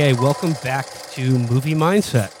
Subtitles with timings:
[0.00, 2.32] Okay, welcome back to Movie Mindset.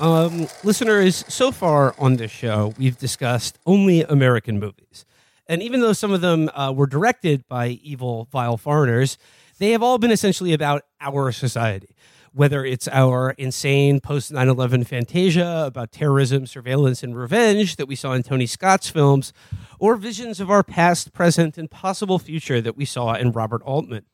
[0.00, 5.04] Um, listeners, so far on this show, we've discussed only American movies.
[5.48, 9.18] And even though some of them uh, were directed by evil, vile foreigners,
[9.58, 11.96] they have all been essentially about our society.
[12.34, 17.96] Whether it's our insane post 9 11 fantasia about terrorism, surveillance, and revenge that we
[17.96, 19.32] saw in Tony Scott's films,
[19.80, 24.04] or visions of our past, present, and possible future that we saw in Robert Altman.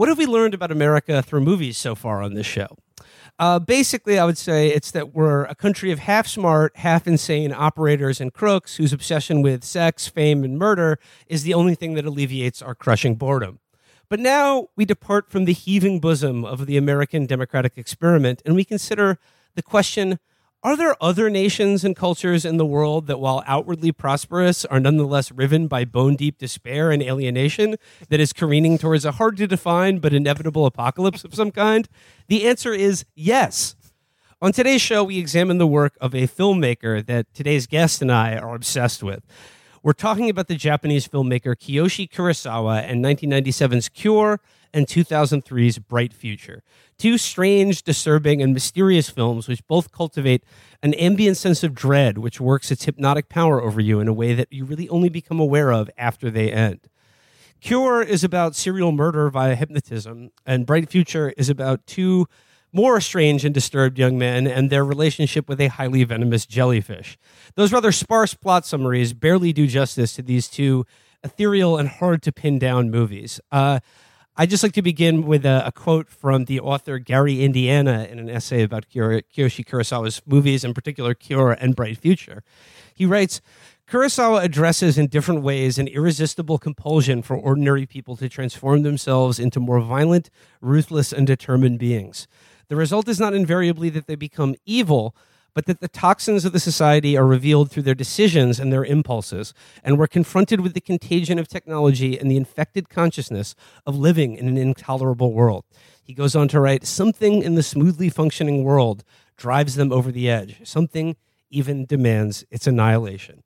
[0.00, 2.68] What have we learned about America through movies so far on this show?
[3.38, 7.52] Uh, basically, I would say it's that we're a country of half smart, half insane
[7.52, 12.06] operators and crooks whose obsession with sex, fame, and murder is the only thing that
[12.06, 13.58] alleviates our crushing boredom.
[14.08, 18.64] But now we depart from the heaving bosom of the American democratic experiment and we
[18.64, 19.18] consider
[19.54, 20.18] the question
[20.62, 25.32] are there other nations and cultures in the world that, while outwardly prosperous, are nonetheless
[25.32, 27.76] riven by bone deep despair and alienation
[28.10, 31.88] that is careening towards a hard to define but inevitable apocalypse of some kind?
[32.28, 33.74] The answer is yes.
[34.42, 38.36] On today's show, we examine the work of a filmmaker that today's guest and I
[38.36, 39.22] are obsessed with.
[39.82, 44.40] We're talking about the Japanese filmmaker Kiyoshi Kurosawa and 1997's Cure
[44.72, 46.62] and 2003's Bright Future.
[46.98, 50.44] Two strange, disturbing, and mysterious films which both cultivate
[50.82, 54.34] an ambient sense of dread which works its hypnotic power over you in a way
[54.34, 56.88] that you really only become aware of after they end.
[57.60, 62.26] Cure is about serial murder via hypnotism, and Bright Future is about two
[62.72, 67.18] more strange and disturbed young men and their relationship with a highly venomous jellyfish.
[67.56, 70.86] Those rather sparse plot summaries barely do justice to these two
[71.22, 73.40] ethereal and hard to pin down movies.
[73.50, 73.80] Uh,
[74.40, 78.18] I'd just like to begin with a, a, quote from the author Gary Indiana in
[78.18, 82.42] an essay about Kiyoshi Kurosawa's movies, in particular Cure and Bright Future.
[82.94, 83.42] He writes,
[83.86, 89.60] Kurosawa addresses in different ways an irresistible compulsion for ordinary people to transform themselves into
[89.60, 90.30] more violent,
[90.62, 92.26] ruthless, and determined beings.
[92.68, 95.14] The result is not invariably that they become evil,
[95.54, 99.52] but that the toxins of the society are revealed through their decisions and their impulses,
[99.82, 103.54] and we're confronted with the contagion of technology and the infected consciousness
[103.86, 105.64] of living in an intolerable world.
[106.02, 109.04] He goes on to write something in the smoothly functioning world
[109.36, 111.16] drives them over the edge, something
[111.50, 113.42] even demands its annihilation.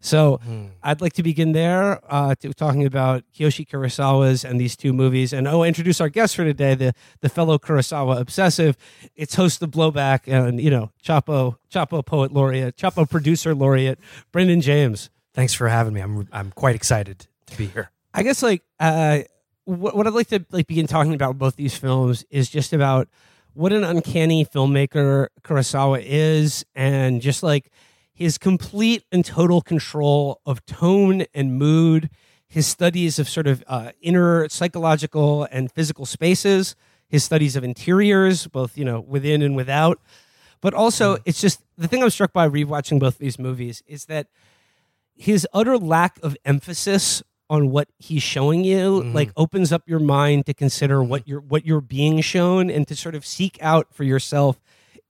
[0.00, 0.70] So mm.
[0.82, 5.32] I'd like to begin there, uh, to, talking about Kiyoshi Kurosawa's and these two movies.
[5.32, 8.76] And oh, introduce our guest for today, the the fellow Kurosawa obsessive.
[9.16, 13.98] It's host of Blowback and you know Chapo Chapo poet laureate, Chapo producer laureate,
[14.32, 15.10] Brendan James.
[15.34, 16.00] Thanks for having me.
[16.00, 17.90] I'm I'm quite excited to be here.
[18.14, 19.20] I guess like uh,
[19.64, 23.08] what, what I'd like to like begin talking about both these films is just about
[23.54, 27.70] what an uncanny filmmaker Kurosawa is, and just like
[28.18, 32.10] his complete and total control of tone and mood,
[32.48, 36.74] his studies of sort of uh, inner psychological and physical spaces,
[37.06, 40.00] his studies of interiors, both you know within and without.
[40.60, 41.22] But also, mm.
[41.26, 44.26] it's just the thing I'm struck by rewatching both these movies is that
[45.14, 49.12] his utter lack of emphasis on what he's showing you mm-hmm.
[49.12, 52.96] like opens up your mind to consider what you're what you're being shown and to
[52.96, 54.60] sort of seek out for yourself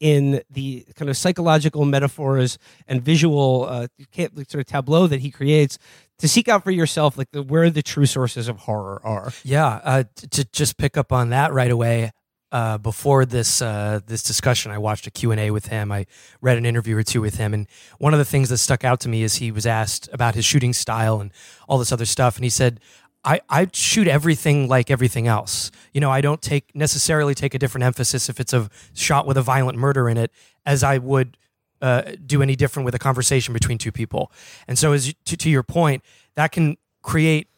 [0.01, 5.79] in the kind of psychological metaphors and visual uh, sort of tableau that he creates
[6.19, 9.81] to seek out for yourself like the, where the true sources of horror are yeah
[9.83, 12.13] uh, to just pick up on that right away
[12.51, 15.93] uh, before this uh, this discussion, I watched a Q&A with him.
[15.93, 16.07] I
[16.41, 17.53] read an interview or two with him.
[17.53, 17.67] And
[17.99, 20.45] one of the things that stuck out to me is he was asked about his
[20.45, 21.31] shooting style and
[21.69, 22.37] all this other stuff.
[22.37, 22.81] And he said,
[23.25, 25.71] I, I shoot everything like everything else.
[25.93, 29.37] You know, I don't take necessarily take a different emphasis if it's a shot with
[29.37, 30.31] a violent murder in it
[30.65, 31.37] as I would
[31.83, 34.33] uh, do any different with a conversation between two people.
[34.67, 36.03] And so, as to, to your point,
[36.35, 37.49] that can create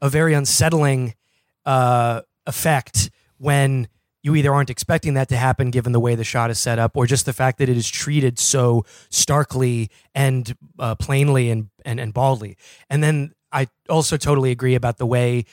[0.00, 1.14] a very unsettling
[1.66, 3.88] uh, effect when
[4.22, 6.96] you either aren't expecting that to happen given the way the shot is set up
[6.96, 12.00] or just the fact that it is treated so starkly and uh, plainly and, and,
[12.00, 12.56] and baldly.
[12.90, 15.44] And then I also totally agree about the way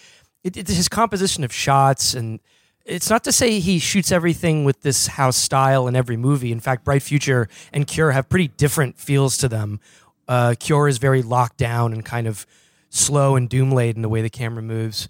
[0.43, 2.39] it, it, his composition of shots and
[2.85, 6.51] it's not to say he shoots everything with this house style in every movie.
[6.51, 9.79] In fact, Bright Future and Cure have pretty different feels to them.
[10.27, 12.45] Uh, Cure is very locked down and kind of
[12.91, 15.09] slow and doom laden the way the camera moves.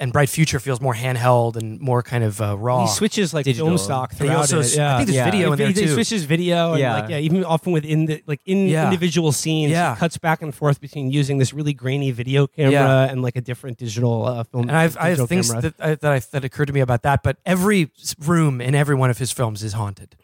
[0.00, 2.86] And Bright Future feels more handheld and more kind of uh, raw.
[2.86, 3.68] He switches like Digital.
[3.68, 4.74] film stock And he throughout also- it.
[4.74, 4.94] Yeah.
[4.94, 5.24] I think there's Yeah.
[5.30, 6.94] video in there he, he switches video and Yeah.
[7.00, 8.86] like yeah, even often within the like in Yeah.
[8.86, 9.94] individual scenes, Yeah.
[9.94, 13.10] he cuts back and forth between using this really grainy video camera Yeah.
[13.10, 14.68] and like a different digital uh, film.
[14.68, 17.22] and I've, I have things that, I, that, I, that occurred to me about that,
[17.22, 20.16] but every room in every one of his films is haunted.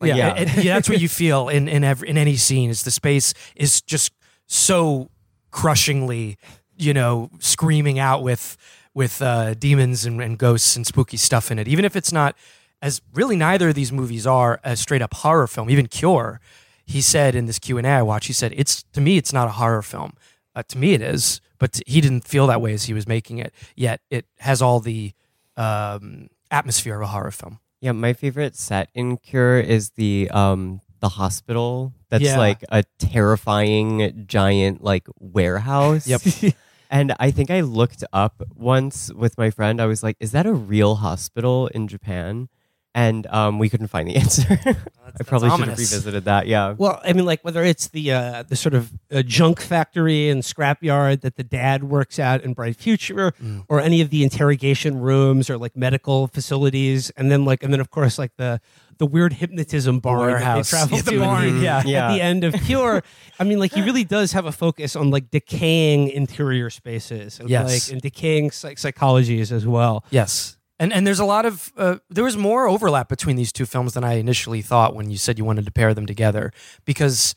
[0.00, 0.34] Like, Yeah.
[0.36, 2.70] it- it- that's what you feel in in every in any scene.
[2.70, 4.12] Is the space is just
[4.46, 5.10] so
[5.50, 6.36] crushingly,
[6.76, 8.56] you know, screaming out with
[8.94, 11.66] with uh, demons and, and ghosts and spooky stuff in it.
[11.68, 12.36] Even if it's not
[12.80, 15.68] as really neither of these movies are a straight up horror film.
[15.70, 16.40] Even Cure,
[16.86, 19.32] he said in this Q and A I watched, he said it's to me it's
[19.32, 20.12] not a horror film.
[20.54, 23.08] Uh, to me it is, but t- he didn't feel that way as he was
[23.08, 23.52] making it.
[23.74, 25.12] Yet it has all the
[25.56, 27.58] um, atmosphere of a horror film.
[27.80, 31.92] Yeah, my favorite set in Cure is the um the hospital.
[32.08, 32.38] That's Yeah.
[32.38, 36.06] like a terrifying giant like warehouse.
[36.06, 36.22] Yep.
[36.94, 39.80] And I think I looked up once with my friend.
[39.82, 42.48] I was like, "Is that a real hospital in Japan?"
[42.96, 44.46] And um, we couldn't find the answer.
[44.50, 45.78] I probably should have ominous.
[45.80, 46.46] revisited that.
[46.46, 46.74] Yeah.
[46.78, 50.42] Well, I mean, like whether it's the uh, the sort of uh, junk factory and
[50.44, 53.64] scrapyard that the dad works at in Bright Future, Mm.
[53.68, 57.80] or any of the interrogation rooms or like medical facilities, and then like and then
[57.80, 58.60] of course like the
[58.98, 60.70] the weird hypnotism bar that they warehouse.
[60.70, 61.82] travel Yeah, the to at barn, the- yeah.
[61.86, 62.06] Yeah.
[62.10, 63.02] at the end of Cure.
[63.40, 67.50] I mean, like he really does have a focus on like decaying interior spaces, and
[67.50, 67.88] Yes.
[67.88, 70.04] like and decaying psych- psychologies as well.
[70.10, 70.56] Yes.
[70.84, 73.94] And and there's a lot of uh, there was more overlap between these two films
[73.94, 76.52] than I initially thought when you said you wanted to pair them together
[76.84, 77.34] because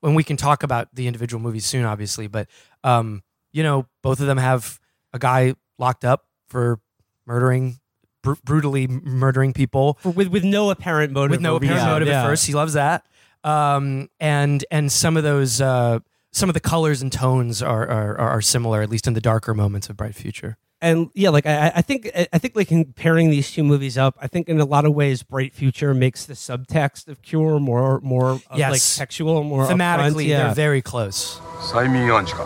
[0.00, 2.48] when we can talk about the individual movies soon obviously but
[2.82, 3.22] um
[3.52, 4.80] you know both of them have
[5.12, 6.80] a guy locked up for
[7.24, 7.78] murdering
[8.24, 11.88] br- brutally murdering people For, with with no apparent motive, with no apparent reason.
[11.90, 12.22] motive Yeah.
[12.24, 12.46] at first.
[12.46, 13.06] He loves that.
[13.44, 16.00] Um, and and some of those uh,
[16.32, 19.54] some of the colors and tones are, are are similar, at least in the darker
[19.54, 23.49] moments of Bright Future and yeah, like I, I think I think like comparing these
[23.51, 27.07] two movies up, I think in a lot of ways, Bright Future makes the subtext
[27.07, 28.71] of Cure more more uh, Yes.
[28.71, 30.27] like textual, more Thematically, upfront.
[30.27, 30.53] they're Yeah.
[30.53, 31.39] very close.
[31.61, 32.43] 催眠暗示か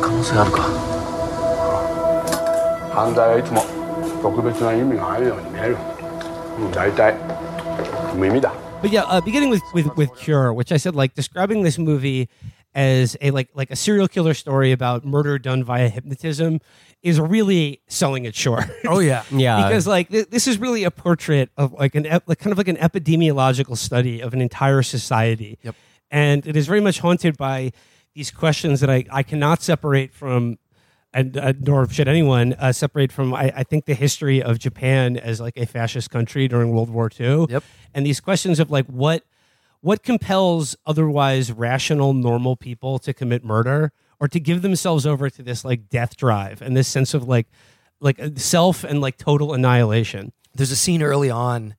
[0.00, 0.62] 可能性あるか
[2.94, 3.64] 犯罪はいつも
[4.22, 5.76] 特別な意味があるように見える
[6.60, 7.14] うん大体
[8.14, 8.52] 無意味だ
[8.82, 12.28] But yeah, uh, beginning with, with with Cure, which I said like describing this movie
[12.77, 16.61] as a like like a serial killer story about murder done via hypnotism
[17.01, 18.65] is really selling it short.
[18.85, 19.67] Oh yeah, Yeah.
[19.67, 22.57] because like th- this is really a portrait of like an ep- like kind of
[22.59, 25.57] like an epidemiological study of an entire society.
[25.63, 25.75] Yep.
[26.11, 27.71] And it is very much haunted by
[28.13, 30.57] these questions that I, I cannot separate from
[31.13, 35.17] and uh, nor should anyone uh, separate from I, I think the history of Japan
[35.17, 37.47] as like a fascist country during World War II.
[37.49, 37.63] Yep.
[37.95, 39.23] And these questions of like what
[39.81, 45.43] what compels otherwise rational normal people to commit murder or to give themselves over to
[45.43, 47.47] this like death drive and this sense of like
[47.99, 50.31] like uh, self and like total annihilation.
[50.55, 51.75] there's a scene early on.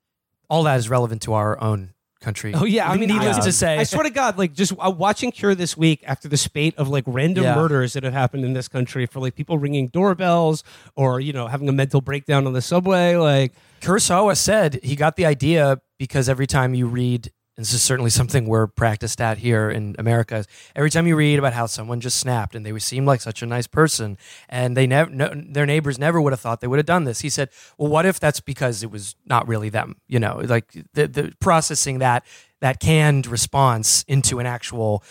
[0.51, 2.53] All that is relevant to our own country.
[2.55, 4.91] Oh yeah, I mean, needless I, to say, I swear to God, like just uh,
[4.91, 7.55] watching Cure this week after the spate of like random Yeah.
[7.55, 10.65] murders that have happened in this country for like people ringing doorbells
[10.97, 13.53] or you know having a mental breakdown on the subway, like
[13.83, 18.09] Kurosawa said he got the idea because every time you read, and this is certainly
[18.09, 20.45] something we're practiced at here in America,
[20.77, 23.47] every time you read about how someone just snapped and they seemed like such a
[23.47, 24.17] nice person
[24.49, 27.19] and they never, no, their neighbors never would have thought they would have done this.
[27.19, 29.97] He said, well, what if that's because it was not really them?
[30.07, 32.25] You know, like the, the processing that,
[32.61, 35.03] that canned response into an actual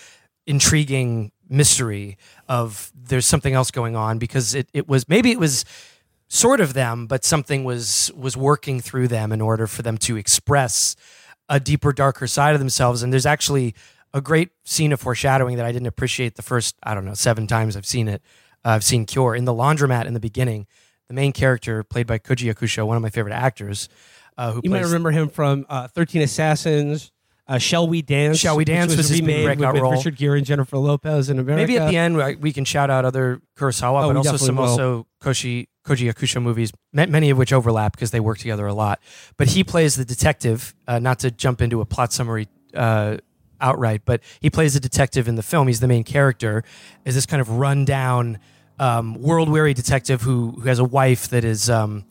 [0.46, 2.18] intriguing mystery
[2.48, 5.66] of there's something else going on because it, it was, maybe it was,
[6.30, 10.18] sort of them, but something was was working through them in order for them to
[10.18, 10.94] express
[11.50, 13.04] a deeper, darker side of themselves.
[13.04, 13.76] And there's actually
[14.14, 17.48] a great scene of foreshadowing that I didn't appreciate the first, I don't know, seven
[17.48, 18.22] times I've seen it.
[18.66, 20.68] Uh, I've seen Cure in the laundromat in the beginning.
[21.08, 23.88] The main character, played by Koji Yakusho, one of my favorite actors,
[24.38, 27.12] uh, who you might remember him from uh, Thirteen Assassins.
[27.48, 28.38] Uh, Shall We Dance?
[28.40, 29.92] Shall We which Dance was his remade breakout with, with role.
[29.94, 31.62] Richard Gere and Jennifer Lopez in America.
[31.62, 34.58] Maybe at the end we- we can shout out other Kurosawa, Oh, but also some
[34.58, 34.66] will.
[34.66, 39.00] also Koshi Koji Yakusho movies, many of which overlap because they work together a lot.
[39.38, 40.76] But he plays the detective.
[40.88, 43.18] Uh, not to jump into a plot summary uh,
[43.62, 45.68] outright, but he plays the detective in the film.
[45.68, 46.64] He's the main character.
[47.06, 48.40] Is this kind of rundown,
[48.80, 51.70] um, world weary detective who who has a wife that is.
[51.70, 52.04] Um,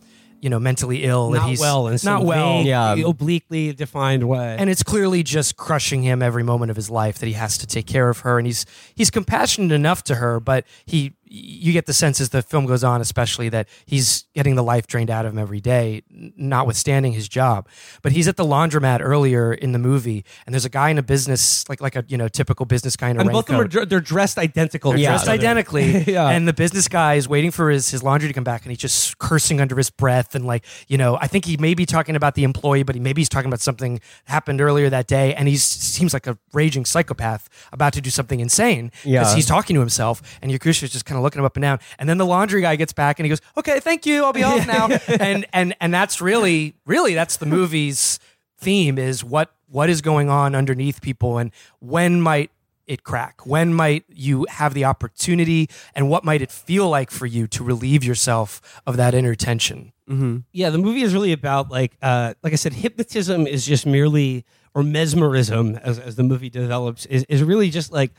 [0.47, 1.31] you know, mentally ill.
[1.33, 2.59] that not he's well in some not well.
[2.59, 2.95] vague, Yeah.
[2.95, 4.55] obliquely defined way.
[4.61, 7.67] and it's clearly just crushing him every moment of his life that he has to
[7.67, 11.87] take care of her and he's he's compassionate enough to her but he you get
[11.87, 15.27] the sense as the film goes on, especially that he's getting the life drained out
[15.27, 16.03] of him every day,
[16.37, 17.69] notwithstanding his job.
[18.03, 21.03] But he's at the laundromat earlier in the movie, and there's a guy in a
[21.03, 23.81] business like like a you know typical business guy in a and both of them
[23.83, 24.93] are they're dressed identical.
[24.93, 25.39] to dressed each other.
[25.39, 26.05] identically.
[26.17, 26.29] Yeah.
[26.29, 28.79] And the business guy is waiting for his, his laundry to come back and he's
[28.79, 30.35] just cursing under his breath.
[30.35, 33.01] And like, you know, I think he may be talking about the employee, but he
[33.01, 35.35] maybe he's talking about something that happened earlier that day.
[35.35, 39.35] And he seems like a raging psychopath about to do something insane because Yeah.
[39.35, 40.23] he's talking to himself.
[40.41, 41.79] And Yakusho's just kind of looking him up and down.
[41.99, 44.25] And then the laundry guy gets back and he goes, okay, thank you.
[44.25, 44.89] I'll be off now.
[45.21, 48.19] and, and, and that's really, really, that's the movie's
[48.59, 52.51] theme is what, what is going on underneath people and when might
[52.87, 53.45] it crack?
[53.45, 57.65] When might you have the opportunity and what might it feel like for you to
[57.65, 59.93] relieve yourself of that inner tension?
[60.53, 64.45] yeah, the movie is really about like uh, like I said, hypnotism is just merely
[64.73, 68.13] or mesmerism as, as the movie develops is, is really just like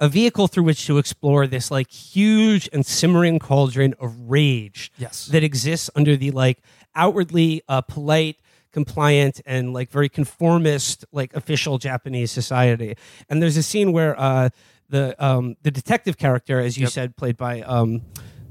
[0.00, 5.26] a vehicle through which to explore this like huge and simmering cauldron of rage Yes.
[5.26, 6.58] that exists under the like
[6.94, 8.36] outwardly uh, polite
[8.72, 12.96] compliant and like very conformist like official japanese society
[13.28, 14.48] and there's a scene where uh
[14.88, 18.00] the um the detective character as you said played by um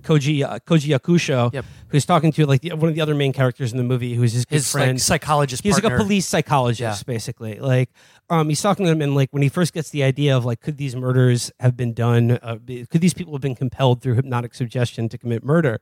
[0.01, 1.65] Koji uh, Koji Yakusho, Yep.
[1.89, 4.33] who's talking to like the, one of the other main characters in the movie, who's
[4.33, 4.93] his His friend.
[4.93, 5.89] like, psychologist He's partner.
[5.91, 7.59] like a police psychologist, basically.
[7.59, 7.89] Like,
[8.29, 10.61] um, he's talking to him, and like when he first gets the idea of like,
[10.61, 12.31] could these murders have been done?
[12.41, 12.57] Uh,
[12.89, 15.79] could these people have been compelled through hypnotic suggestion to commit murder?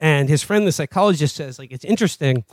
[0.00, 2.44] And his friend, the psychologist, says like, it's interesting,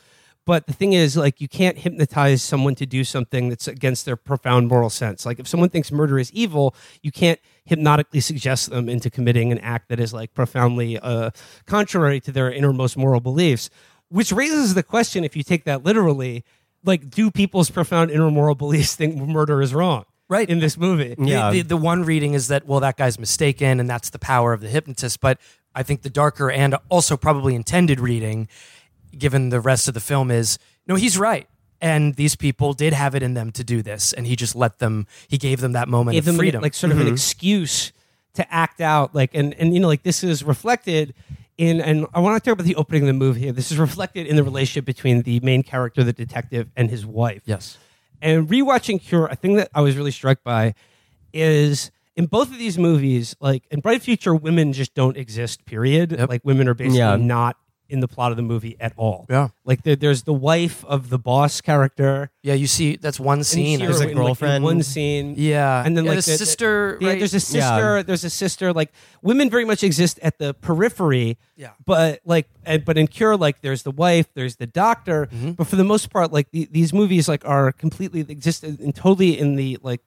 [0.45, 4.15] but the thing is, like, you can't hypnotize someone to do something that's against their
[4.15, 5.25] profound moral sense.
[5.25, 9.59] Like, if someone thinks murder is evil, you can't hypnotically suggests them into committing an
[9.59, 11.29] act that is like profoundly uh,
[11.65, 13.69] contrary to their innermost moral beliefs.
[14.09, 16.43] Which raises the question: if you take that literally,
[16.83, 20.05] like, do people's profound inner moral beliefs think murder is wrong?
[20.29, 20.49] Right.
[20.49, 21.15] in this movie.
[21.17, 24.51] The- The, the, one reading is that, well, that guy's mistaken and that's the power
[24.51, 25.21] of the hypnotist.
[25.21, 25.39] But
[25.73, 28.49] I think the darker and also probably intended reading,
[29.17, 31.47] given the rest of the film, is no, he's right.
[31.79, 34.13] And these people did have it in them to do this.
[34.13, 36.61] And he just let them, he gave them that moment gave of them freedom.
[36.61, 37.13] like sort of an mm-hmm.
[37.13, 37.91] excuse
[38.37, 41.15] to act out like and and you know like this is reflected
[41.57, 43.41] in and I want to talk about the opening of the movie.
[43.41, 43.51] Here.
[43.51, 47.41] This is reflected in the relationship between the main character, the detective, and his wife.
[47.45, 47.77] yes.
[48.19, 50.73] And rewatching Cure, a thing that I was really struck by
[51.33, 55.65] is in both of these movies, like in Bright Future, women just don't exist.
[55.65, 56.13] Period.
[56.13, 56.29] Yep.
[56.29, 57.15] Like women are basically Yeah.
[57.15, 57.57] not
[57.89, 59.25] in the plot of the movie at all.
[59.29, 59.49] Yeah.
[59.65, 62.29] Like there, there's the wife of the boss character.
[62.43, 63.79] Yeah, you see, that's one scene.
[63.79, 64.63] here There's a in, like, girlfriend.
[64.63, 65.35] one scene.
[65.37, 65.83] yeah.
[65.85, 67.19] And then, Yeah, like, the, the- sister, Yeah, right?
[67.19, 67.97] there's a sister.
[67.97, 68.03] Yeah.
[68.03, 68.73] There's a sister.
[68.73, 68.91] Like
[69.21, 71.37] women very much exist at the periphery.
[71.55, 71.71] Yeah.
[71.85, 75.27] But like, and, but in Cure, like there's the wife, there's the doctor.
[75.27, 75.51] Mm-hmm.
[75.51, 79.37] But for the most part, like the, these movies, like are completely exist in totally
[79.39, 80.01] in the like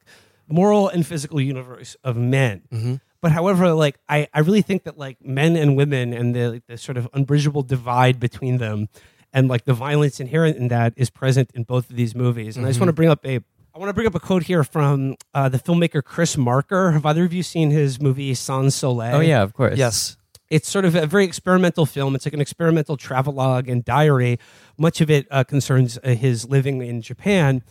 [0.48, 2.62] moral and physical universe of men.
[2.72, 2.94] Mm-hmm.
[3.22, 6.78] But however, like I, I really think that like men and women and the the
[6.78, 8.88] sort of unbridgeable divide between them,
[9.32, 12.56] and like the violence inherent in that is present in both of these movies.
[12.56, 12.86] And I just Mm-hmm.
[12.86, 13.40] want to bring up a
[13.74, 16.90] I want to bring up a quote here from uh, the filmmaker Chris Marker.
[16.92, 19.16] Have either of you seen his movie Sans Soleil?
[19.16, 19.76] Oh yeah, of course.
[19.78, 20.16] yes.
[20.48, 22.16] It's sort of a very experimental film.
[22.16, 24.40] It's like an experimental travelogue and diary.
[24.76, 27.62] Much of it uh, concerns uh, his living in Japan.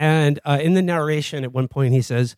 [0.00, 2.34] And uh, in the narration, at one point, he says,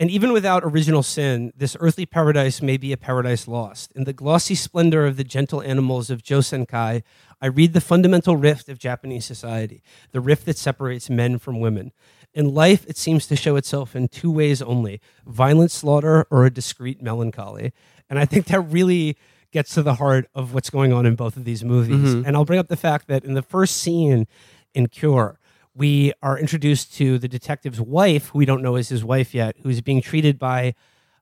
[0.00, 3.90] And even without original sin, this earthly paradise may be a paradise lost.
[3.92, 7.02] In the glossy splendor of the gentle animals of Josenkai,
[7.40, 11.92] I read the fundamental rift of Japanese society, the rift that separates men from women.
[12.32, 16.50] In life, it seems to show itself in two ways only violent slaughter or a
[16.50, 17.72] discreet melancholy.
[18.08, 19.16] And I think that really
[19.50, 22.14] gets to the heart of what's going on in both of these movies.
[22.14, 22.26] Mm-hmm.
[22.26, 24.28] And I'll bring up the fact that in the first scene
[24.74, 25.40] in Cure,
[25.78, 29.56] we are introduced to the detective's wife, who we don't know is his wife yet,
[29.62, 30.74] who's being treated by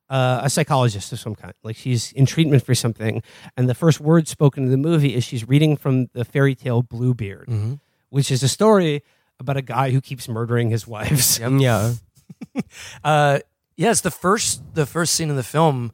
[0.09, 1.53] uh, a psychologist of some kind.
[1.63, 3.23] Like she's in treatment for something.
[3.57, 6.83] And the first word spoken in the movie is she's reading from the fairy tale
[6.83, 7.49] Bluebeard,
[8.09, 9.03] which is a story
[9.39, 11.39] about a guy who keeps murdering his wives.
[11.39, 11.93] Yeah.
[13.05, 13.39] Uh,
[13.77, 15.93] yes, the first the first scene in the film,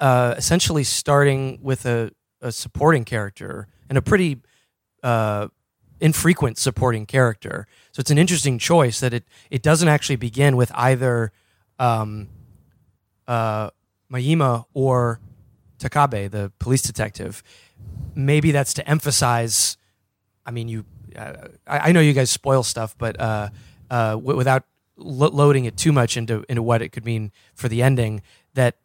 [0.00, 4.38] uh, essentially starting with a, a supporting character and a pretty
[5.02, 5.48] uh,
[6.00, 7.66] infrequent supporting character.
[7.92, 11.32] So it's an interesting choice that it it doesn't actually begin with either
[11.78, 12.28] um,
[13.26, 13.70] uh,
[14.10, 15.20] Mayima or
[15.78, 17.42] Takabe, the police detective.
[18.14, 19.76] Maybe that's to emphasize.
[20.46, 20.84] I mean, you.
[21.16, 23.48] Uh, I, I know you guys spoil stuff, but uh,
[23.90, 24.64] uh, w- without
[24.96, 28.22] lo- loading it too much into into what it could mean for the ending,
[28.54, 28.76] that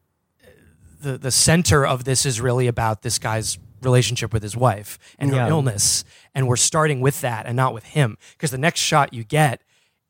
[1.02, 5.30] the the center of this is really about this guy's relationship with his wife and
[5.32, 5.50] her Yeah.
[5.50, 9.24] illness, and we're starting with that and not with him, because the next shot you
[9.24, 9.62] get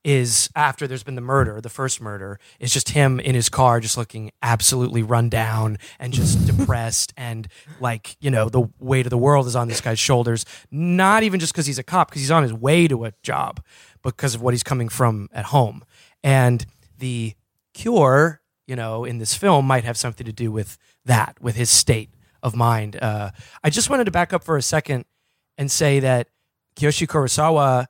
[0.06, 3.80] is after there's been the murder, the first murder, is just him in his car,
[3.80, 7.48] just looking absolutely run down and just depressed, and
[7.80, 10.46] like you know the weight of the world is on this guy's shoulders.
[10.70, 13.62] Not even just because he's a cop, because he's on his way to a job,
[14.02, 15.86] because of what he's coming from at home.
[16.22, 16.66] And
[17.00, 17.36] the
[17.74, 21.70] cure, you know, in this film might have something to do with that, with his
[21.70, 22.10] state
[22.44, 22.98] of mind.
[23.02, 23.32] Uh,
[23.64, 25.06] I just wanted to back up for a second
[25.58, 26.28] and say that
[26.76, 27.86] Kiyoshi Kurosawa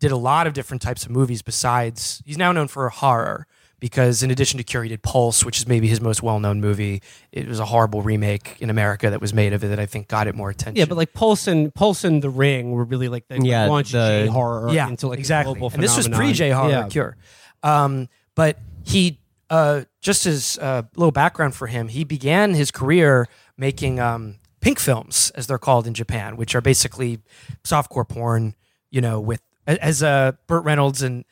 [0.00, 3.46] did a lot of different types of movies besides he's now known for horror
[3.78, 7.02] because in addition to Cure he did Pulse which is maybe his most well-known movie
[7.30, 10.08] it was a horrible remake in America that was made of it that I think
[10.08, 13.08] got it more attention Yeah, but like Pulse and Pulse and The Ring were really
[13.08, 15.96] like the Yeah, launched the- J horror yeah into like a exactly global and this
[15.96, 16.88] was pre-J horror Yeah.
[16.88, 17.16] Cure
[17.62, 19.20] um, but he
[19.50, 23.28] uh, just as a little background for him he began his career
[23.66, 27.20] making um, pink films as they're called in Japan which are basically
[27.64, 28.54] softcore porn
[28.90, 31.24] you know with as uh, Burt Reynolds and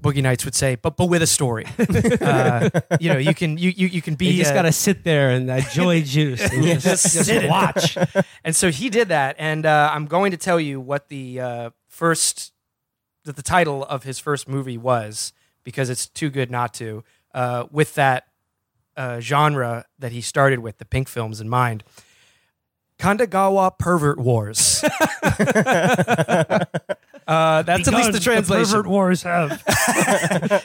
[0.00, 1.66] Boogie Nights would say, but but with a story.
[2.20, 4.72] uh, you know, you can you you, you can be You just uh, got to
[4.72, 7.98] sit there and that joy juice and just, just just watch.
[8.44, 11.70] and so he did that, and uh, I'm going to tell you what the uh,
[11.88, 12.52] first
[13.24, 15.32] that the title of his first movie was
[15.64, 17.04] because it's too good not to.
[17.32, 18.26] Uh, with that
[19.00, 21.82] uh, genre that he started with, the pink films in mind.
[22.98, 24.84] Kandagawa Pervert Wars.
[27.26, 28.72] uh, that's at least the Because translation.
[28.72, 29.62] pervert wars have.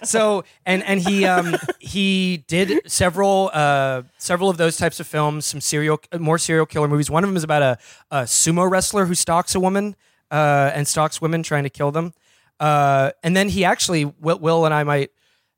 [0.04, 5.46] so and and he um he did several uh several of those types of films
[5.46, 7.78] some serial more serial killer movies one of them is about a,
[8.12, 9.96] a sumo wrestler who stalks a woman
[10.32, 12.14] uh and stalks women trying to kill them
[12.60, 15.12] uh and then he actually will, will and i might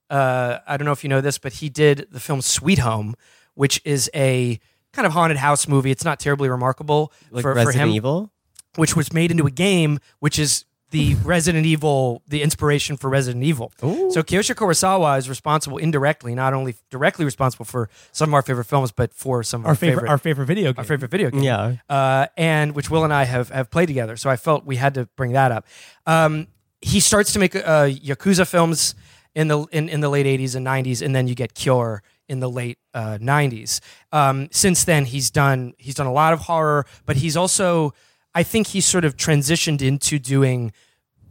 [0.09, 3.15] uh i don't know if you know this but he did the film sweet home
[3.55, 4.59] which is a
[4.93, 8.31] kind of haunted house movie it's not terribly remarkable Like for, for him Evil.
[8.77, 13.43] which was made into a game, which is the Resident Evil, the inspiration for Resident
[13.43, 13.73] Evil.
[13.81, 18.63] So Kiyoshi Kurosawa is responsible indirectly, not only directly responsible for some of our favorite
[18.65, 20.79] films, but for some of our, our favorite, our favorite video game.
[20.79, 21.43] our favorite video game.
[21.43, 21.75] Yeah.
[21.89, 24.15] Uh, and which Will and I have have played together.
[24.15, 25.65] So I felt we had to bring that up.
[26.05, 26.47] Um,
[26.81, 28.95] he starts to make uh, Yakuza films
[29.38, 32.40] in the in, in the late 80s and 90s, and then you get Cure in
[32.40, 33.79] the late uh, 90s.
[34.11, 37.94] Um, since then, he's done he's done a lot of horror, but he's also
[38.33, 40.74] I think he's sort of transitioned into doing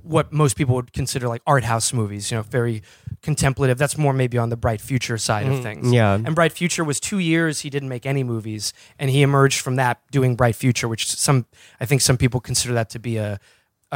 [0.03, 2.81] what most people would consider like art house movies, you know, very
[3.23, 3.77] contemplative.
[3.77, 5.93] That's more maybe on the Bright Future side of things.
[5.93, 6.15] Yeah.
[6.15, 9.75] And Bright Future was two years he didn't make any movies, and he emerged from
[9.77, 11.47] that doing Bright Future, which some
[11.81, 13.41] I think some people consider that to be a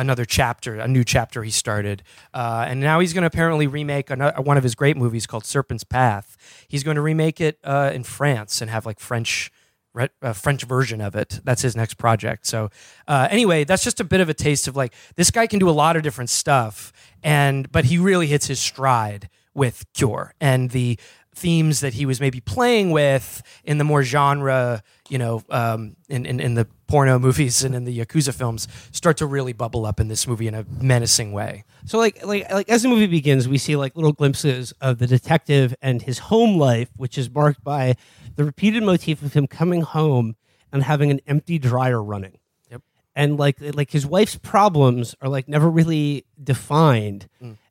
[0.01, 2.03] another chapter, a new chapter he started.
[2.35, 5.45] Uh, and now he's going to apparently remake another, one of his great movies called
[5.45, 6.37] Serpent's Path.
[6.69, 9.51] He's going to remake it uh, in France and have like French.
[9.93, 11.41] re- uh, French version of it.
[11.45, 12.47] That's his next project.
[12.47, 12.71] So,
[13.09, 15.69] uh, anyway, that's just a bit of a taste of like this guy can do
[15.69, 20.71] a lot of different stuff, and but he really hits his stride with Cure and
[20.71, 20.97] the
[21.35, 26.27] themes that he was maybe playing with in the more genre, you know, um, in,
[26.27, 30.01] in in the porno movies and in the yakuza films start to really bubble up
[30.01, 31.65] in this movie in a menacing way.
[31.87, 35.07] So like like like as the movie begins, we see like little glimpses of the
[35.07, 37.97] detective and his home life, which is marked by
[38.37, 40.37] the repeated motif of him coming home
[40.73, 42.39] and having an empty dryer running.
[42.71, 42.83] Yep.
[43.15, 47.29] And like like his wife's problems are like never really defined.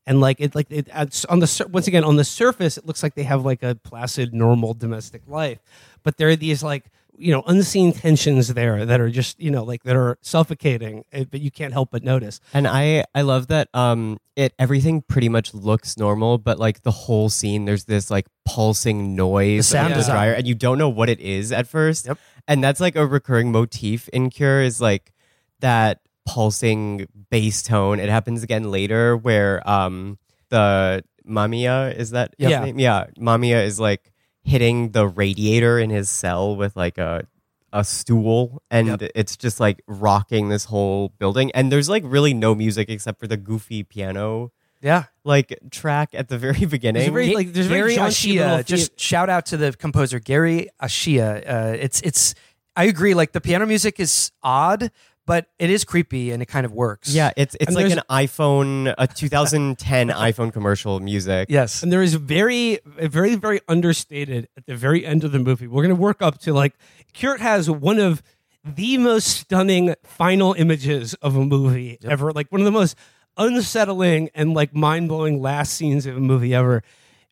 [0.09, 0.89] And like it like it
[1.29, 4.33] on the once again on the surface it looks like they have like a placid
[4.33, 5.59] normal domestic life.
[6.03, 9.63] But there are these like you know unseen tensions there that are just you know
[9.63, 13.47] like that are suffocating eh, but you can't help but notice And I I love
[13.47, 18.09] that um it everything pretty much looks normal, but like the whole scene, there's this
[18.09, 21.51] like pulsing noise The sound of the dryer, and you don't know what it is
[21.51, 22.07] at first.
[22.07, 22.17] Yep.
[22.47, 25.11] And that's like a recurring motif in Cure is like
[25.59, 25.99] that
[26.33, 27.99] pulsing bass tone.
[27.99, 30.17] It happens again later where um
[30.49, 32.65] the Mamiya is that his Yeah.
[32.65, 32.79] name?
[32.79, 33.05] Yeah.
[33.19, 34.11] Mamiya is like
[34.43, 37.25] hitting the radiator in his cell with like a
[37.71, 39.11] a stool and Yep.
[39.13, 43.27] it's just like rocking this whole building and there's like really no music except for
[43.27, 45.03] the goofy piano Yeah.
[45.23, 48.57] like track at the very beginning There's very, like, there's a very Gary jaunty little
[48.57, 48.65] Ashiya.
[48.65, 51.27] Just shout out to the composer Gary Ashiya.
[51.47, 52.33] Uh, it's it's.
[52.75, 53.13] I agree.
[53.13, 54.89] Like the piano music is odd,
[55.29, 57.13] but it is creepy and it kind of works.
[57.13, 61.47] yeah it's it's And like an iphone a 2010 iphone commercial music.
[61.49, 61.81] Yes.
[61.83, 65.67] and there is very very very understated at the very end of the movie.
[65.67, 66.73] We're going to work up to like
[67.13, 68.21] Cure has one of
[68.65, 72.31] the most stunning final images of a movie ever.
[72.33, 72.95] Like one of the most
[73.37, 76.83] unsettling and like mind-blowing last scenes of a movie ever.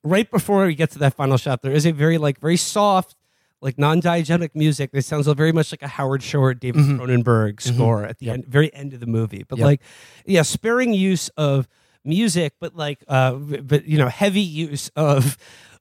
[0.04, 3.17] Right before we get to that final shot there is a very like very soft
[3.62, 8.20] like non-diegetic music that sounds very much like a Howard Shore, David Cronenberg score at
[8.20, 9.44] the end, very end of the movie.
[9.48, 9.66] But Yep.
[9.66, 9.82] like,
[10.26, 11.68] yeah, sparing use of
[12.06, 15.38] music, but like, uh, but you know, heavy use of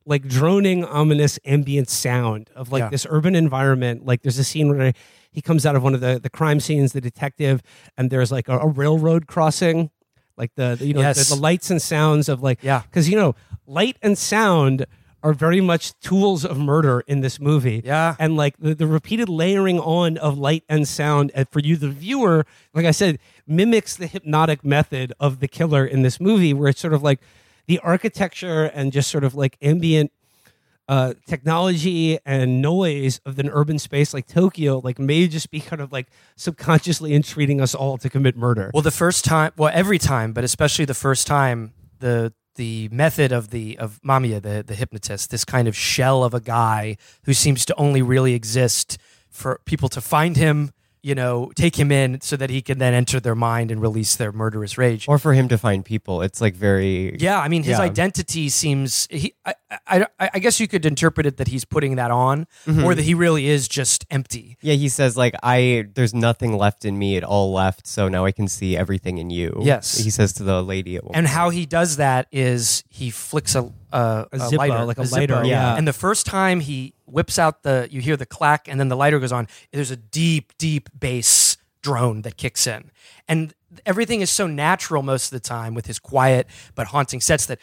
[0.06, 2.88] like droning, ominous ambient sound of like Yeah.
[2.90, 4.06] this urban environment.
[4.06, 4.92] Like, there's a scene where
[5.30, 7.60] he comes out of one of the the crime scenes, the detective,
[7.98, 9.90] and there's like a, a railroad crossing.
[10.38, 11.28] Like the, the, you know Yes.
[11.28, 12.82] the, the lights and sounds of like Yeah.
[12.82, 13.34] because you know
[13.66, 14.86] light and sound
[15.26, 18.14] are very much tools of murder in this movie Yeah.
[18.18, 21.88] and like the, the repeated layering on of light and sound and for you the
[21.88, 26.68] viewer like i said mimics the hypnotic method of the killer in this movie where
[26.68, 27.18] it's sort of like
[27.66, 30.12] the architecture and just sort of like ambient
[30.88, 35.82] uh, technology and noise of an urban space like Tokyo, like may just be kind
[35.82, 38.70] of like subconsciously entreating us all to commit murder.
[38.72, 43.33] Well, the first time, well, every time, but especially the first time, the the method
[43.33, 47.33] of the of Mamiya, the the hypnotist, this kind of shell of a guy who
[47.33, 48.99] seems to only really exist
[49.31, 50.73] for people to find him,
[51.07, 54.16] you know, take him in so that he can then enter their mind and release
[54.16, 55.07] their murderous rage.
[55.09, 56.21] or for him to find people.
[56.21, 57.85] It's like very Yeah, I mean, his Yeah.
[57.92, 59.07] identity seems.
[59.09, 59.55] He, I,
[59.87, 62.83] I, I, I guess you could interpret it that he's putting that on, mm-hmm.
[62.85, 64.57] or that he really is just empty.
[64.61, 68.25] Yeah, he says like I there's nothing left in me, it all left, so now
[68.25, 69.61] I can see everything in you.
[69.62, 69.99] Yes.
[69.99, 71.35] He says to the lady at one And point.
[71.37, 75.12] how he does that is he flicks a a, A Zippo, lighter, like a Zippo.
[75.12, 75.77] lighter, yeah.
[75.77, 78.97] And the first time he whips out the, you hear the clack, and then the
[78.97, 79.49] lighter goes on.
[79.73, 82.90] There's a deep, deep bass drone that kicks in,
[83.29, 87.47] and everything is so natural most of the time with his quiet but haunting sets
[87.47, 87.59] that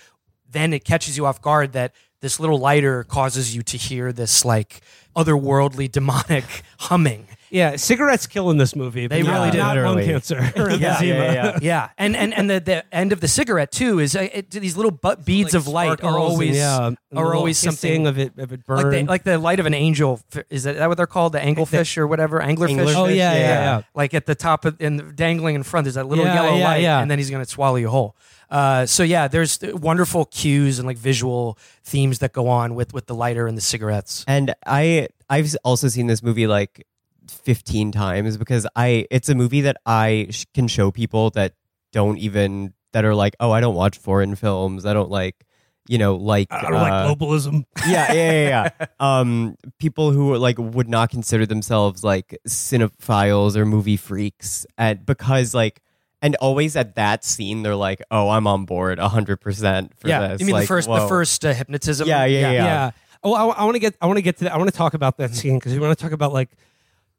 [0.49, 4.45] then it catches you off guard that this little lighter causes you to hear this
[4.45, 4.81] like
[5.15, 6.45] otherworldly demonic
[6.79, 7.27] humming.
[7.53, 9.05] Yeah, cigarettes kill in this movie.
[9.07, 9.59] They really do.
[9.59, 11.01] not lung cancer or Yeah, emphysema.
[11.03, 11.59] yeah, yeah.
[11.61, 14.75] yeah, and and and the, the end of the cigarette too is uh, it, these
[14.75, 17.61] little bu- beads Like of light are sparkles and, always yeah, and are little always
[17.61, 20.19] hissing something of it of it like the, like the light of an angel.
[20.35, 21.33] F- Is that, that what they're called?
[21.33, 22.75] The anglefish or whatever, anglerfish.
[22.77, 23.47] Anglerfish, oh yeah, yeah, yeah.
[23.77, 23.81] yeah.
[23.93, 26.67] Like at the top of and dangling in front, there's that little Yeah, yellow yeah,
[26.67, 26.99] light, yeah.
[27.01, 28.15] and then he's gonna swallow you whole.
[28.49, 33.05] Uh, so yeah, there's wonderful cues and like visual themes that go on with with
[33.07, 34.25] the lighter and the cigarettes.
[34.27, 36.85] And I I've also seen this movie like
[37.29, 41.53] 15 times because I it's a movie that I sh- can show people that
[41.91, 44.85] don't even that are like, "Oh, I don't watch foreign films.
[44.85, 45.45] I don't like,
[45.87, 47.65] you know, like I don't uh, like globalism.
[47.87, 48.85] yeah, yeah, yeah, yeah.
[48.99, 55.53] um, people who like would not consider themselves like cinephiles or movie freaks, and because
[55.53, 55.81] like,
[56.21, 60.27] and always at that scene, they're like, "Oh, I'm on board, hundred percent for yeah,
[60.27, 62.07] this." you mean the Like, first the first uh, hypnotism?
[62.07, 62.63] Yeah, yeah, yeah.
[62.63, 62.91] yeah.
[63.25, 63.95] Oh, I, want to get.
[64.01, 64.53] I want to get to that.
[64.53, 66.49] I want to talk about that scene because we want to talk about like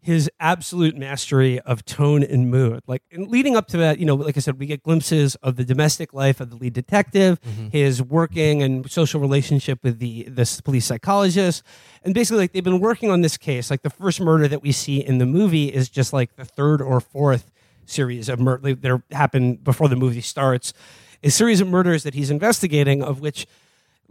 [0.05, 2.83] his absolute mastery of tone and mood.
[2.87, 5.57] Like and leading up to that, you know, like I said, we get glimpses of
[5.57, 7.69] the domestic life of the lead detective, mm-hmm.
[7.69, 11.62] his working and social relationship with the this police psychologist,
[12.03, 13.71] and basically like they've been working on this case.
[13.71, 16.83] Like the first murder that we see in the movie is just like the third
[16.83, 17.51] or fourth
[17.87, 20.75] series of murder that happen before the movie starts.
[21.23, 23.47] A series of murders that he's investigating, of which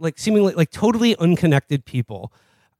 [0.00, 2.32] like seemingly like totally unconnected people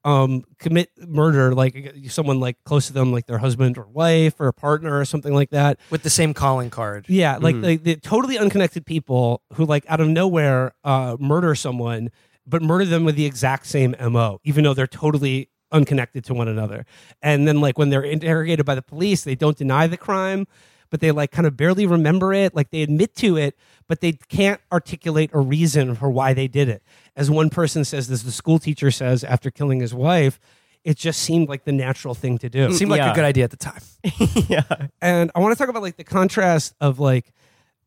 [0.05, 4.49] um commit murder like someone like close to them like their husband or wife or
[4.49, 5.79] a partner or something like that.
[5.91, 7.07] With the same calling card.
[7.09, 12.11] yeah like like the totally unconnected people who like out of nowhere uh murder someone
[12.47, 16.47] but murder them with the exact same mo even though they're totally unconnected to one
[16.47, 16.87] another.
[17.21, 20.47] And then like when they're interrogated by the police they don't deny the crime
[20.91, 23.57] but they like kind of barely remember it like they admit to it
[23.89, 26.83] but they can't articulate a reason for why they did it
[27.17, 30.39] as one person says as the school teacher says after killing his wife
[30.85, 33.13] it just seemed like the natural thing to do It Seemed like Yeah.
[33.13, 33.81] a good idea at the time.
[34.49, 34.89] yeah.
[35.01, 37.33] and I want to talk about like the contrast of like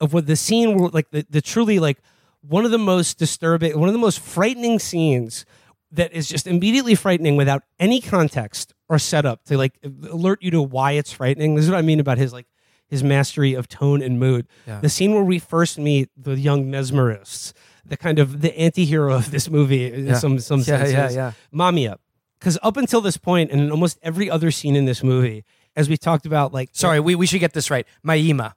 [0.02, 2.00] of what the scene where like the, the truly like
[2.42, 5.46] one of the most disturbing one of the most frightening scenes
[5.92, 9.78] that is just immediately frightening without any context or setup to like
[10.10, 11.54] alert you to why it's frightening.
[11.56, 12.48] This is what I mean about his like
[12.88, 14.48] his mastery of tone and mood.
[14.66, 14.80] Yeah.
[14.80, 17.54] The scene where we first meet the young mesmerists,
[17.86, 20.16] the kind of the anti-hero of this movie in Yeah.
[20.16, 20.94] some some Yeah, senses.
[20.94, 21.32] yeah, yeah.
[21.54, 21.98] Mamiya.
[22.40, 25.44] Because up until this point, and in almost every other scene in this movie,
[25.76, 27.86] as we talked about, like Sorry, we, we should get this right.
[28.06, 28.54] Mayima.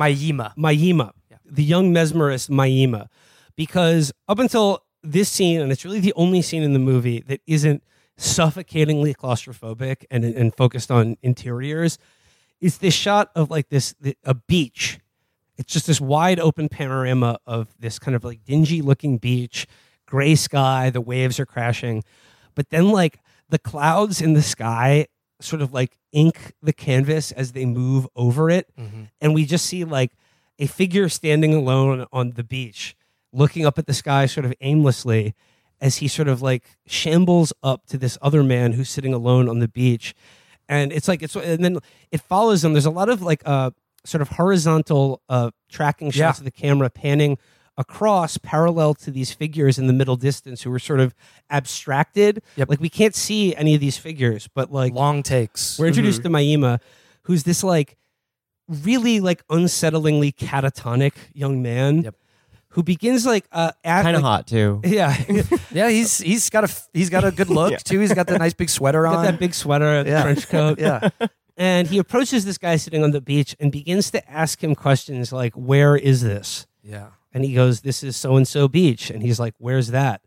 [0.00, 0.54] Mayima.
[0.56, 1.10] Maima,
[1.44, 3.06] the young mesmerist Maima,
[3.56, 7.40] because up until this scene, and it's really the only scene in the movie that
[7.46, 7.82] isn't
[8.16, 11.98] suffocatingly claustrophobic and, and focused on interiors,
[12.64, 14.98] is this shot of like this a beach.
[15.58, 19.66] It's just this wide open panorama of this kind of like dingy looking beach,
[20.06, 22.02] gray sky, the waves are crashing,
[22.54, 23.18] but then like
[23.50, 25.08] the clouds in the sky
[25.42, 28.74] sort of like ink the canvas as they move over it.
[28.78, 29.02] Mm-hmm.
[29.20, 30.12] And we just see like
[30.58, 32.96] a figure standing alone on the beach
[33.30, 35.34] looking up at the sky sort of aimlessly
[35.82, 39.58] as he sort of like shambles up to this other man who's sitting alone on
[39.58, 40.14] the beach
[40.68, 41.78] and it's like it's and then
[42.10, 42.72] it follows them.
[42.72, 43.70] there's a lot of like uh
[44.04, 46.40] sort of horizontal uh tracking shots Yeah.
[46.40, 47.38] of the camera panning
[47.76, 51.12] across parallel to these figures in the middle distance who were sort of
[51.50, 52.40] abstracted.
[52.56, 52.68] Yep.
[52.68, 55.78] Like we can't see any of these figures, but like Long takes.
[55.78, 56.80] we're introduced to Maima,
[57.22, 57.96] who's this like
[58.68, 62.14] really like unsettlingly catatonic young man Yep.
[62.74, 64.80] Who begins like uh at, Kind of like- hot too.
[64.84, 65.16] Yeah.
[65.72, 67.98] Yeah, he's he's got a he's got a good look too.
[68.00, 69.24] He's got the nice big sweater Got on.
[69.24, 70.22] that big sweater, Yeah.
[70.22, 70.78] trench coat.
[70.78, 71.08] yeah,
[71.56, 75.32] And he approaches this guy sitting on the beach and begins to ask him questions
[75.32, 76.66] like, Where is this?
[76.82, 77.08] yeah.
[77.32, 79.10] And he goes, This is so and so beach.
[79.10, 80.20] And he's like, Where's that?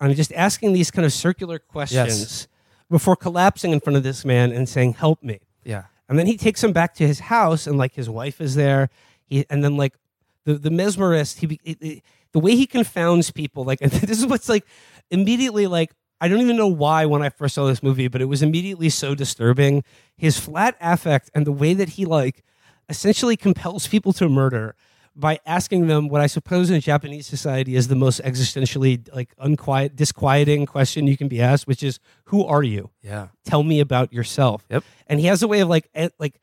[0.00, 2.48] I'm just asking these kind of circular questions
[2.90, 5.40] before collapsing in front of this man and saying, Help me.
[5.64, 5.84] Yeah.
[6.08, 8.90] And then he takes him back to his house, and like his wife is there.
[9.24, 9.94] He and then like
[10.44, 14.26] the the mesmerist, he be- it, it- the way he confounds people, like this is
[14.26, 14.64] what's like
[15.10, 18.26] immediately like I don't even know why when I first saw this movie, but it
[18.26, 19.82] was immediately so disturbing.
[20.16, 22.44] His flat affect and the way that he like
[22.88, 24.74] essentially compels people to murder
[25.16, 29.96] by asking them what I suppose in Japanese society is the most existentially like unquiet,
[29.96, 33.28] disquieting question you can be asked, which is, "Who are you?" Yeah.
[33.44, 34.64] tell me about yourself.
[34.70, 34.84] Yep.
[35.08, 36.38] And he has a way of like eh, like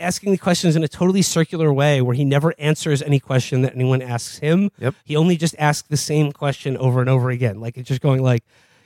[0.00, 3.74] asking the questions in a totally circular way where he never answers any question that
[3.74, 4.70] anyone asks him.
[4.78, 4.94] Yep.
[5.04, 7.60] He only just asks the same question over and over again.
[7.60, 8.42] Like it's just going like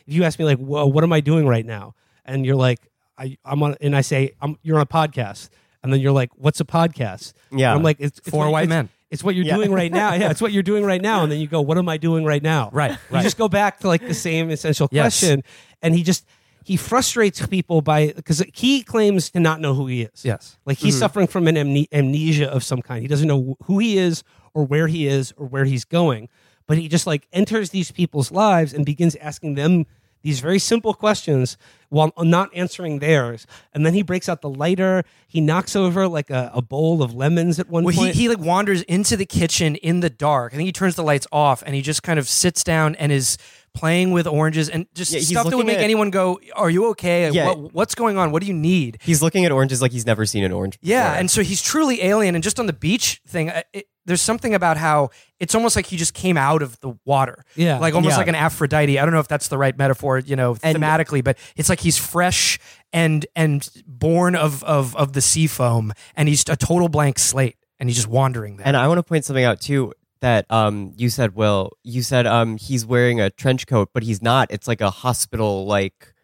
[0.07, 1.94] if you ask me like, "Whoa, what am I doing right now?"
[2.27, 2.81] and you're like,
[3.16, 5.48] I, I'm on and I say, I'm you're on a podcast.
[5.83, 7.70] And then you're like, "What's a podcast?" Yeah.
[7.70, 8.88] And I'm like, "It's, it's Four what- white it's- men.
[9.11, 9.55] It's what you're Yeah.
[9.57, 10.14] doing right now.
[10.14, 11.22] Yeah, it's what you're doing right now.
[11.22, 13.18] And then you go, "What am I doing right now?" Right, right.
[13.18, 15.20] You just go back to like the same essential Yes.
[15.20, 15.44] question,
[15.83, 16.24] and he just
[16.64, 20.24] he frustrates people by because he claims to not know who he is.
[20.24, 20.59] Yes.
[20.64, 21.00] Like he's mm-hmm.
[21.00, 23.03] suffering from an amne- amnesia of some kind.
[23.03, 24.24] He doesn't know who he is
[24.55, 26.31] or where he is or where he's going.
[26.66, 29.85] But he just like enters these people's lives and begins asking them
[30.22, 31.59] these very simple questions
[31.90, 33.46] while not answering theirs.
[33.74, 35.05] And then he breaks out the lighter.
[35.29, 38.14] He knocks over like a, a bowl of lemons at one Well, he, point.
[38.14, 40.55] he like wanders into the kitchen in the dark.
[40.55, 43.12] I think he turns the lights off and he just kind of sits down and
[43.12, 43.37] is
[43.75, 46.87] playing with oranges and just Yeah, stuff that would make at- anyone go, "Are you
[46.91, 47.31] okay?
[47.31, 47.49] Yeah.
[47.49, 48.31] What, what's going on?
[48.33, 50.79] What do you need?" He's looking at oranges like he's never seen an orange.
[50.81, 51.19] Yeah, before.
[51.21, 52.35] and so he's truly alien.
[52.35, 55.11] And just on the beach thing, it, there's something about how
[55.41, 57.45] it's almost like he just came out of the water.
[57.57, 57.79] Yeah.
[57.79, 58.19] like almost Yeah.
[58.19, 58.99] like an Aphrodite.
[58.99, 61.81] I don't know if that's the right metaphor, you know, And- thematically, but it's like
[61.81, 62.59] he's fresh
[62.93, 67.57] and and born of of of the sea foam, and he's a total blank slate,
[67.81, 68.67] and he's just wandering there.
[68.69, 69.93] And I want to point something out too
[70.25, 74.23] that um you said Will you said um he's wearing a trench coat but he's
[74.23, 76.15] not it's like a hospital like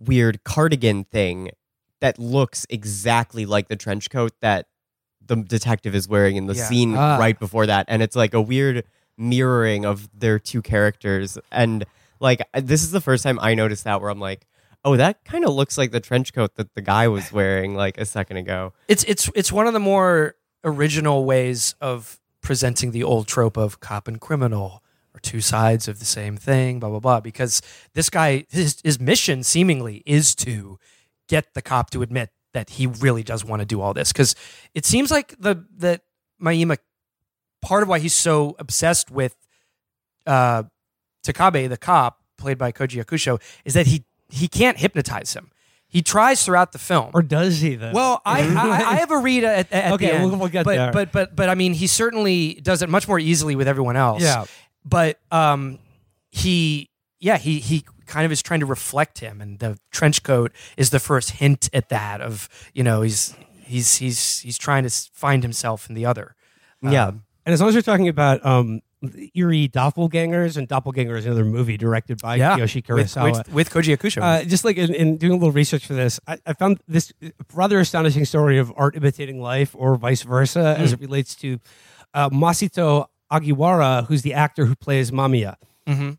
[0.00, 1.50] weird cardigan thing
[2.00, 4.68] that looks exactly like the trench coat that
[5.24, 6.64] the detective is wearing in the Yeah.
[6.64, 7.18] scene Ah.
[7.18, 8.84] right before that and it's like a weird
[9.18, 11.84] mirroring of their two characters and
[12.20, 14.46] like this is the first time I noticed that where I'm like
[14.82, 17.98] oh that kind of looks like the trench coat that the guy was wearing like
[17.98, 23.02] a second ago It's it's it's one of the more original ways of presenting the
[23.02, 24.82] old trope of cop and criminal
[25.14, 27.20] or two sides of the same thing, blah blah blah.
[27.20, 27.62] Because
[27.94, 30.78] this guy, his his mission seemingly is to
[31.28, 34.12] get the cop to admit that he really does want to do all this.
[34.12, 34.34] Because
[34.74, 36.02] it seems like the that
[36.40, 36.78] Maima,
[37.60, 39.36] part of why he's so obsessed with
[40.26, 40.64] uh,
[41.24, 45.50] Takabe, the cop played by Koji Yakusho, is that he he can't hypnotize him.
[45.92, 49.18] He tries throughout the film, or does he Then, well, I, I I have a
[49.18, 50.24] read at, at Okay, the end.
[50.30, 50.90] we'll- we'll get but, there.
[50.92, 54.22] But but but I mean, he certainly does it much more easily with everyone else.
[54.22, 54.46] Yeah.
[54.86, 55.78] But um,
[56.30, 56.88] he
[57.20, 60.88] yeah he he kind of is trying to reflect him, and the trench coat is
[60.90, 62.20] the first hint at that.
[62.22, 66.34] Of you know he's he's he's he's trying to find himself in the other.
[66.82, 68.80] yeah Um, And as long as you're talking about um,
[69.34, 73.32] eerie doppelgangers, and Doppelganger is another movie directed by Kiyoshi with, Kurosawa.
[73.38, 74.22] with, with Koji Yakusho.
[74.22, 77.12] uh, just like in, in doing a little research for this, I, I found this
[77.54, 81.58] rather astonishing story of art imitating life, or vice versa, as it relates to
[82.14, 85.56] uh, Masato Hagiwara, who's the actor who plays Mamiya.
[85.88, 86.18] Mhm.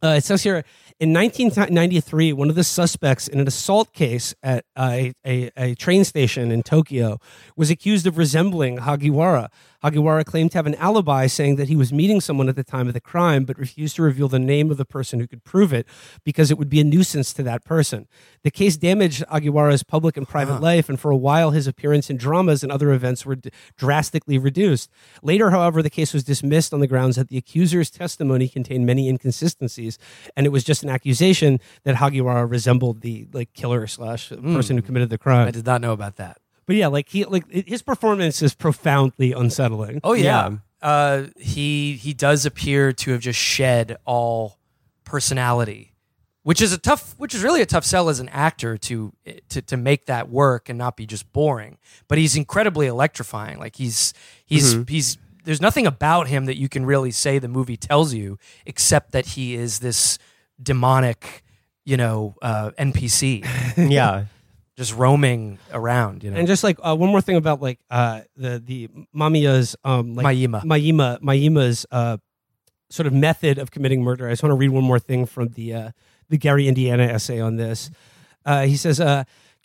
[0.00, 0.62] Uh, it says here
[1.00, 5.74] in 1993, one of the suspects in an assault case at uh, a, a, a
[5.74, 7.18] train station in Tokyo
[7.56, 9.48] was accused of resembling Hagiwara.
[9.84, 12.88] Hagiwara claimed to have an alibi saying that he was meeting someone at the time
[12.88, 15.72] of the crime, but refused to reveal the name of the person who could prove
[15.72, 15.86] it
[16.24, 18.08] because it would be a nuisance to that person.
[18.42, 20.58] The case damaged Hagiwara's public and private ah.
[20.58, 24.38] life, and for a while, his appearance in dramas and other events were d- drastically
[24.38, 24.90] reduced.
[25.22, 29.08] Later, however, the case was dismissed on the grounds that the accuser's testimony contained many
[29.08, 29.98] inconsistencies,
[30.36, 34.82] and it was just an accusation that Hagiwara resembled the like killer slash person who
[34.82, 34.86] hmm.
[34.86, 35.46] committed the crime.
[35.46, 36.38] I did not know about that.
[36.68, 40.02] But yeah, like he like his performance is profoundly unsettling.
[40.04, 40.50] Oh yeah.
[40.82, 40.86] Yeah.
[40.86, 44.58] Uh, he he does appear to have just shed all
[45.04, 45.94] personality,
[46.42, 49.14] which is a tough, which is really a tough sell as an actor to
[49.48, 51.78] to to make that work and not be just boring.
[52.06, 53.58] But he's incredibly electrifying.
[53.58, 54.12] Like he's
[54.44, 58.38] he's he's there's nothing about him that you can really say the movie tells you,
[58.66, 60.18] except that he is this
[60.62, 61.44] demonic,
[61.86, 63.42] you know, uh, NPC
[63.90, 64.26] yeah.
[64.78, 66.22] Just roaming around.
[66.22, 69.76] You know, And just like uh, one more thing about like uh, the the Mamiya's
[69.84, 70.62] um like Mayima.
[70.62, 72.16] Mayima Mayima's uh
[72.88, 74.28] sort of method of committing murder.
[74.28, 75.90] I just want to read one more thing from the uh,
[76.30, 77.90] the Gary Indiana essay on this.
[78.46, 78.98] Uh, he says,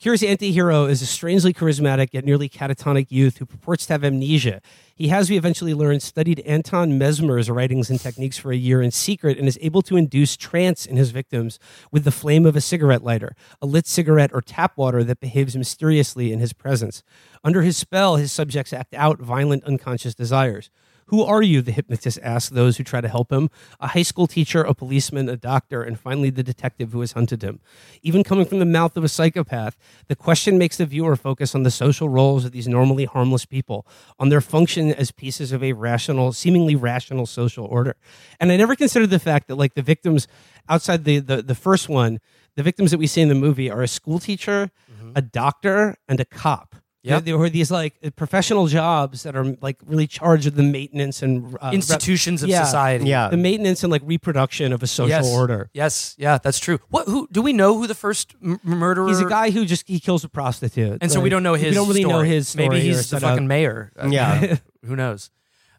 [0.03, 4.59] Curious anti-hero is a strangely charismatic yet nearly catatonic youth who purports to have amnesia.
[4.93, 8.91] He has, we eventually learn, studied Anton Mesmer's writings and techniques for a year in
[8.91, 11.57] secret and is able to induce trance in his victims
[11.89, 15.55] with the flame of a cigarette lighter, a lit cigarette or tap water that behaves
[15.55, 17.01] mysteriously in his presence.
[17.41, 20.69] Under his spell, his subjects act out violent unconscious desires.
[21.13, 21.61] Who are you?
[21.61, 23.51] The hypnotist asks those who try to help him.
[23.79, 27.43] A high school teacher, a policeman, a doctor, and finally the detective who has hunted
[27.43, 27.59] him.
[28.01, 31.61] Even coming from the mouth of a psychopath, the question makes the viewer focus on
[31.61, 33.85] the social roles of these normally harmless people,
[34.17, 37.95] on their function as pieces of a rational, seemingly rational social order.
[38.39, 40.27] And I never considered the fact that, like, the victims
[40.67, 42.21] outside the, the, the first one,
[42.55, 45.11] the victims that we see in the movie are a school teacher, mm-hmm.
[45.15, 46.73] a doctor, and a cop.
[47.03, 47.25] Yep.
[47.25, 51.43] There were these like professional jobs that are like really charged with the maintenance and
[51.55, 52.63] uh, rep- institutions of yeah.
[52.63, 53.05] society.
[53.09, 53.27] Yeah.
[53.27, 55.29] the maintenance and like reproduction of a social Yes.
[55.29, 55.69] order.
[55.73, 56.15] Yes.
[56.17, 56.79] Yeah, that's true.
[56.89, 57.07] What?
[57.09, 57.27] Who?
[57.29, 59.09] Do we know who the first m- murderer?
[59.09, 61.71] He's a guy who just he kills a prostitute, and so we don't know his.
[61.71, 62.47] We don't really know his.
[62.47, 63.31] Story Maybe he's the setup.
[63.31, 63.91] fucking mayor.
[63.97, 64.55] Uh, Yeah.
[64.85, 65.29] who knows?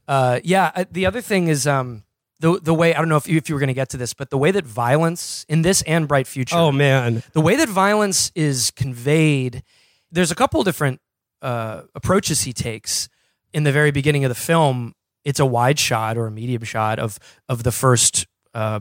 [0.06, 0.72] Uh, yeah.
[0.76, 2.02] uh, The other thing is um,
[2.40, 3.96] the the way I don't know if you, if you were going to get to
[3.96, 6.56] this, but the way that violence in this and Bright Future.
[6.56, 9.62] Oh man, the way that violence is conveyed
[10.12, 11.00] there's a couple different
[11.44, 13.08] uh, approaches he takes
[13.52, 16.98] in the very beginning of the film it's a wide shot or a medium shot
[16.98, 18.80] of of the first uh,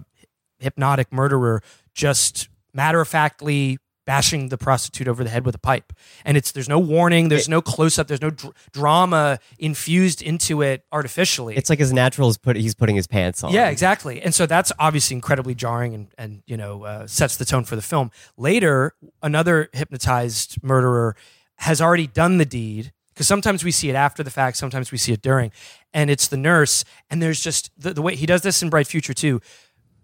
[0.60, 1.62] hypnotic murderer
[1.94, 5.94] just matter of factly bashing the prostitute over the head with a pipe
[6.26, 10.62] and it's there's no warning there's no close up there's no dr- drama infused into
[10.62, 13.54] it artificially It's like as natural as put he's putting his pants on.
[13.54, 14.22] yeah, exactly.
[14.22, 17.78] And so that's obviously incredibly jarring and, and you know, uh, sets the tone for
[17.78, 18.12] the film.
[18.36, 21.16] Later, another hypnotized murderer
[21.58, 24.98] has already done the deed because sometimes we see it after the fact, sometimes we
[24.98, 25.52] see it during,
[25.94, 26.84] and it's the nurse.
[27.10, 29.40] And there's just the, the way he does this in Bright Future too.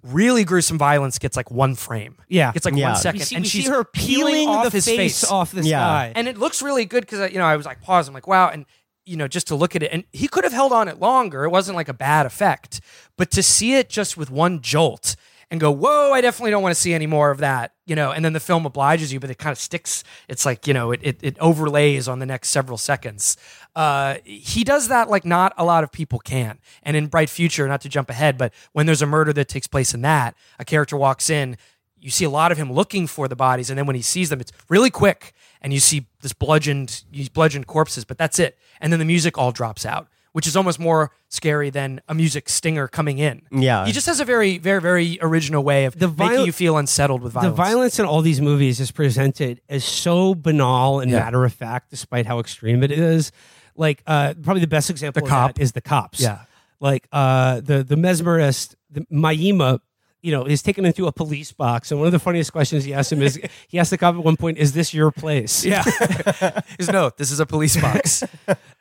[0.01, 2.15] Really gruesome violence gets like one frame.
[2.29, 2.53] Yeah.
[2.55, 2.85] It's like Yeah.
[2.85, 5.23] one We second, we see, and she's see her peeling off the his face, face
[5.25, 5.79] off this Yeah.
[5.79, 6.13] guy.
[6.15, 8.07] and it looks really good because you know I was like pause.
[8.07, 8.65] I'm like wow, and
[9.05, 11.43] you know just to look at it, and he could have held on it longer.
[11.43, 12.79] It wasn't like a bad effect,
[13.17, 15.17] but to see it just with one jolt
[15.51, 17.73] and go whoa, I definitely don't want to see any more of that.
[17.85, 20.03] You know, and then the film obliges you, but it kind of sticks.
[20.27, 23.37] It's like you know it it, it overlays on the next several seconds.
[23.75, 26.59] Uh, he does that like not a lot of people can.
[26.83, 29.67] And in Bright Future, not to jump ahead, but when there's a murder that takes
[29.67, 31.57] place in that, a character walks in
[32.01, 34.29] you see a lot of him looking for the bodies, and then when he sees
[34.29, 38.57] them, it's really quick, and you see this bludgeoned, these bludgeoned corpses, but that's it.
[38.79, 42.49] And then the music all drops out, which is almost more scary than a music
[42.49, 43.41] stinger coming in.
[43.51, 43.85] Yeah.
[43.85, 47.21] he just has a very, very, very original way of The making you feel unsettled
[47.21, 47.51] with violence.
[47.51, 51.19] The violence in all these movies is presented as so banal and Yeah.
[51.19, 53.31] matter of fact, despite how extreme it is.
[53.75, 55.55] Like uh, probably the best example The of cop.
[55.55, 56.19] that is the cops.
[56.19, 56.39] Yeah.
[56.79, 59.79] like uh, the the mesmerist, the Mamiya.
[60.21, 62.93] You know, is taken into a police box, and one of the funniest questions he
[62.93, 65.83] asked him is, he asked the cop at one point, "Is this your place?" yeah,
[66.77, 68.23] His no, this is a police box.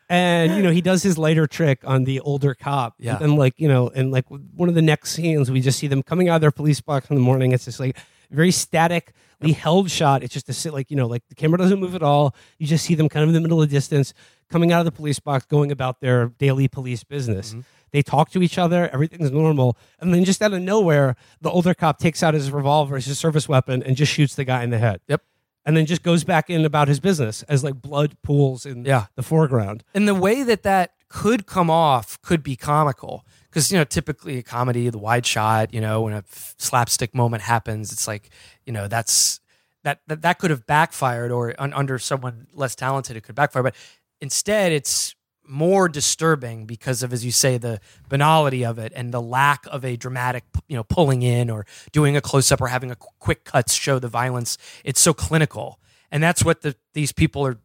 [0.09, 3.19] and you know he does his lighter trick on the older cop Yeah.
[3.21, 6.03] and like you know and like one of the next scenes we just see them
[6.03, 7.97] coming out of their police box in the morning it's just like
[8.31, 11.79] very statically held shot it's just a sit like you know like the camera doesn't
[11.79, 14.15] move at all you just see them kind of in the middle of the distance
[14.51, 17.61] coming out of the police box going about their daily police business Mm-hmm.
[17.93, 21.75] They talk to each other everything's normal and then just out of nowhere the older
[21.75, 24.79] cop takes out his revolver his service weapon and just shoots the guy in the
[24.79, 25.23] head Yep.
[25.65, 29.07] and then just goes back in about his business as like blood pools in Yeah.
[29.17, 33.79] the foreground and the way that that could come off could be comical because you
[33.79, 36.23] know typically a comedy the wide shot you know when a
[36.59, 38.29] slapstick moment happens it's like
[38.67, 39.41] you know that's
[39.85, 43.63] that that, that could have backfired or un, under someone less talented it could backfire
[43.63, 43.75] but
[44.21, 45.15] instead it's
[45.49, 49.85] more disturbing because of as you say the banality of it and the lack of
[49.85, 53.45] a dramatic you know pulling in or doing a close up or having a quick
[53.45, 55.81] cuts show the violence it's so clinical
[56.11, 57.59] and that's what the these people are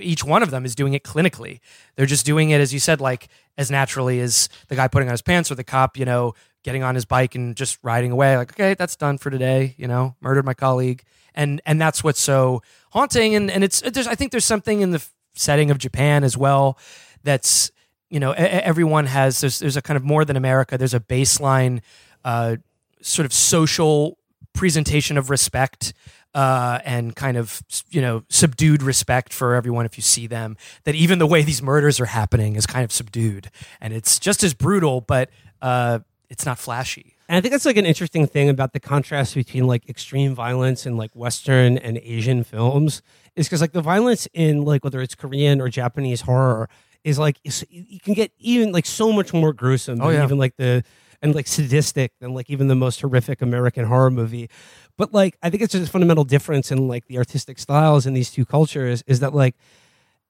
[0.00, 1.60] each one of them is doing it clinically.
[1.94, 5.12] They're just doing it, as you said, like as naturally as the guy putting on
[5.12, 6.34] his pants or the cop, you know,
[6.64, 8.36] getting on his bike and just riding away.
[8.36, 9.74] Like, okay, that's done for today.
[9.78, 13.34] You know, murdered my colleague, and and that's what's so haunting.
[13.34, 16.78] And and it's there's I think there's something in the setting of Japan as well
[17.26, 17.70] that's
[18.08, 20.78] you know everyone has there's there's a kind of more than America.
[20.78, 21.82] There's a baseline
[22.24, 22.56] uh,
[23.02, 24.18] sort of social
[24.54, 25.92] presentation of respect
[26.34, 30.56] uh, and kind of you know subdued respect for everyone if you see them.
[30.84, 33.50] That even the way these murders are happening is kind of subdued,
[33.80, 36.00] and it's just as brutal, but uh,
[36.30, 37.16] it's not flashy.
[37.28, 40.86] And I think that's like an interesting thing about the contrast between like extreme violence
[40.86, 43.02] in like Western and Asian films
[43.34, 46.68] is because like the violence in like whether it's Korean or Japanese horror
[47.06, 47.36] is like
[47.70, 50.24] you can get even like so much more gruesome Oh, yeah.
[50.24, 50.82] even like the
[51.22, 54.50] and like sadistic than like even the most horrific American horror movie.
[54.98, 58.12] But like I think it's just a fundamental difference in like the artistic styles in
[58.14, 59.54] these two cultures is that like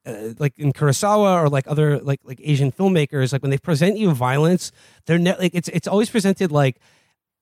[0.04, 3.96] uh, like in Kurosawa or like other like like Asian filmmakers, like when they present
[3.98, 4.70] you violence,
[5.06, 6.76] they're ne- like it's it's always presented like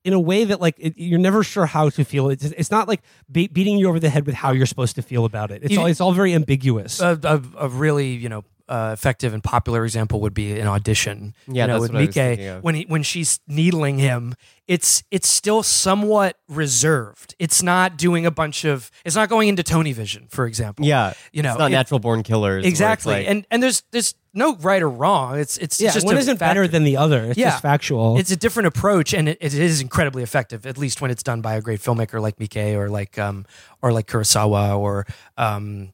[0.04, 2.30] in a way that like it, you're never sure how to feel.
[2.30, 5.02] It's it's not like be- beating you over the head with how you're supposed to
[5.02, 5.62] feel about it.
[5.64, 7.00] It's You- all it's all very ambiguous.
[7.00, 11.34] a, a, a really you know uh, effective and popular example would be an audition.
[11.46, 14.34] Yeah, you know, that's with what I was Mike when he when she's needling him,
[14.66, 17.34] it's it's still somewhat reserved.
[17.38, 18.90] It's not doing a bunch of.
[19.04, 20.84] It's not going into Tony Vision, for example.
[20.84, 22.64] Yeah, you know, it's not it- natural born killers.
[22.64, 23.14] exactly.
[23.14, 25.38] like- and and there's there's no right or wrong.
[25.38, 27.24] It's it's yeah, just one isn't better than the other.
[27.26, 27.50] It's Yeah.
[27.50, 28.18] just factual.
[28.18, 30.66] It's a different approach, and it, it is incredibly effective.
[30.66, 33.46] At least when it's done by a great filmmaker like Miike or like um
[33.82, 35.06] or like Kurosawa or
[35.36, 35.92] um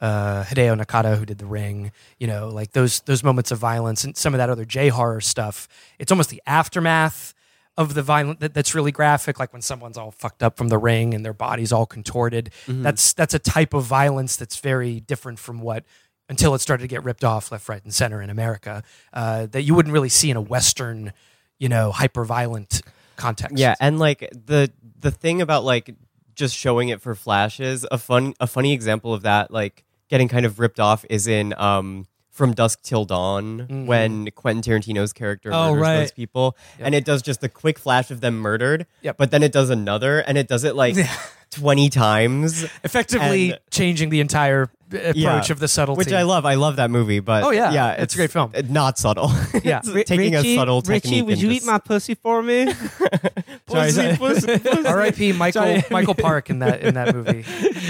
[0.00, 1.92] uh, Hideo Nakata who did The Ring.
[2.18, 5.20] You know, like those those moments of violence and some of that other J horror
[5.20, 5.68] stuff.
[5.98, 7.34] It's almost the aftermath
[7.76, 10.78] of the violent that, that's really graphic, like when someone's all fucked up from the
[10.78, 12.50] ring and their body's all contorted.
[12.66, 15.84] That's that's a type of violence that's very different from what
[16.28, 18.82] until it started to get ripped off left, right, and center in America.
[19.12, 21.12] Uh, that you wouldn't really see in a Western,
[21.58, 22.82] you know, hyper violent
[23.16, 23.58] context.
[23.58, 25.94] Yeah, and like the the thing about like
[26.34, 30.44] just showing it for flashes, a fun a funny example of that, like getting kind
[30.44, 35.70] of ripped off, is in um from Dusk Till Dawn when Quentin Tarantino's character Oh,
[35.70, 35.96] murders right.
[36.00, 39.16] those people, and it does just the quick flash of them murdered, Yep.
[39.18, 40.96] but then it does another, and it does it like
[41.50, 45.52] twenty times, effectively And- changing the entire uh, approach Yeah.
[45.52, 45.98] of the subtlety.
[45.98, 46.44] which I love.
[46.44, 47.72] I love that movie, but Oh, yeah.
[47.72, 48.52] yeah, It's a great film.
[48.68, 49.30] Not subtle.
[49.62, 49.80] Yeah.
[49.84, 52.72] It's taking Richie, a subtle Richie, would you just- eat my pussy for me?
[53.68, 54.16] Sorry, sorry.
[54.86, 55.32] R.I.P.
[55.34, 55.82] Michael Sorry.
[55.92, 57.44] Michael Parks in that in that movie.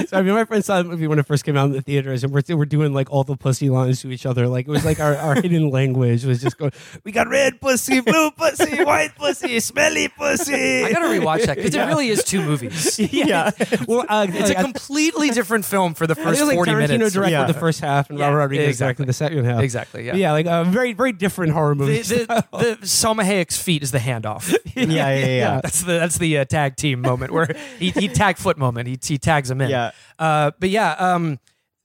[0.07, 1.81] So I mean, my friend saw the movie when it first came out in the
[1.81, 4.47] theaters, and we're, we're doing like all the pussy lines to each other.
[4.47, 6.73] Like it was like our, our hidden language was just going.
[7.05, 10.85] We got red pussy, blue pussy, white pussy, smelly pussy.
[10.85, 12.99] I gotta rewatch that because it really is two movies.
[12.99, 13.50] yeah.
[13.89, 16.89] Well, uh, It's a like, I- completely different film for the first like forty Tarantino
[16.89, 17.15] minutes.
[17.15, 17.45] directed Yeah.
[17.47, 19.05] the first half, and Yeah, Robert Rodriguez exactly.
[19.05, 19.63] directed the second half.
[19.63, 20.05] Exactly.
[20.07, 20.13] Yeah.
[20.13, 22.03] But yeah, like a very very different horror movie.
[22.03, 24.53] the, the Salma Hayek's feet is the handoff.
[24.75, 25.27] yeah, yeah, yeah.
[25.27, 25.61] yeah.
[25.63, 27.49] That's the that's the uh, tag team moment where
[27.79, 28.89] he, he tag foot moment.
[28.89, 29.71] He, he tags him in.
[29.71, 29.91] Yeah.
[30.19, 30.93] Uh, but yeah.
[30.93, 31.39] Um,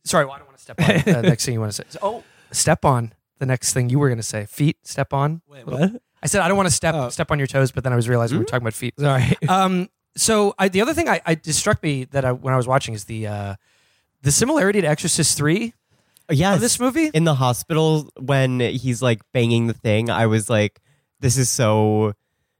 [0.03, 1.15] sorry, well, I don't want to step on.
[1.15, 1.99] Uh, next thing you want to say?
[2.01, 3.13] Oh, step on.
[3.39, 4.45] The next thing you were going to say.
[4.45, 4.77] Feet.
[4.83, 5.41] Step on.
[5.47, 6.01] what?
[6.23, 7.09] I said I don't want to step Oh.
[7.09, 8.93] step on your toes, but then I was realizing we were talking about feet.
[8.99, 9.35] Sorry.
[9.47, 12.57] Um, so I, the other thing I, I it struck me that I, when I
[12.57, 13.55] was watching is the uh,
[14.21, 15.73] the similarity to Exorcist three
[16.29, 17.11] Yeah, this movie.
[17.13, 20.81] in the hospital when he's like banging the thing, I was like,
[21.19, 22.13] this is so.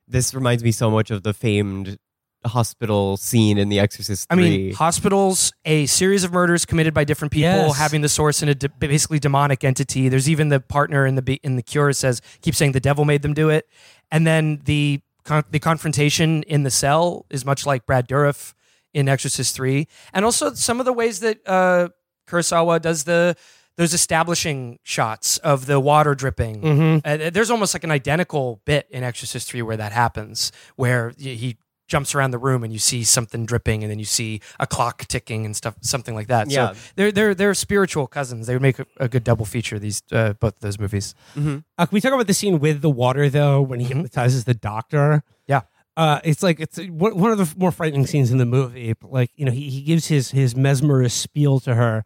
[0.07, 1.97] This reminds me so much of the famed
[2.45, 4.29] hospital scene in The Exorcist.
[4.29, 4.37] 3.
[4.37, 7.77] I mean, hospitals, a series of murders committed by different people, Yes.
[7.77, 10.09] having the source in a de- basically demonic entity.
[10.09, 13.23] There's even the partner in the in the cure says keep saying the devil made
[13.23, 13.67] them do it,
[14.11, 18.53] and then the con- the confrontation in the cell is much like Brad Dourif
[18.93, 21.89] in Exorcist Three, and also some of the ways that uh,
[22.28, 23.36] Kurosawa does the
[23.78, 26.61] those establishing shots of the water dripping.
[26.61, 27.01] Mhm.
[27.03, 31.57] Uh, there's almost like an identical bit in Exorcist 3 where that happens, where he
[31.88, 35.05] jumps around the room and you see something dripping and then you see a clock
[35.07, 36.49] ticking and stuff, something like that.
[36.49, 36.73] Yeah.
[36.73, 38.47] So they're, they're, they're spiritual cousins.
[38.47, 41.15] They would make a, a good double feature, these, uh, both of those movies.
[41.38, 44.53] Uh, can we talk about the scene with the water though, when he hypnotizes the
[44.53, 45.23] doctor?
[45.47, 45.61] Yeah.
[45.97, 48.91] Uh, it's like it's one one of the more frightening scenes in the movie.
[48.91, 52.03] But like you know, he, he gives his his mesmerist spiel to her,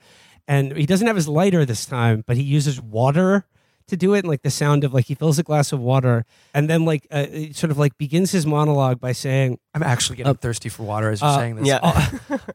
[0.48, 3.48] and he doesn't have his lighter this time, but he uses water
[3.90, 4.20] to do it.
[4.20, 7.06] And like the sound of like he fills a glass of water, and then like
[7.12, 11.10] uh, sort of like begins his monologue by saying, I'm actually getting thirsty for water
[11.10, 11.68] as you're uh, saying this.
[11.68, 11.80] yeah.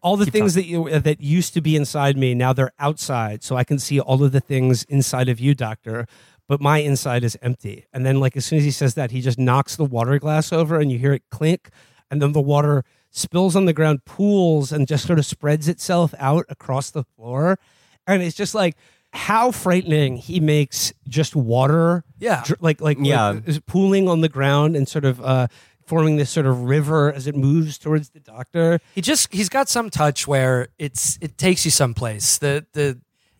[0.02, 2.72] all the Keep things that you uh, that used to be inside me now they're
[2.78, 6.06] outside so i can see all of the things inside of you doctor
[6.48, 9.20] but my inside is empty and then like as soon as he says that he
[9.20, 11.70] just knocks the water glass over and you hear it clink
[12.10, 16.14] and then the water spills on the ground pools and just sort of spreads itself
[16.18, 17.58] out across the floor
[18.06, 18.76] and it's just like
[19.14, 22.42] how frightening he makes just water Yeah.
[22.44, 23.30] dr- like like Yeah.
[23.30, 25.46] like, is pooling on the ground and sort of uh
[25.86, 29.68] forming this sort of river as it moves towards the doctor he just he's got
[29.68, 32.38] some touch where it's it takes you someplace.
[32.38, 32.98] The the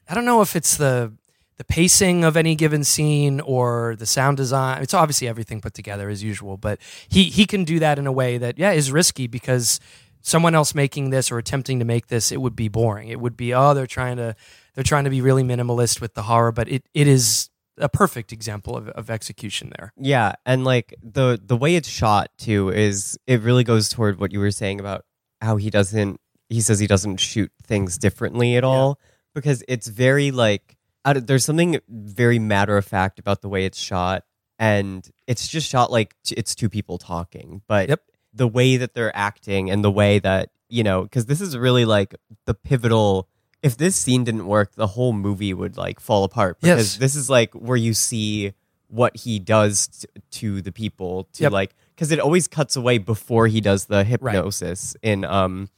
[0.09, 1.13] I don't know if it's the
[1.57, 4.83] the pacing of any given scene or the sound design.
[4.83, 8.13] It's obviously everything put together as usual, but he he can do that in a
[8.13, 9.81] way that yeah is risky because
[10.21, 13.09] someone else making this or attempting to make this, it would be boring.
[13.09, 14.37] It would be oh they're trying to
[14.75, 18.33] they're trying to be really minimalist with the horror, but it, it is a perfect
[18.33, 19.93] example of, of execution there.
[19.97, 24.33] Yeah, and like the the way it's shot too is it really goes toward what
[24.33, 25.05] you were saying about
[25.41, 29.01] how he doesn't he says he doesn't shoot things differently at all
[29.35, 33.65] because it's very like out of, there's something very matter of fact about the way
[33.65, 34.25] it's shot
[34.59, 38.03] and it's just shot like t- it's two people talking but Yep.
[38.33, 41.85] the way that they're acting and the way that you know because this is really
[41.85, 42.15] like
[42.47, 43.29] the pivotal
[43.65, 46.97] if this scene didn't work the whole movie would like fall apart because Yes.
[46.99, 48.53] this is like where you see
[48.89, 50.09] what he does t-
[50.39, 51.53] to the people to Yep.
[51.53, 55.69] like because it always cuts away before he does the hypnosis in um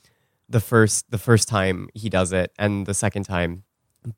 [0.48, 3.62] the first the first time he does it and the second time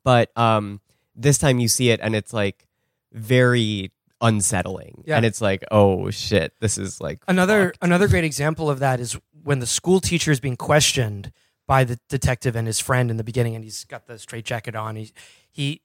[0.03, 0.81] but um
[1.15, 2.65] this time you see it and it's like
[3.13, 3.91] very
[4.21, 5.17] unsettling Yeah.
[5.17, 7.77] and it's like oh shit this is like Another fucked.
[7.83, 11.31] another great example of that is when the school teacher is being questioned
[11.69, 14.75] by the detective and his friend in the beginning, and he's got the straight jacket
[14.75, 14.95] on.
[14.95, 15.11] He
[15.51, 15.81] he.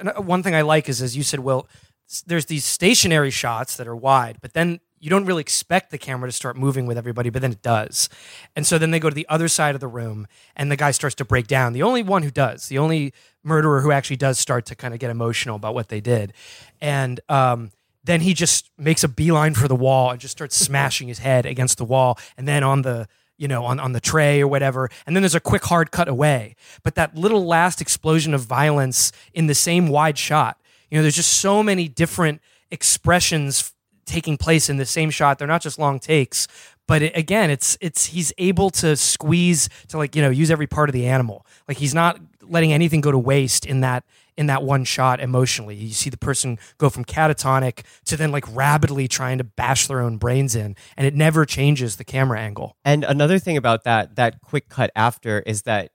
[0.00, 1.68] uh, One thing I like is, as you said, Will,
[2.10, 5.98] s- there's these stationary shots that are wide, but then you don't really expect the
[5.98, 8.08] camera to start moving with everybody, but then it does.
[8.56, 10.90] And so then they go to the other side of the room, and the guy
[10.90, 11.72] starts to break down.
[11.72, 13.12] The only one who does, the only
[13.44, 16.32] murderer who actually does start to kind of get emotional about what they did,
[16.80, 17.70] and um,
[18.04, 21.46] then he just makes a beeline for the wall and just starts smashing his head
[21.46, 23.06] against the wall and then on the
[23.42, 26.08] you know on, on the tray or whatever and then there's a quick hard cut
[26.08, 26.54] away.
[26.82, 31.16] But that little last explosion of violence in the same wide shot you know there's
[31.16, 32.40] just so many different
[32.70, 33.74] expressions
[34.04, 35.38] taking place in the same shot.
[35.38, 36.48] They're not just long takes
[36.86, 40.66] but it, again it's it's he's able to squeeze to like you know use every
[40.66, 41.46] part of the animal.
[41.68, 44.04] Like he's not letting anything go to waste in that
[44.36, 48.44] in that one shot emotionally you see the person go from catatonic to then like
[48.54, 52.76] rapidly trying to bash their own brains in and it never changes the camera angle
[52.84, 55.90] And another thing about that that quick cut after is that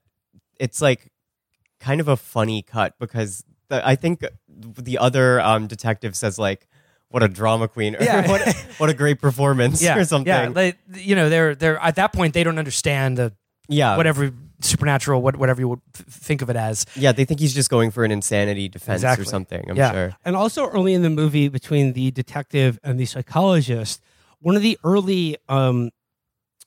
[0.60, 1.10] it's like
[1.80, 6.66] kind of a funny cut because the, I think the other um, detective says like,
[7.10, 8.26] "What a drama queen!" or Yeah.
[8.26, 9.96] what, what a great performance!" yeah.
[9.98, 10.26] or something.
[10.26, 13.32] yeah they, you know they're they're at that point they don't understand the
[13.68, 17.12] yeah, whatever supernatural what, whatever you would think of it as yeah.
[17.12, 19.22] They think he's just going for an insanity defense Exactly.
[19.22, 19.70] or something.
[19.70, 19.92] I'm Yeah.
[19.92, 20.16] sure.
[20.24, 24.02] And also early in the movie, between the detective and the psychologist,
[24.40, 25.90] one of the early, um,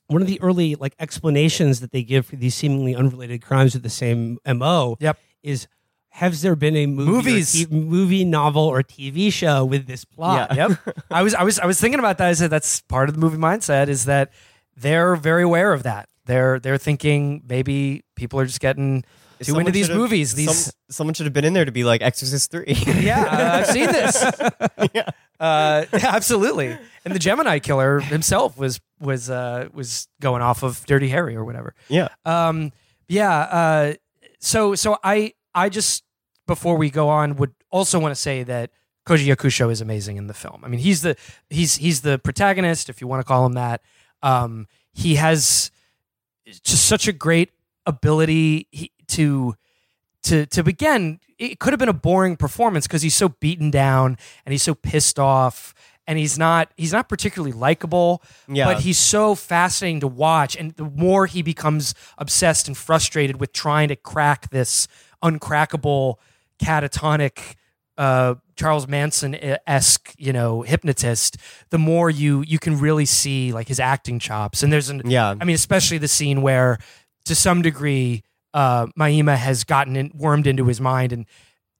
[0.07, 3.83] one of the early like explanations that they give for these seemingly unrelated crimes with
[3.83, 4.97] the same mo.
[4.99, 5.17] Yep.
[5.43, 5.67] Is
[6.13, 10.53] has there been a movie, or t- movie, novel, or TV show with this plot?
[10.53, 10.67] Yeah.
[10.67, 10.95] yep.
[11.11, 12.27] I was I was I was thinking about that.
[12.27, 14.31] I said that's part of the movie mindset is that
[14.75, 16.09] they're very aware of that.
[16.31, 20.33] They're they're thinking maybe people are just getting too Someone into these movies.
[20.33, 22.63] These some- someone should have been in there to be like Exorcist three.
[22.87, 24.23] yeah, uh, I've seen this.
[25.41, 26.77] Uh, yeah, absolutely.
[27.03, 31.43] And the Gemini killer himself was was uh, was going off of Dirty Harry or
[31.43, 31.73] whatever.
[31.89, 32.09] yeah.
[32.25, 32.71] Um,
[33.07, 33.39] yeah.
[33.39, 33.93] Uh,
[34.39, 36.03] so so I I just
[36.45, 38.69] before we go on would also want to say that
[39.07, 40.61] Koji Yakusho is amazing in the film.
[40.63, 41.15] I mean, he's the
[41.49, 43.81] he's he's the protagonist, if you want to call him that.
[44.21, 45.71] Um, he has
[46.59, 47.51] just such a great
[47.85, 48.67] ability
[49.07, 49.55] to
[50.23, 51.19] to to begin.
[51.37, 54.75] It could have been a boring performance because he's so beaten down and he's so
[54.75, 55.73] pissed off
[56.07, 58.21] and he's not he's not particularly likable.
[58.47, 58.65] Yeah.
[58.65, 63.53] But he's so fascinating to watch, and the more he becomes obsessed and frustrated with
[63.53, 64.87] trying to crack this
[65.23, 66.15] uncrackable
[66.61, 67.55] catatonic
[68.01, 69.35] uh, Charles Manson
[69.67, 71.37] esque, you know, hypnotist,
[71.69, 74.63] the more you you can really see like his acting chops.
[74.63, 75.35] And there's an Yeah.
[75.39, 76.77] I mean, especially the scene where,
[77.25, 78.23] to some degree,
[78.53, 81.25] uh, Mamiya has gotten in, wormed into his mind and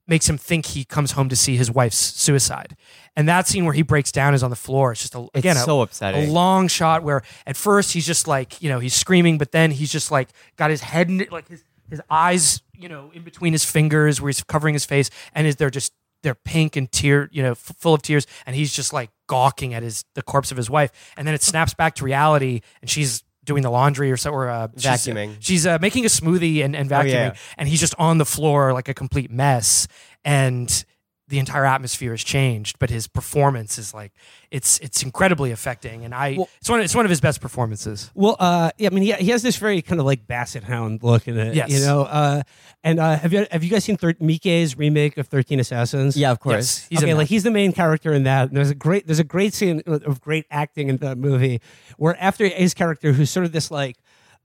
[0.07, 2.75] makes him think he comes home to see his wife's suicide.
[3.15, 4.91] And that scene where he breaks down is on the floor.
[4.91, 6.29] It's just a, again a- so a upsetting.
[6.31, 9.91] long shot where at first he's just like you know he's screaming, but then he's
[9.91, 13.65] just like got his head in like his his eyes you know in between his
[13.65, 15.93] fingers where he's covering his face, and is they're just
[16.23, 19.73] they're pink and tear you know f- full of tears, and he's just like gawking
[19.73, 22.89] at his the corpse of his wife, and then it snaps back to reality, and
[22.89, 25.35] she's doing the laundry or so or uh, she's- Vacuuming.
[25.39, 27.35] She's, uh, making a smoothie and, and vacuuming, yeah.
[27.57, 29.87] and he's just on the floor like a complete mess,
[30.23, 30.85] and
[31.31, 34.11] the entire atmosphere has changed, but his performance is like
[34.51, 38.11] it's it's incredibly affecting, and I Well- it's one it's one of his best performances.
[38.13, 41.01] Well, uh, yeah, I mean, he, he has this very kind of like Basset Hound
[41.03, 41.55] look in it.
[41.55, 41.71] Yes.
[41.71, 42.43] You know, uh,
[42.83, 46.17] and uh, have you have you guys seen Thir- Miike's remake of Thirteen Assassins?
[46.17, 46.55] yeah, of course.
[46.81, 48.49] Yes, he's okay, like he's the main character in that.
[48.49, 51.61] And there's a great there's a great scene of great acting in that movie
[51.97, 53.95] where after his character, who's sort of this like,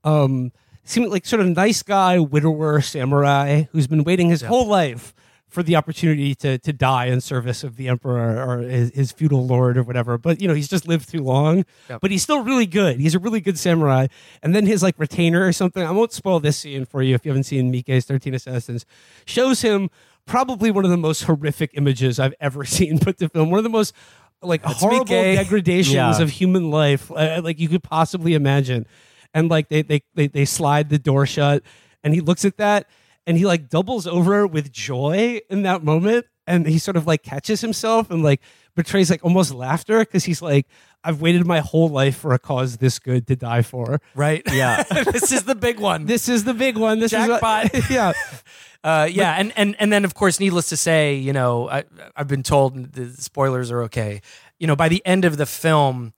[0.05, 0.53] um,
[0.85, 5.13] seeming like sort of nice guy widower samurai who's been waiting his whole life
[5.49, 9.45] for the opportunity to to die in service of the emperor or his, his feudal
[9.47, 10.17] lord or whatever.
[10.17, 11.63] But you know, he's just lived too long.
[11.89, 12.01] Yep.
[12.01, 12.99] But he's still really good.
[12.99, 14.07] He's a really good samurai.
[14.43, 15.83] And then his like retainer or something.
[15.83, 18.85] I won't spoil this scene for you if you haven't seen Miike's Thirteen Assassins.
[19.25, 19.89] Shows him
[20.25, 23.49] probably one of the most horrific images I've ever seen put to film.
[23.49, 23.93] One of the most
[24.41, 25.37] like horrible Miike.
[25.43, 26.21] degradations Yeah.
[26.21, 28.85] of human life uh, like you could possibly imagine.
[29.33, 31.63] And like they, they they they slide the door shut,
[32.03, 32.87] and he looks at that,
[33.27, 37.21] and he like doubles over with joy in that moment, and he sort of like
[37.21, 38.41] catches himself and like
[38.73, 40.65] betrays like almost laughter because he's like,
[41.03, 44.01] I've waited my whole life for a cause this good to die for.
[44.15, 44.41] right?
[44.51, 44.83] Yeah.
[45.11, 46.05] this is the big one.
[46.05, 46.99] This is the big one.
[46.99, 47.75] This Jackpot.
[47.75, 48.13] is what, yeah.
[48.83, 51.83] Uh, yeah, and, and and then of course, needless to say, you know, I,
[52.15, 54.21] I've been told the spoilers are okay.
[54.59, 56.13] You know, by the end of the film,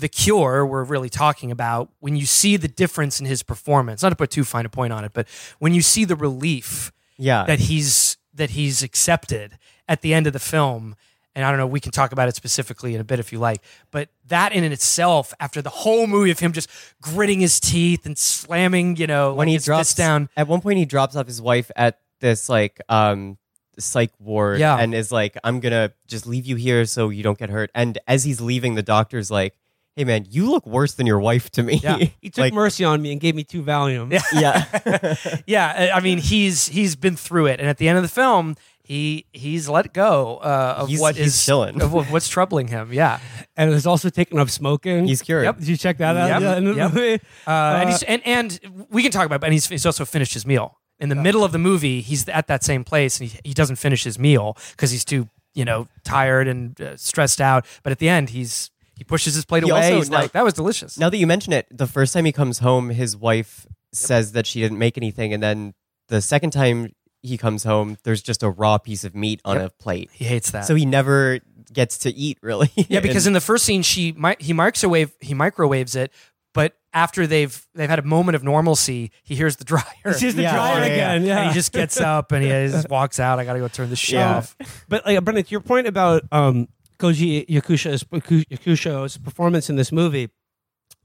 [0.00, 4.02] the cure we're really talking about when you see the difference in his performance.
[4.02, 5.28] Not to put too fine a point on it, but
[5.58, 7.44] when you see the relief Yeah.
[7.44, 10.96] that he's that he's accepted at the end of the film.
[11.34, 13.38] And I don't know, we can talk about it specifically in a bit if you
[13.38, 13.62] like.
[13.92, 16.68] But that in itself, after the whole movie of him just
[17.00, 20.28] gritting his teeth and slamming, you know, when like he his drops down.
[20.36, 23.38] at one point he drops off his wife at this like um
[23.78, 24.76] psych ward Yeah.
[24.76, 27.96] and is like i'm gonna just leave you here so you don't get hurt and
[28.06, 29.54] as he's leaving the doctor's like
[29.96, 31.96] hey man you look worse than your wife to me Yeah.
[32.20, 34.10] He took like, mercy on me and gave me two Valium.
[34.12, 34.22] Yeah.
[34.32, 35.16] yeah
[35.46, 38.08] yeah, I I mean he's he's been through it, and at the end of the
[38.08, 41.80] film, he he's let go uh, of He's- what he's is- chilling.
[41.82, 42.92] of what's troubling him.
[42.92, 43.18] Yeah,
[43.56, 45.06] And has also taken up smoking.
[45.06, 45.58] he's cured Yep.
[45.58, 46.40] Did you check that out?
[46.42, 46.64] Yep.
[46.64, 46.92] Yeah, Yep.
[46.94, 47.14] movie?
[47.46, 50.34] uh, and he's and and we can talk about, it, but he's he's also finished
[50.34, 52.00] his meal in the middle of the movie.
[52.00, 55.28] He's at that same place, and he he doesn't finish his meal because he's too
[55.54, 57.64] you know tired and uh, stressed out.
[57.82, 58.70] But at the end, he's
[59.00, 59.84] he pushes his plate He away.
[59.86, 62.26] also- he's now- like, "That was delicious." now that you mention it the first time
[62.26, 65.72] he comes home his wife says that she didn't make anything and then
[66.08, 66.92] the second time
[67.22, 69.66] he comes home there's just a raw piece of meat on Yep.
[69.66, 70.66] a plate he hates that.
[70.66, 71.40] so he never
[71.72, 75.12] gets to eat really Yeah, because And- in the first scene, she mi- he microwave
[75.20, 76.12] he microwaves it,
[76.52, 79.82] but after they've they've had a moment of normalcy, he hears the dryer.
[80.04, 80.92] It's just the Yeah, dryer yeah, yeah.
[80.92, 81.24] again.
[81.24, 81.38] Yeah.
[81.38, 83.38] And he just gets up and he just walks out.
[83.38, 84.36] I got to go turn the shit Yeah.
[84.38, 84.56] off.
[84.88, 86.66] But like Brendan, to your point about um,
[87.00, 90.28] Koji Yakusha's Yakusho's performance in this movie,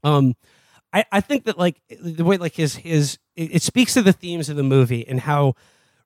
[0.04, 0.34] um,
[0.92, 4.12] I, I think that like the way like his his it, it speaks to the
[4.12, 5.54] themes of the movie and how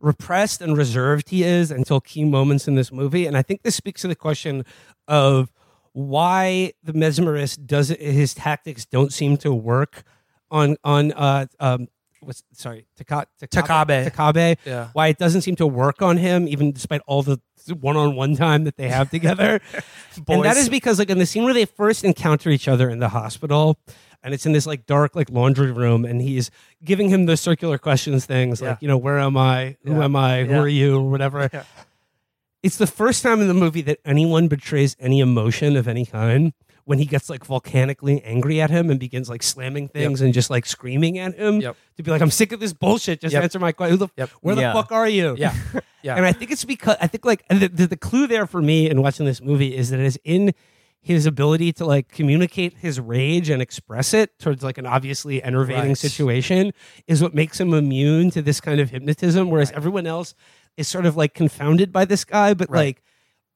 [0.01, 3.77] repressed and reserved he is until key moments in this movie, and I think this
[3.77, 4.65] speaks to the question
[5.09, 5.53] of
[5.93, 10.05] why the mesmerist does it, his tactics don't seem to work
[10.51, 11.89] on on uh um
[12.21, 14.11] what's sorry Taka, Takabe.
[14.11, 14.89] Takabe Yeah.
[14.93, 17.41] why it doesn't seem to work on him, even despite all the
[17.81, 19.61] one-on-one time that they have together.
[20.29, 22.99] and that is because, like, in the scene where they first encounter each other in
[23.01, 23.79] the hospital,
[24.23, 26.51] and it's in this like dark, like laundry room, and he's
[26.85, 28.71] giving him the circular questions, things Yeah.
[28.71, 29.77] like, you know, where am I?
[29.85, 30.05] Who Yeah.
[30.05, 30.45] am I?
[30.45, 30.97] Who are you?
[30.99, 31.51] Or whatever.
[32.63, 36.53] It's the first time in the movie that anyone betrays any emotion of any kind.
[36.85, 40.51] When he gets like volcanically angry at him and begins like slamming things and just
[40.51, 41.77] like screaming at him Yep.
[41.99, 43.21] to be like, I'm sick of this bullshit.
[43.21, 43.43] Just Yep.
[43.45, 43.99] answer my question.
[43.99, 44.31] Who the, Yep.
[44.41, 44.73] Where the Yeah.
[44.73, 45.35] fuck are you?
[45.39, 45.55] Yeah.
[46.03, 46.17] Yeah.
[46.17, 48.89] And I think it's because I think like the, the, the clue there for me
[48.89, 50.55] in watching this movie is that it is in
[51.03, 55.89] his ability to like communicate his rage and express it towards like an obviously enervating
[55.89, 55.99] Right.
[55.99, 56.73] situation
[57.07, 60.35] is what makes him immune to this kind of hypnotism, whereas everyone else
[60.79, 62.79] is sort of like confounded by this guy, but Right.
[62.97, 63.03] like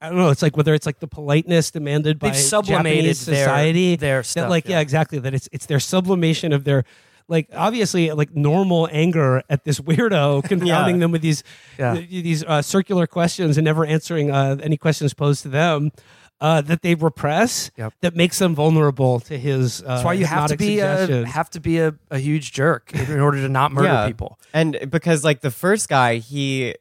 [0.04, 0.30] I don't know.
[0.30, 2.84] It's like whether it's like the politeness demanded by They've sublimated
[3.16, 4.76] Japanese their- society, their that stuff, like yeah.
[4.76, 4.80] yeah.
[4.80, 6.84] exactly that it's it's their sublimation of their
[7.26, 11.42] like obviously like normal anger at this weirdo confounding them with these
[11.78, 11.94] Yeah.
[11.94, 15.90] th- these uh, circular questions and never answering uh, any questions posed to them
[16.40, 17.94] uh, that they repress Yep.
[18.02, 19.80] that makes them vulnerable to his.
[19.82, 22.92] Uh, That's why you have to be a, have to be a, a huge jerk
[22.92, 24.06] in in order to not murder Yeah.
[24.06, 24.38] people.
[24.52, 26.74] And because like the first guy, he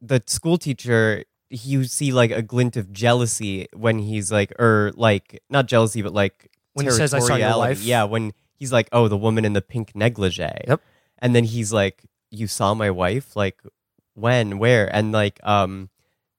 [0.00, 4.92] the school teacher, he, you see like a glint of jealousy when he's like or
[4.96, 7.82] like not jealousy but like When he says, "I saw your territoriality." wife.
[7.82, 10.80] Yeah, when he's like, "Oh, the woman in the pink negligee." Yep.
[11.18, 13.36] And then he's like, "You saw my wife?
[13.36, 13.62] Like
[14.14, 14.58] when?
[14.58, 15.90] Where?" And like um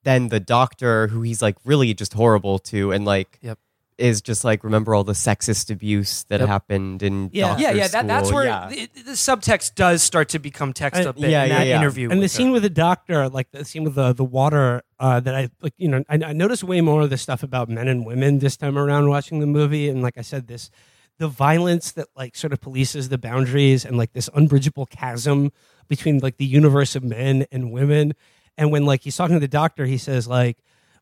[0.04, 3.58] then the doctor who he's like really just horrible to and like Yep.
[3.98, 6.50] Is just like remember all the sexist abuse that Yep.
[6.50, 7.58] happened in Yeah.
[7.58, 7.88] Yeah, yeah.
[7.88, 8.68] That, that's where Yeah.
[8.70, 11.78] the, the subtext does start to become text a bit yeah, in yeah, that yeah.
[11.80, 12.10] interview.
[12.10, 15.20] and the with scene with the doctor, like the scene with the the water, uh,
[15.22, 17.88] that I like, you know, I, I noticed way more of the stuff about men
[17.88, 20.70] and women this time around watching the movie, and like I said, this
[21.18, 25.52] the violence that like sort of polices the boundaries and like this unbridgeable chasm
[25.88, 28.14] between like the universe of men and women,
[28.58, 30.58] and when like he's talking to the doctor, he says like,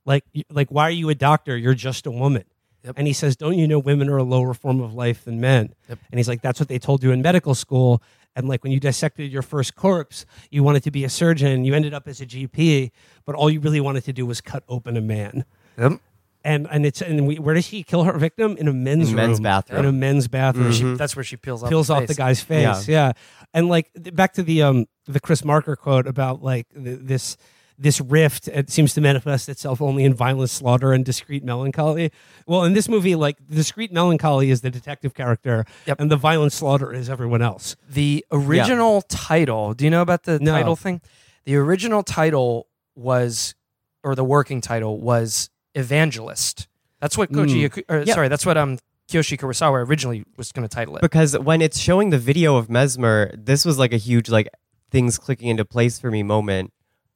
[0.05, 1.57] like, like, why are you a doctor?
[1.57, 2.43] You're just a woman.
[2.83, 2.95] Yep.
[2.97, 5.73] And he says, "Don't you know women are a lower form of life than men?"
[5.89, 5.99] Yep.
[6.11, 8.01] And he's like, "That's what they told you in medical school."
[8.35, 11.65] And like when you dissected your first corpse, you wanted to be a surgeon.
[11.65, 12.91] You ended up as a GP,
[13.25, 15.45] but all you really wanted to do was cut open a man.
[15.77, 15.99] Yep.
[16.45, 19.37] And and it's and we, where does she kill her victim in a men's Men's
[19.37, 19.79] room, bathroom.
[19.79, 20.71] in a men's bathroom.
[20.73, 22.07] She- She that's where she peels off peels the off face.
[22.09, 22.87] the guy's face.
[22.89, 23.07] Yeah.
[23.07, 23.11] yeah.
[23.53, 27.37] and like back to the um the Chris Marker quote about like th- this
[27.77, 32.11] this rift it seems to manifest itself only in violent slaughter and discreet melancholy.
[32.47, 35.99] Well, in this movie, like the discreet melancholy is the detective character, Yep.
[35.99, 37.75] and the violent slaughter is everyone else.
[37.89, 39.73] The original title.
[39.73, 40.51] Do you know about the No.
[40.51, 41.01] title thing?
[41.45, 43.55] The original title was,
[44.03, 46.67] or the working title was Evangelist.
[47.01, 47.69] That's what Koji.
[47.69, 47.83] Mm.
[47.89, 48.13] Or, Yeah.
[48.13, 48.77] Sorry, that's what um
[49.09, 51.01] Kiyoshi Kurosawa originally was going to title it.
[51.01, 54.47] because when it's showing the video of Mesmer, this was like a huge like
[54.91, 56.71] things clicking into place for me moment.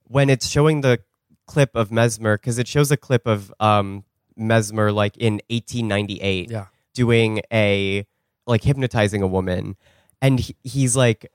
[0.07, 0.99] When it's showing the
[1.47, 4.03] clip of Mesmer, because it shows a clip of um,
[4.35, 6.65] Mesmer like in 1898 Yeah.
[6.93, 8.05] doing a
[8.45, 9.75] like hypnotizing a woman,
[10.21, 11.29] and he, he's like.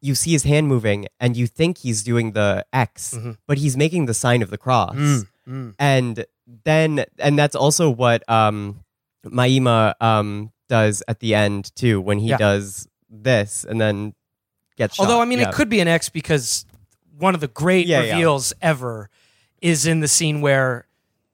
[0.00, 3.36] You see his hand moving, and you think he's doing the X, Mhm.
[3.48, 5.74] but he's making the sign of the cross Mm, mm.
[5.76, 6.24] and
[6.64, 8.84] then and that's also what um
[9.26, 12.36] Maima um does at the end too when he Yeah.
[12.36, 14.14] does this and then
[14.76, 15.02] gets shot.
[15.08, 15.48] Although I mean, Yeah.
[15.48, 16.64] it could be an X because
[17.18, 18.12] one of the great Yeah, yeah.
[18.12, 19.10] reveals ever
[19.60, 20.86] is in the scene where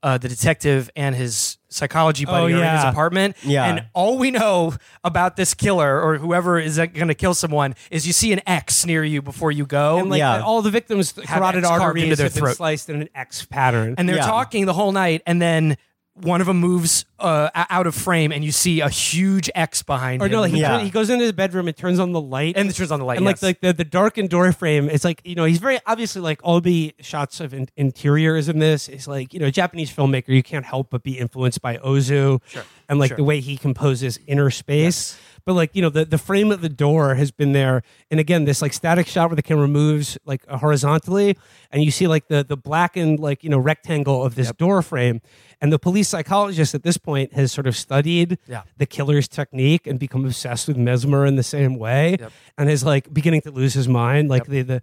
[0.03, 3.37] uh, the detective and his psychology buddy Oh, are in his apartment.
[3.43, 3.65] Yeah.
[3.65, 8.07] And all we know about this killer or whoever is going to kill someone is
[8.07, 9.97] you see an X near you before you go.
[9.99, 10.41] and like yeah.
[10.43, 12.57] all the victims' carotid arteries into their throat.
[12.57, 13.95] sliced in an X pattern.
[13.97, 14.27] and they're Yeah.
[14.27, 15.77] talking the whole night, and then
[16.15, 20.23] one of them moves uh, out of frame, and you see a huge X behind
[20.23, 20.33] or him.
[20.33, 20.77] no, like he, Yeah.
[20.77, 23.01] turn- he goes into his bedroom and turns on the light, and it turns on
[23.01, 23.17] the light.
[23.17, 23.43] and yes.
[23.43, 26.41] like like the, the darkened door frame it's like you know he's very obviously like
[26.45, 30.43] all the shots of in, interiors in this is like you know Japanese filmmaker you
[30.43, 32.41] can't help but be influenced by Ozu
[32.89, 33.17] and like Sure.
[33.17, 36.69] the way he composes inner space but like you know the, the frame of the
[36.69, 40.47] door has been there and again this like static shot where the camera moves like
[40.49, 41.37] horizontally
[41.71, 45.21] and you see like the the blackened like you know rectangle of this door frame
[45.65, 48.63] and the police psychologist at this point has sort of studied Yeah.
[48.77, 52.33] the killer's technique and become obsessed with mesmer in the same way Yep.
[52.59, 54.29] and is like beginning to lose his mind.
[54.29, 54.83] Like the, the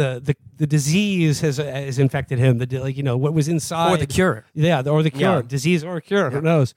[0.00, 2.52] the the the disease has uh, has infected him.
[2.58, 4.36] The like you know what was inside or the cure.
[4.54, 5.42] Yeah, or the cure, Yeah.
[5.56, 6.30] disease or cure.
[6.30, 6.74] Who knows?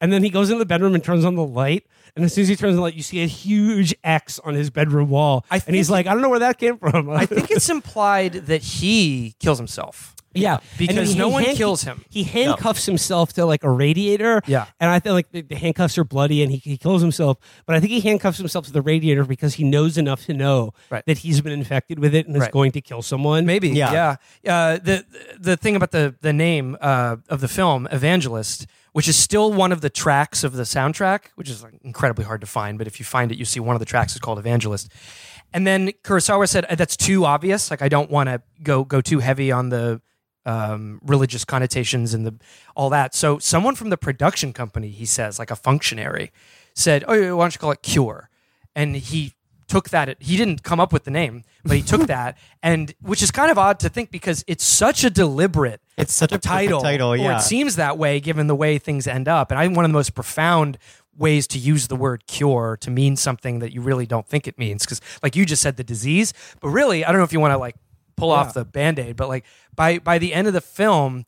[0.00, 1.82] And then he goes into the bedroom and turns on the light.
[2.14, 4.54] And as soon as he turns on the light, you see a huge X on
[4.54, 5.44] his bedroom wall.
[5.50, 7.10] I and he's like, I don't know where that came from.
[7.10, 10.14] I think it's implied that he kills himself.
[10.34, 12.04] Yeah, Because he- no he one hand- kills him.
[12.08, 14.40] He handcuffs himself to like a radiator.
[14.46, 14.66] Yeah.
[14.80, 17.38] and I feel like the, the handcuffs are bloody, and he, he kills himself.
[17.66, 20.72] But I think he handcuffs himself to the radiator because he knows enough to know
[20.90, 21.04] Right.
[21.06, 23.44] that he's been infected with it and is going to kill someone.
[23.46, 24.16] Maybe, Yeah.
[24.42, 24.54] yeah.
[24.54, 25.04] Uh, the
[25.38, 29.72] the thing about the the name uh, of the film, Evangelist, which is still one
[29.72, 32.78] of the tracks of the soundtrack, which is like, incredibly hard to find.
[32.78, 34.90] But if you find it, you see one of the tracks is called Evangelist.
[35.54, 37.70] And then Kurosawa said "Uh, that's too obvious.
[37.70, 40.00] Like I don't want to go go too heavy on the
[40.44, 42.34] um, religious connotations and the
[42.76, 43.14] all that.
[43.14, 46.32] So someone from the production company, he says, like a functionary,
[46.74, 48.28] said, "Oh, why don't you call it Cure?"
[48.74, 49.34] And he
[49.68, 50.20] took that.
[50.20, 53.50] He didn't come up with the name, but he took that, and which is kind
[53.50, 55.80] of odd to think because it's such a deliberate.
[55.96, 56.80] It's such a title.
[56.80, 57.38] title, or yeah.
[57.38, 59.50] it seems that way given the way things end up.
[59.50, 60.78] And I think one of the most profound
[61.16, 64.58] ways to use the word cure to mean something that you really don't think it
[64.58, 64.84] means.
[64.84, 67.52] Because, like you just said, the disease, but really, I don't know if you want
[67.52, 67.76] to like
[68.16, 69.44] pull off the band aid, but like
[69.74, 71.24] by by the end of the film,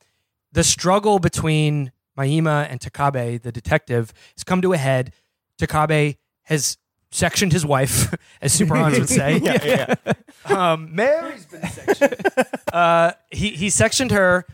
[0.52, 5.12] the struggle between Mamiya and Takabe, the detective, has come to a head.
[5.58, 6.78] Takabe has
[7.10, 9.38] sectioned his wife, as Super Hans would say.
[9.42, 9.94] yeah, yeah.
[10.46, 12.16] Um, Mary's been sectioned.
[12.70, 14.44] uh, he he sectioned her,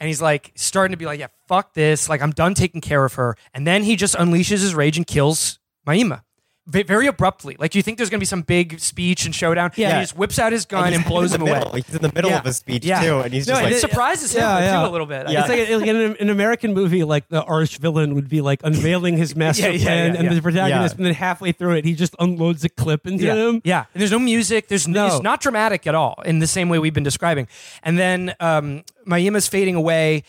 [0.00, 2.08] and he's like starting to be like, yeah, fuck this.
[2.08, 3.36] Like I'm done taking care of her.
[3.54, 6.22] And then he just unleashes his rage and kills Mamiya.
[6.68, 9.70] Ve- Very abruptly, like you think there's gonna be some big speech and showdown.
[9.76, 9.90] Yeah.
[9.90, 11.82] and he just whips out his gun and, he's blows him the away.
[11.86, 12.38] He's in the middle Yeah.
[12.40, 13.02] of a speech Yeah.
[13.02, 14.82] too, and he's No, just and like, it surprises him Yeah, yeah.
[14.82, 15.28] too a little bit.
[15.30, 15.40] Yeah.
[15.40, 18.60] It's like like in an, an American movie, like the arch villain would be like
[18.64, 20.34] unveiling his master Yeah, yeah, plan, yeah, and yeah.
[20.34, 20.96] the protagonist, Yeah.
[20.98, 23.34] and then halfway through it, he just unloads a clip into yeah.
[23.34, 23.62] him.
[23.64, 24.66] Yeah, and there's no music.
[24.68, 25.06] There's no.
[25.06, 25.14] No.
[25.14, 27.46] It's not dramatic at all in the same way we've been describing.
[27.84, 30.24] And then um, Mamiya's fading away.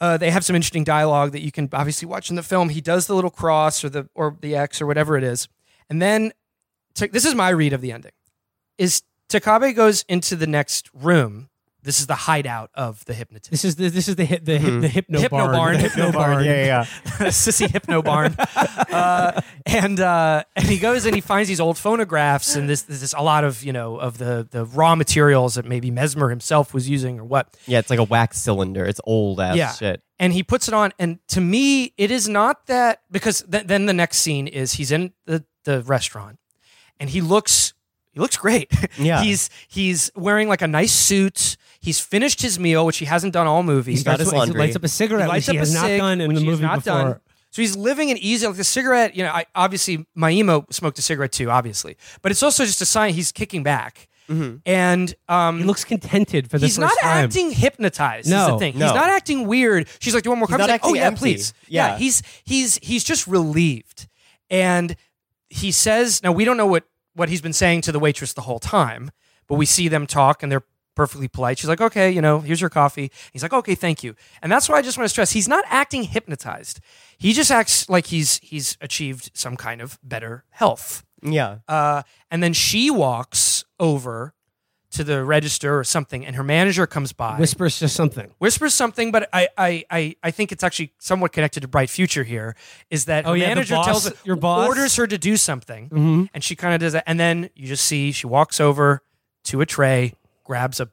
[0.00, 2.68] Uh, they have some interesting dialogue that you can obviously watch in the film.
[2.70, 5.46] He does the little cross or the or the X or whatever it is,
[5.92, 6.32] and then
[6.94, 8.12] Ta- this is my read of the ending:
[8.78, 11.50] is Takabe goes into the next room.
[11.84, 13.50] This is the hideout of the hypnotist.
[13.50, 15.52] This is the this is the hip the, hip the hypno, Hypno barn.
[15.52, 15.72] barn.
[15.74, 16.44] The hypno barn.
[16.44, 16.84] yeah, yeah.
[17.30, 22.56] sissy hypno barn, uh, and uh, and he goes and he finds these old phonographs
[22.56, 25.64] and this this is a lot of you know of the the raw materials that
[25.64, 27.56] maybe Mesmer himself was using or what.
[27.66, 28.84] Yeah, it's like a wax cylinder.
[28.84, 29.72] It's old ass Yeah.
[29.72, 30.02] shit.
[30.18, 33.86] And he puts it on, and to me, it is not that because th- then
[33.86, 36.38] the next scene is he's in the the restaurant,
[37.00, 37.74] and he looks
[38.12, 38.70] he looks great.
[38.98, 39.22] Yeah.
[39.22, 41.56] he's he's wearing like a nice suit.
[41.80, 43.90] He's finished his meal, which he hasn't done all movie.
[43.92, 45.88] He's got his He lights up a cigarette, He lights which he has a not
[45.98, 46.80] done in the movie before.
[46.80, 47.20] done.
[47.50, 49.16] So he's living an easy like the cigarette.
[49.16, 52.86] You know, I, obviously Mamiya smoked a cigarette too, obviously, but it's also just a
[52.86, 54.08] sign he's kicking back.
[54.64, 57.26] And um, He looks contented for the he's not time.
[57.26, 58.26] acting hypnotized.
[58.26, 58.78] is No, the thing.
[58.78, 58.86] no.
[58.86, 59.86] He's not acting weird.
[59.98, 61.18] She's like, "Do you want more He's coffee?" not He's like, "Oh yeah, empty.
[61.18, 61.88] please." Yeah.
[61.88, 61.98] Yeah.
[61.98, 64.08] he's he's he's just relieved,
[64.48, 64.96] and
[65.52, 66.84] he says, "Now we don't know what
[67.14, 69.10] what he's been saying to the waitress the whole time,
[69.46, 71.58] but we see them talk, and they're." Perfectly polite.
[71.58, 73.10] She's like, okay, you know, here's your coffee.
[73.32, 74.14] He's like, okay, thank you.
[74.42, 75.32] And that's why I just want to stress.
[75.32, 76.80] He's not acting hypnotized.
[77.16, 81.02] He just acts like he's he's achieved some kind of better health.
[81.22, 81.60] Yeah.
[81.66, 84.34] Uh, and then she walks over
[84.92, 88.30] to the register or something, and her manager comes by, Whispers just something.
[88.38, 92.24] whispers something, but I, I, I, I think it's actually somewhat connected to Bright Future
[92.24, 92.54] here.
[92.90, 94.68] Is that Oh, her yeah, manager boss- tells her, your boss?
[94.68, 96.28] orders her to do something, Mhm.
[96.34, 99.02] and she kind of does that, and then you just see she walks over
[99.44, 100.14] to a tray,
[100.44, 100.88] grabs a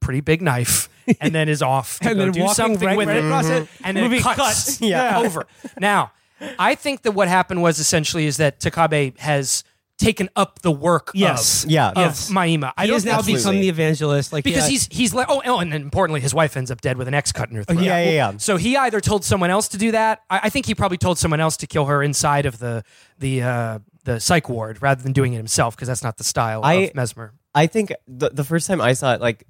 [0.00, 0.88] pretty big knife,
[1.20, 3.48] and then is off to And go then do something right- with right it, across
[3.48, 3.68] it.
[3.82, 4.80] and then Movie it cuts cuts.
[4.80, 4.88] yeah.
[5.20, 5.26] Yeah.
[5.26, 5.46] over.
[5.78, 6.12] Now,
[6.58, 9.64] I think that what happened was essentially is that Takabe has
[10.04, 11.64] taken up the work Yes.
[11.64, 11.88] of, Yeah.
[11.88, 12.30] of Yes.
[12.30, 12.72] Mamiya.
[12.76, 14.32] I He don't has now think become the evangelist.
[14.32, 16.80] Like because yeah, he's he's like oh, oh and then importantly his wife ends up
[16.80, 17.80] dead with an X cut in her throat.
[17.82, 18.32] Yeah, yeah, yeah.
[18.38, 20.22] So he either told someone else to do that.
[20.30, 22.84] I, I think he probably told someone else to kill her inside of the
[23.18, 26.60] the uh, the psych ward rather than doing it himself because that's not the style
[26.64, 27.32] I- of Mesmer.
[27.54, 29.44] I think the the first time I saw it, like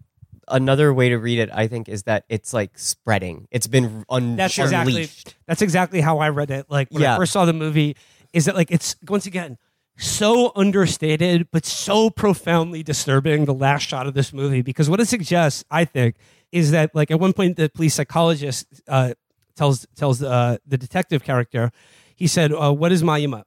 [0.49, 3.49] another way to read it, I think is that it's like spreading.
[3.51, 5.35] It's been un- That's exactly unleashed.
[5.47, 6.67] that's exactly how I read it.
[6.69, 7.97] Like when I first saw the movie,
[8.33, 9.57] is that like it's once again
[9.97, 13.45] so understated but so profoundly disturbing.
[13.45, 16.17] The last shot of this movie because what it suggests, I think,
[16.53, 19.15] is that like at one point the police psychologist uh,
[19.57, 21.71] tells tells uh, the detective character,
[22.15, 23.45] he said, uh, "What is Mamiya?"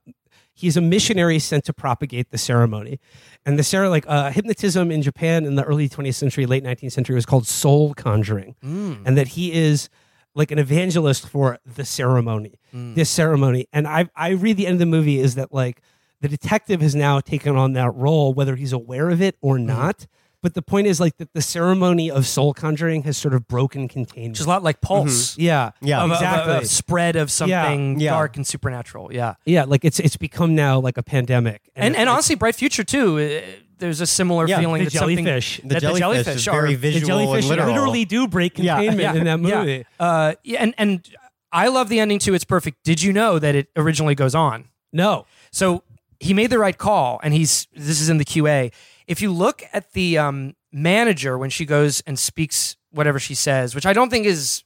[0.53, 2.99] He's a missionary sent to propagate the ceremony,
[3.45, 6.93] and the ceremony, like uh, hypnotism in Japan in the early 20th century, late 19th
[6.93, 9.87] century, was called soul conjuring, and that he is
[10.33, 13.67] like an evangelist for the ceremony, this ceremony.
[13.71, 15.81] And I I read the end of the movie is that like
[16.21, 20.07] the detective has now taken on that role, whether he's aware of it or not.
[20.43, 23.87] But the point is like that the ceremony of soul conjuring has sort of broken
[23.87, 24.33] containment.
[24.33, 25.35] Which is a lot like Pulse.
[25.37, 26.03] yeah, Yeah.
[26.03, 26.55] Of, a- of a- exactly.
[26.57, 28.11] of spread of something Yeah.
[28.11, 29.11] dark and supernatural.
[29.11, 29.33] Yeah.
[29.45, 32.83] yeah, like it's it's become now like a pandemic, And it's- and honestly, Bright Future
[32.83, 33.17] too.
[33.19, 33.41] uh,
[33.79, 35.61] There's a similar Yeah, feeling the that something jellyfish.
[35.63, 37.67] The that jellyfish, is are- very the jellyfish and literal.
[37.69, 38.75] literally do break Yeah.
[38.77, 39.85] containment in that movie.
[39.99, 40.05] Yeah.
[40.05, 41.07] Uh, yeah, and and
[41.51, 42.33] I love the ending too.
[42.35, 42.77] It's perfect.
[42.83, 44.65] Did you know that it originally goes on?
[44.93, 45.83] No, So
[46.19, 48.71] he made the right call, and he's this is in the QA.
[49.07, 53.75] If you look at the um, manager when she goes and speaks whatever she says,
[53.75, 54.63] which I don't think is,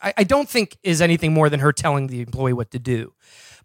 [0.00, 3.12] I, I don't think is anything more than her telling the employee what to do,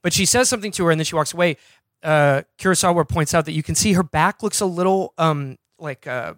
[0.02, 1.58] but she says something to her and then she walks away.
[2.04, 6.06] Uh, Kurosawa points out that you can see her back looks a little um, like
[6.08, 6.36] uh,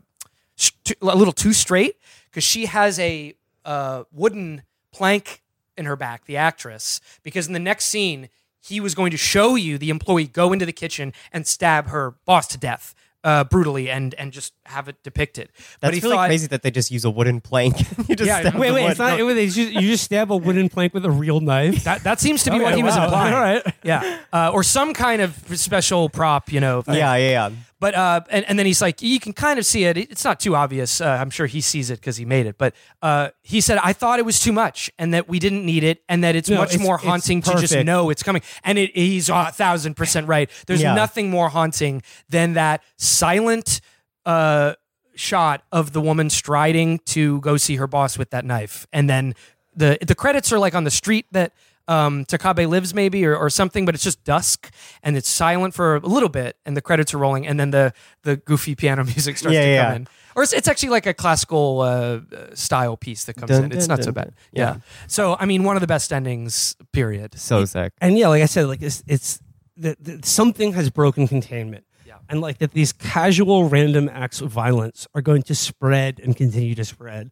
[0.55, 1.95] st- a little too straight
[2.29, 3.35] because she has a
[3.65, 5.43] uh, wooden plank
[5.77, 8.29] in her back, the actress, because in the next scene,
[8.61, 12.15] he was going to show you the employee go into the kitchen and stab her
[12.25, 12.93] boss to death
[13.23, 15.49] uh, brutally and and just have it depicted.
[15.81, 17.77] but That's he really thought, crazy that they just use a wooden plank.
[18.07, 19.19] you just Yeah, stab wait, wait, it's not.
[19.19, 21.83] Wait, they just, you just stab a wooden plank with a real knife.
[21.83, 23.05] That, that seems to be what Okay, he was wow.
[23.05, 23.33] implying.
[23.35, 23.73] All right.
[23.83, 24.19] Yeah.
[24.31, 26.81] Uh, or some kind of special prop, you know.
[26.81, 26.95] thing.
[26.95, 27.55] Yeah, yeah, yeah.
[27.79, 29.97] But uh, and, and then he's like, you can kind of see it.
[29.97, 30.99] It's not too obvious.
[30.99, 32.57] Uh, I'm sure he sees it because he made it.
[32.57, 35.83] But uh, he said, I thought it was too much, and that we didn't need
[35.85, 37.85] it, and that it's No, much it's- more it's haunting to just perfect.
[37.85, 38.41] know it's coming.
[38.65, 40.49] And it, he's a thousand percent right.
[40.67, 40.93] There's Yeah.
[40.93, 43.79] nothing more haunting than that silent
[44.25, 44.73] uh,
[45.15, 49.35] shot of the woman striding to go see her boss with that knife, and then
[49.75, 51.53] the the credits are like on the street that
[51.89, 54.69] um, Takabe lives, maybe or, or something, but it's just dusk
[55.03, 57.91] and it's silent for a little bit, and the credits are rolling, and then the
[58.23, 60.07] the goofy piano music starts Yeah, to yeah, come in.
[60.35, 63.71] Or it's, it's actually like a classical uh, uh, style piece that comes Dun, in.
[63.73, 64.33] It's dun, not so bad.
[64.53, 64.75] Yeah.
[64.75, 64.77] Yeah.
[65.07, 66.75] So I mean, one of the best endings.
[66.93, 67.37] Period.
[67.39, 67.91] So sick.
[67.99, 69.41] and yeah, like I said, like it's it's
[69.77, 72.17] that that something has broken containment, Yeah.
[72.29, 76.75] and like that these casual random acts of violence are going to spread and continue
[76.75, 77.31] to spread,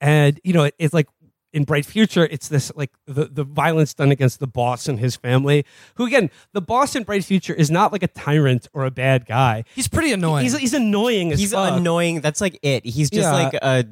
[0.00, 1.08] and you know it, it's like
[1.54, 5.16] in Bright Future, it's this like the the violence done against the boss and his
[5.16, 8.90] family, who again the boss in Bright Future is not like a tyrant or a
[8.90, 9.64] bad guy.
[9.74, 10.42] He's pretty annoying.
[10.44, 11.78] He's he's annoying as He's fuck.
[11.78, 12.20] annoying.
[12.20, 12.84] That's like it.
[12.84, 13.32] He's just Yeah.
[13.32, 13.84] like a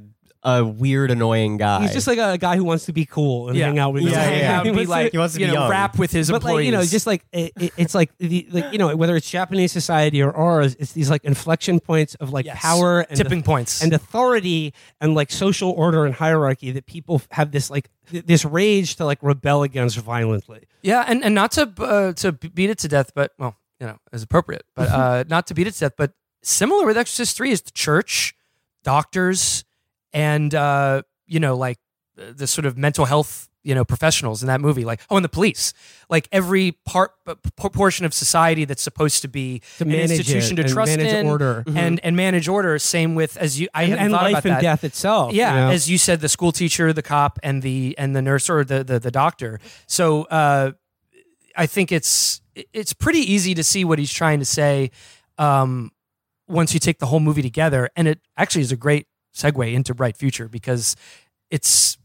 [0.45, 1.83] a weird, annoying guy.
[1.83, 3.67] He's just like a guy who wants to be cool and yeah.
[3.67, 4.53] hang out with He his wants Yeah, yeah.
[4.59, 5.71] out and He be wants to- like he wants to you be know young.
[5.71, 6.55] rap with his but employees.
[6.57, 9.31] like you know, just like it, it- it's like the like you know whether it's
[9.31, 12.59] Japanese society or ours, it's these like inflection points of like Yes.
[12.61, 13.83] power and tipping points.
[13.83, 18.45] and authority and like social order and hierarchy that people have this like th- this
[18.45, 20.65] rage to like rebel against violently.
[20.83, 23.99] Yeah, and, and not to uh, to beat it to death, but well, you know,
[24.13, 26.13] as appropriate, but uh, not to beat it to death, but
[26.43, 28.35] similar with Exorcist Three is the church,
[28.83, 29.65] doctors,
[30.13, 31.79] and uh, you know, like
[32.17, 35.29] the sort of mental health you know professionals in that movie like oh and the
[35.29, 35.73] police
[36.11, 37.13] like every part
[37.57, 41.15] portion of society that's supposed to be To an institution it to and trust manage
[41.15, 41.63] in order.
[41.75, 44.57] and and manage order same with as you i and, and thought life about and
[44.57, 45.33] that death itself.
[45.33, 45.71] yeah you know?
[45.71, 48.83] as you said the school teacher the cop and the and the nurse or the
[48.83, 50.73] the, the doctor so uh
[51.57, 52.41] i think it's
[52.73, 54.91] it's pretty easy to see what he's trying to say
[55.39, 55.93] um
[56.49, 59.95] once you take the whole movie together and it actually is a great segue into
[59.95, 60.97] bright future because
[61.51, 61.99] it's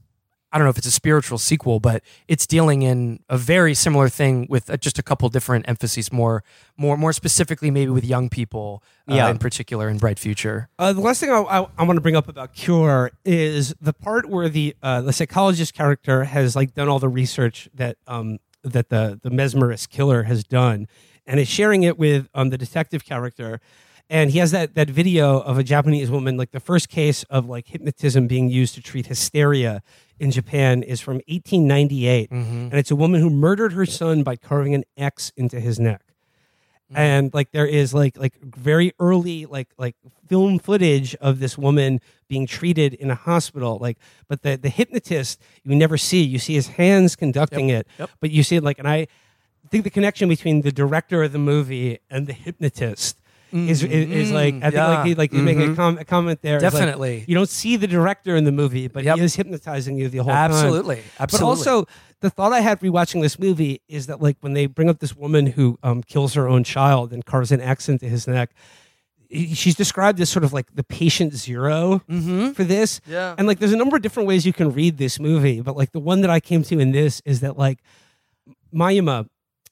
[0.50, 4.08] I don't know if it's a spiritual sequel, but it's dealing in a very similar
[4.08, 6.42] thing with uh, just a couple different emphases, more,
[6.78, 9.30] more, more specifically, maybe with young people, uh, Yeah.
[9.30, 10.70] in particular, in Bright Future.
[10.80, 13.92] Uh, the last thing I, I, I want to bring up about Cure is the
[13.92, 18.38] part where the uh, the psychologist character has like done all the research that um,
[18.64, 20.88] that the the mesmerist killer has done,
[21.26, 23.60] and is sharing it with um, the detective character.
[24.10, 27.48] And he has that that video of a Japanese woman, like the first case of
[27.48, 29.82] like hypnotism being used to treat hysteria
[30.20, 32.54] in Japan is from 1898, mm-hmm.
[32.54, 36.02] and it's a woman who murdered her son by carving an X into his neck.
[36.92, 36.98] Mm.
[36.98, 39.96] And like there is like like very early like like
[40.28, 42.00] film footage of this woman
[42.30, 43.98] being treated in a hospital like
[44.28, 46.24] but the the hypnotist you never see.
[46.24, 48.10] You see his hands conducting it Yep.
[48.22, 49.08] but you see it like and i
[49.70, 53.20] think the connection between the director of the movie and the hypnotist
[53.52, 54.88] is, is is like I think yeah.
[54.88, 56.56] like he like he's making a, com- a comment there.
[56.56, 57.26] It's like, Definitely.
[57.28, 59.18] you don't see the director in the movie, but Yep.
[59.18, 60.52] he is hypnotizing you the whole time.
[60.52, 60.96] Absolutely.
[60.98, 61.04] absolutely.
[61.18, 61.48] But Absolutely.
[61.50, 61.88] also,
[62.22, 65.16] the thought I had rewatching this movie is that, like, when they bring up this
[65.16, 68.52] woman who um, kills her own child and carves an X into his neck,
[69.32, 72.00] she's described as sort of like the patient 0
[72.56, 73.02] for this.
[73.06, 73.36] Yeah.
[73.38, 75.92] And like, there's a number of different ways you can read this movie, but like,
[75.92, 77.80] the one that I came to in this is that, like,
[78.74, 79.28] Mamiya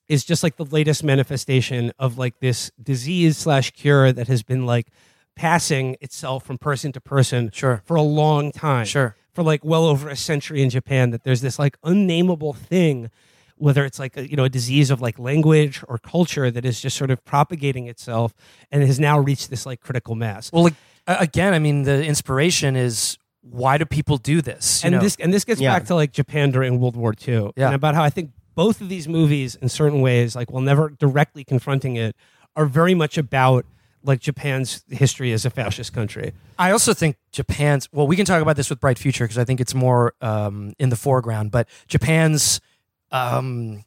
[0.07, 4.65] is just like the latest manifestation of like this disease slash cure that has been
[4.65, 4.87] like
[5.35, 7.81] passing itself from person to person Sure.
[7.85, 9.15] for a long time Sure.
[9.33, 13.09] for like well over a century in Japan that there's this like unnameable thing
[13.57, 16.79] whether it's like a, you know a disease of like language or culture that is
[16.81, 18.33] just sort of propagating itself
[18.71, 20.73] and has now reached this like critical mass Well, like,
[21.07, 24.83] again, I mean, the inspiration is why do people do this?
[24.83, 25.01] You and know?
[25.01, 25.73] this and this gets Yeah.
[25.73, 27.67] back to like Japan during World War II Yeah.
[27.67, 30.89] and about how I think both of these movies in certain ways like while never
[30.89, 32.15] directly confronting it
[32.55, 33.65] are very much about
[34.03, 37.89] like Japan's history as a fascist country I also think Japan's.
[37.91, 40.73] Well, we can talk about this with Bright Future because I think it's more um,
[40.79, 41.51] in the foreground.
[41.51, 42.61] But Japan's
[43.11, 43.83] um,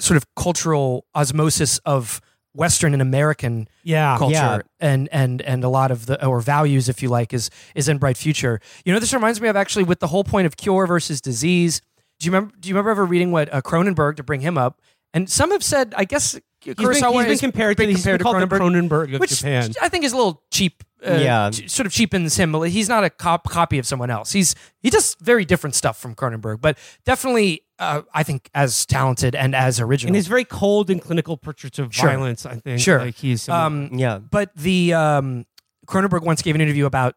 [0.00, 2.20] sort of cultural osmosis of
[2.54, 4.60] Western and American yeah culture Yeah.
[4.80, 7.98] and and and a lot of the or values, if you like, is is in
[7.98, 8.60] Bright Future.
[8.84, 11.82] You know, this reminds me of actually with the whole point of cure versus disease.
[12.18, 12.54] Do you remember?
[12.58, 14.80] Do you remember ever reading what uh, Cronenberg to bring him up?
[15.14, 18.18] And some have said, I guess he's been, he's been compared to, been he's been
[18.18, 19.72] to called the Cronenberg Cronenberg of which Japan.
[19.80, 20.82] I think is a little cheap.
[21.06, 21.50] Uh, Yeah.
[21.50, 22.52] ch- sort of cheapens him.
[22.64, 24.32] He's not a cop- copy of someone else.
[24.32, 29.34] He's he does very different stuff from Cronenberg, but definitely uh, I think as talented
[29.36, 30.08] and as original.
[30.08, 32.08] and his very cold and clinical portraits of Sure.
[32.10, 32.80] violence, I think.
[32.80, 32.98] Sure.
[32.98, 34.18] Like he's um, Yeah.
[34.18, 35.46] but the um,
[35.86, 37.14] Cronenberg once gave an interview about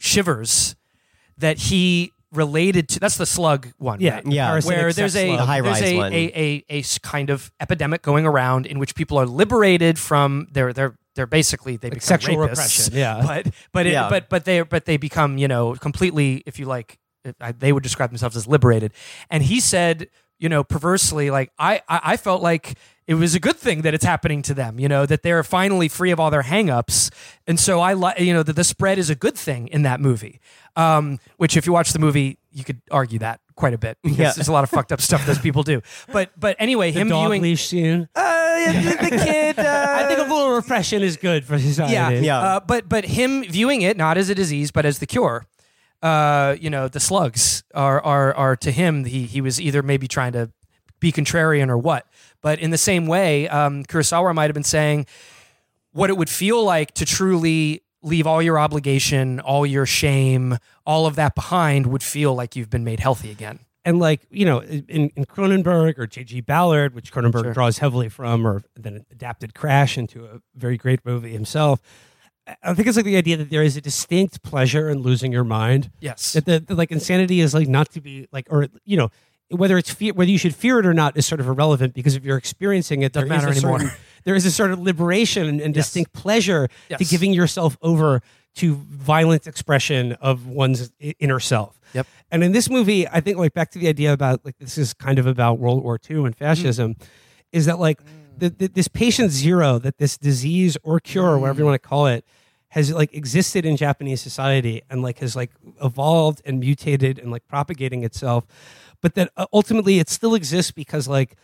[0.00, 0.74] Shivers
[1.38, 3.00] that he related to.
[3.00, 4.00] That's the slug one.
[4.00, 4.26] yeah, right?
[4.26, 4.60] Yeah.
[4.64, 5.36] where there's a.
[5.36, 9.26] The there's a, a, a, a kind of epidemic going around in which people are
[9.26, 13.22] liberated from their their they're basically they Like become sexual rapists, repression, yeah.
[13.26, 14.08] but but it, Yeah.
[14.08, 16.98] but but they but they become you know completely if you like
[17.58, 18.92] they would describe themselves as liberated
[19.30, 20.08] and he said
[20.38, 22.76] you know perversely like I, I I felt like
[23.06, 25.88] it was a good thing that it's happening to them you know that they're finally
[25.88, 27.10] free of all their hangups
[27.46, 30.00] and so I like you know that the spread is a good thing in that
[30.00, 30.40] movie
[30.76, 34.18] um, which if you watch the movie you could argue that quite a bit because
[34.18, 34.32] Yeah.
[34.32, 35.82] there's a lot of fucked up stuff those people do
[36.12, 38.08] but but anyway the him dog viewing leash scene.
[38.14, 41.92] uh, the kid uh, I think a little repression is good for society.
[41.92, 42.38] yeah, Yeah.
[42.38, 45.46] Uh, but but him viewing it not as a disease but as the cure.
[46.02, 49.04] Uh, you know, the slugs are are are to him.
[49.06, 50.50] He he was either maybe trying to
[51.00, 52.06] be contrarian or what.
[52.44, 55.06] But in the same way, um, Kurosawa might have been saying
[55.92, 61.06] what it would feel like to truly leave all your obligation, all your shame, all
[61.06, 63.60] of that behind would feel like you've been made healthy again.
[63.86, 66.42] And like, you know, in, in Cronenberg or J.G.
[66.42, 67.52] Ballard, which Cronenberg Sure.
[67.54, 71.80] draws heavily from, or then adapted Crash into a very great movie himself,
[72.62, 75.44] I- think it's like the idea that there is a distinct pleasure in losing your
[75.44, 75.90] mind.
[76.00, 76.34] Yes.
[76.34, 79.08] That the, the like insanity is like not to be like, or, you know,
[79.50, 82.14] whether it's fear, whether you should fear it or not is sort of irrelevant because
[82.14, 83.96] if you're experiencing it, Doesn't there matter a certain- anymore.
[84.24, 85.86] there is a sort of liberation and, and Yes.
[85.86, 88.22] distinct pleasure to giving yourself over
[88.56, 91.78] to violent expression of one's inner self.
[91.92, 92.06] Yep.
[92.30, 94.94] And in this movie, I think like back to the idea about like this is
[94.94, 96.38] kind of about World War II and mm.
[96.38, 96.96] fascism,
[97.52, 98.06] is that like mm.
[98.38, 101.68] the, the, this patient zero that this disease or cure, whatever you mm.
[101.68, 102.24] want to call it,
[102.74, 107.46] has like existed in Japanese society and like has like evolved and mutated and like
[107.46, 108.44] propagating itself,
[109.00, 111.36] but that uh, ultimately it still exists because like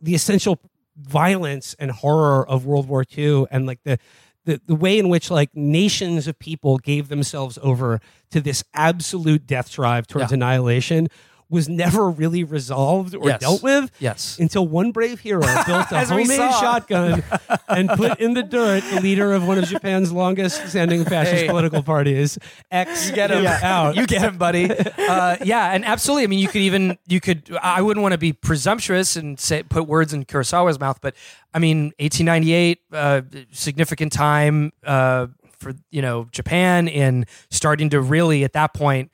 [0.00, 0.58] the essential
[0.98, 3.98] violence and horror of World War II and like the
[4.44, 8.00] the, the way in which like nations of people gave themselves over
[8.30, 10.36] to this absolute death drive towards Yeah.
[10.36, 11.08] annihilation
[11.48, 13.40] was never really resolved or Yes.
[13.40, 14.36] dealt with Yes.
[14.40, 17.22] until one brave hero built a homemade shotgun
[17.68, 21.48] and put in the dirt the leader of one of Japan's longest standing fascist Hey.
[21.48, 22.36] political parties.
[22.70, 23.94] X You get him out.
[23.96, 24.70] You get him, buddy.
[24.70, 26.24] Uh, yeah, and absolutely.
[26.24, 27.48] I mean, you could even you could.
[27.62, 31.14] I wouldn't want to be presumptuous and say put words in Kurosawa's mouth, but
[31.54, 33.22] I mean, 1898, uh,
[33.52, 35.28] significant time uh,
[35.58, 39.10] for you know Japan in starting to really at that point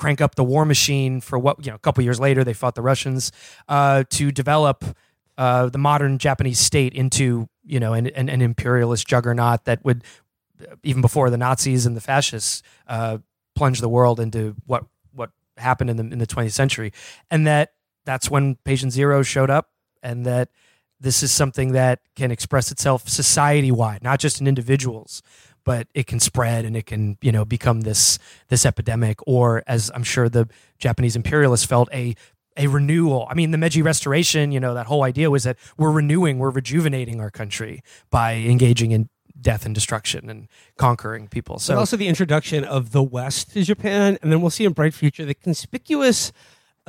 [0.00, 1.76] crank up the war machine for what you know.
[1.76, 3.30] A couple years later, they fought the Russians
[3.68, 4.82] uh, to develop
[5.36, 10.02] uh, the modern Japanese state into you know an, an, an imperialist juggernaut that would
[10.82, 13.18] even before the Nazis and the fascists uh,
[13.54, 16.92] plunged the world into what what happened in the in the 20th century,
[17.30, 17.74] and that
[18.06, 19.68] that's when Patient Zero showed up,
[20.02, 20.48] and that
[20.98, 25.22] this is something that can express itself society wide, not just in individuals,
[25.64, 29.90] but it can spread and it can you know become this this epidemic, or as
[29.94, 30.48] I'm sure the
[30.78, 32.14] Japanese imperialists felt a
[32.56, 33.26] a renewal.
[33.30, 36.50] I mean, the Meiji Restoration, you know, that whole idea was that we're renewing, we're
[36.50, 39.08] rejuvenating our country by engaging in
[39.40, 41.58] death and destruction and conquering people.
[41.58, 44.72] So So also the introduction of the West to Japan, and then we'll see in
[44.72, 46.32] Bright Future the conspicuous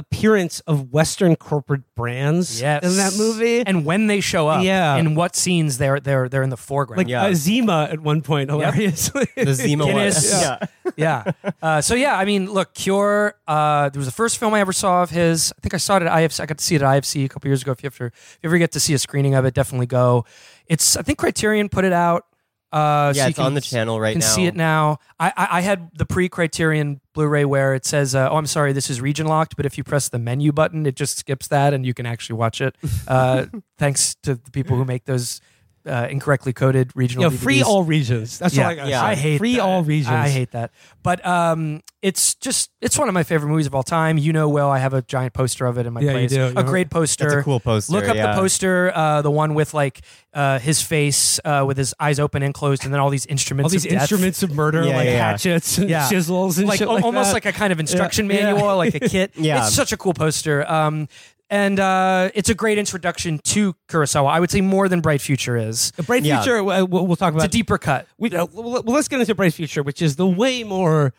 [0.02, 2.84] appearance of Western corporate brands yes.
[2.84, 3.64] in that movie.
[3.66, 4.98] and when they show up, Yeah.
[4.98, 6.98] in what scenes they're they're they're in the foreground.
[6.98, 7.34] like Yeah.
[7.34, 9.28] Zima at one point, hilariously.
[9.36, 10.12] The Zima one.
[10.12, 10.58] Yeah.
[10.98, 11.52] yeah.
[11.62, 13.36] Uh, so yeah, I mean, look, Cure.
[13.48, 15.54] Uh, there was the first film I ever saw of his.
[15.58, 16.40] I think I saw it at IFC.
[16.42, 17.72] I got to see it at IFC a couple years ago.
[17.72, 20.26] If you ever, if you ever get to see a screening of it, definitely go.
[20.68, 20.98] It's.
[20.98, 22.26] I think Criterion put it out.
[22.72, 24.26] Uh, Yeah, so you it's on the channel right can now.
[24.28, 24.98] see it now.
[25.20, 28.90] I, I, I had the pre-Criterion Blu-ray where it says, uh, "Oh, I'm sorry, this
[28.90, 31.86] is region locked," but if you press the menu button, it just skips that, and
[31.86, 32.76] you can actually watch it.
[33.08, 33.46] Uh,
[33.78, 35.42] thanks to the people who make those
[35.86, 37.26] uh, incorrectly coded regional.
[37.26, 38.40] you know, free all regions.
[38.40, 38.88] That's Yeah, all I got.
[38.88, 39.04] yeah.
[39.04, 39.62] I hate free that.
[39.62, 40.10] all regions.
[40.10, 40.72] I hate that.
[41.04, 44.18] But um, it's just it's one of my favorite movies of all time.
[44.18, 46.32] You know, well, I have a giant poster of it in my Yeah, you place.
[46.32, 46.44] do.
[46.44, 46.64] A You know.
[46.64, 47.24] great poster.
[47.26, 47.94] That's a cool poster.
[47.94, 48.36] Look up yeah.
[48.36, 50.02] the poster, uh, the one with like
[50.34, 53.66] uh, his face uh, with his eyes open and closed, and then all these instruments.
[53.68, 54.02] all these of death.
[54.02, 55.32] instruments of murder, Yeah, like yeah, yeah.
[55.32, 56.08] hatchets and Yeah.
[56.10, 57.34] chisels and like shit like almost that.
[57.34, 58.52] like a kind of instruction Yeah.
[58.54, 59.32] manual, like a kit.
[59.36, 59.66] Yeah.
[59.66, 60.70] it's such a cool poster.
[60.72, 61.08] Um,
[61.52, 64.32] and uh, it's a great introduction to Kurosawa.
[64.32, 65.92] I would say more than Bright Future is.
[66.00, 66.42] A Bright Yeah.
[66.42, 66.58] Future.
[66.58, 68.08] uh, We'll, we'll talk It's a deeper cut.
[68.18, 71.14] we, uh, well, well, let's get into Bright Future, which is the way more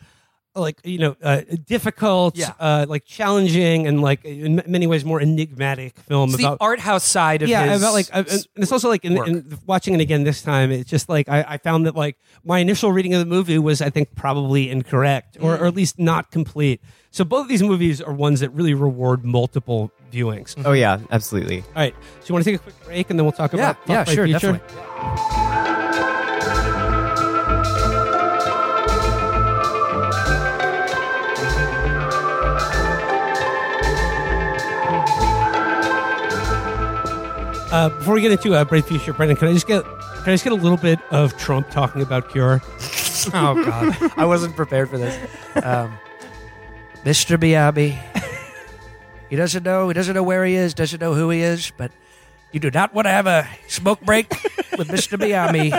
[0.55, 2.51] like you know uh, difficult, Yeah.
[2.59, 6.57] uh, like challenging, and like in many ways more enigmatic film It's the about.
[6.61, 9.57] art house side of yeah, his about like, uh, and it's also like in, in
[9.65, 10.71] watching it again this time.
[10.71, 13.81] It's just like I, I found that like my initial reading of the movie was,
[13.81, 16.81] I think, probably incorrect, or, or at least not complete.
[17.09, 20.55] So both of these movies are ones that really reward multiple viewings.
[20.63, 21.61] Oh yeah, absolutely.
[21.61, 23.71] All right, so you want to take a quick break, and then we'll talk yeah,
[23.71, 24.51] about talk yeah, Bright sure, Future?
[24.53, 25.73] definitely.
[37.73, 40.33] Uh, before we get into uh, Bright Future, Brendan, can I just get can I
[40.35, 42.61] just get a little bit of Trump talking about Cure?
[43.33, 45.17] Oh God, I wasn't prepared for this.
[45.63, 45.97] Um,
[47.05, 47.37] Mr.
[47.37, 47.97] Biabi,
[49.33, 49.87] he doesn't know.
[49.87, 50.75] He doesn't know where he is.
[50.75, 51.71] Doesn't know who he is.
[51.75, 51.91] But
[52.51, 54.29] you do not want to have a smoke break
[54.77, 55.17] with Mr.
[55.17, 55.73] Biabi.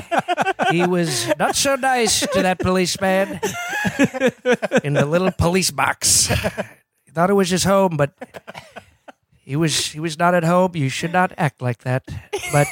[0.72, 3.38] He was not so nice to that policeman
[4.82, 6.26] in the little police box.
[7.04, 8.10] He thought it was his home, but
[9.38, 10.72] he was he was not at home.
[10.74, 12.02] You should not act like that.
[12.52, 12.66] But.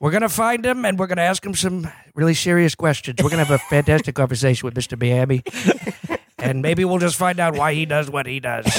[0.00, 3.22] We're gonna find him and we're gonna ask him some really serious questions.
[3.22, 5.00] We're gonna have a fantastic conversation with Mr.
[5.00, 5.44] Miami,
[6.42, 8.66] and maybe we'll just find out why he does what he does.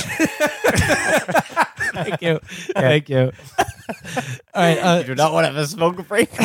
[1.94, 2.40] Thank you,
[2.74, 3.32] thank you.
[4.56, 6.30] All right, uh, do not want to have a smoke break.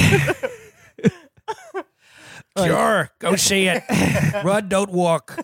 [2.57, 3.85] Sure, go see it.
[4.45, 5.39] Run, don't walk.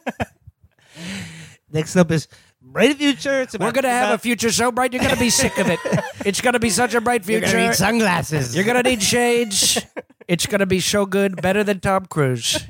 [1.71, 2.27] next up is
[2.61, 3.43] Bright Future.
[3.43, 5.79] It's We're gonna have a future so bright you're gonna be sick of it.
[6.27, 7.47] It's gonna be such a bright future.
[7.47, 8.57] You're going to need sunglasses.
[8.57, 9.79] You're gonna need shades.
[10.27, 12.67] It's gonna be so good, better than Tom Cruise.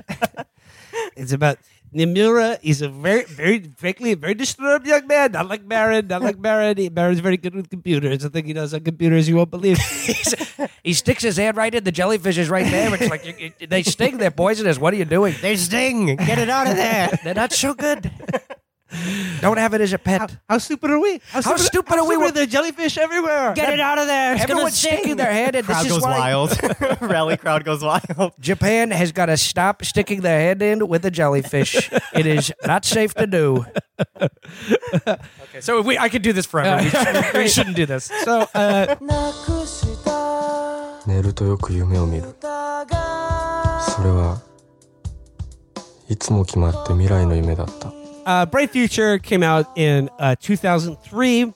[1.15, 1.57] It's about
[1.95, 2.59] Nimura.
[2.61, 5.31] is a very, very, frankly, a very disturbed young man.
[5.31, 6.07] Not like Baron.
[6.07, 6.77] Not like Baron.
[6.77, 8.19] He- Baron's very good with computers.
[8.19, 9.77] The thing he does on computers, you won't believe.
[10.83, 12.93] He sticks his hand right in the jellyfish is right there.
[12.93, 14.17] It's like you, you- they sting.
[14.17, 14.77] They're poisonous.
[14.77, 15.33] What are you doing?
[15.41, 16.15] They sting.
[16.17, 17.09] Get it out of there.
[17.23, 18.11] They're not so good.
[19.40, 20.20] Don't have it as a pet.
[20.20, 21.20] How, how stupid are we?
[21.30, 21.56] How stupid are we?
[21.56, 23.52] How stupid are the jellyfish everywhere?
[23.54, 24.32] Get it out of there.
[24.34, 24.98] It's gonna Everyone's sting.
[24.98, 25.64] sticking their head in.
[25.64, 27.00] This Crowd is goes why wild.
[27.00, 28.32] Rally crowd goes wild.
[28.40, 31.90] Japan has got to stop sticking their head in with a jellyfish.
[32.12, 33.64] it is not safe to do.
[34.20, 36.82] okay, so we, I could do this forever.
[36.82, 38.10] We, should, we shouldn't do this.
[38.24, 38.96] So, uh,
[41.06, 42.46] 寝るとよく夢を見るそ
[44.02, 44.42] れは
[46.08, 47.90] いつも決まって未来の夢だった
[48.25, 51.53] uh, Bright Future came out in uh, 2003.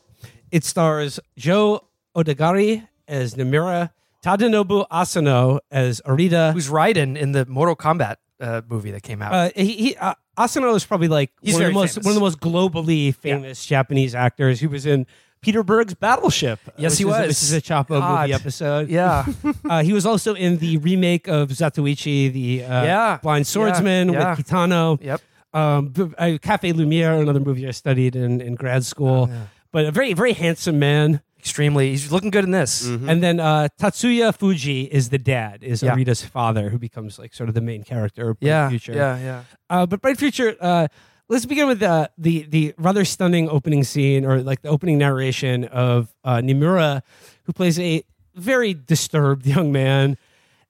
[0.51, 1.85] It stars Joe
[2.15, 3.91] Odagiri as Namira,
[4.23, 6.53] Tadanobu Asano as Arita.
[6.53, 9.33] Who's Raiden in the Mortal Kombat uh, movie that came out?
[9.33, 12.05] Uh, he, he uh, Asano is probably like He's one of, the most, famous.
[12.05, 14.59] one of the most globally famous Japanese actors.
[14.59, 15.05] He was in
[15.41, 16.59] Peter Berg's Battleship.
[16.77, 17.27] Yes, which he is- was.
[17.27, 18.21] Which is a Chapo God.
[18.21, 18.89] movie episode.
[18.89, 19.25] yeah.
[19.69, 23.19] Uh, he was also in the remake of Zatoichi, the uh, Yeah.
[23.21, 24.35] Blind Swordsman Yeah.
[24.35, 24.99] with Kitano.
[25.01, 25.21] Yep.
[25.53, 29.29] Um, b- uh, Cafe Lumiere, another movie I studied in, in grad school.
[29.71, 31.21] But a very, very handsome man.
[31.37, 31.91] Extremely.
[31.91, 32.85] He's looking good in this.
[32.85, 35.95] And then uh, Tatsuya Fuji is the dad, is Yeah.
[35.95, 38.69] Arita's father, who becomes like sort of the main character of Bright Yeah.
[38.69, 38.93] Future.
[38.93, 39.17] Yeah.
[39.19, 39.43] Yeah.
[39.69, 40.87] Uh, but Bright Future, uh,
[41.29, 45.63] let's begin with uh, the the rather stunning opening scene, or like the opening narration
[45.65, 47.03] of uh, Nimura,
[47.43, 48.03] who plays a
[48.35, 50.17] very disturbed young man,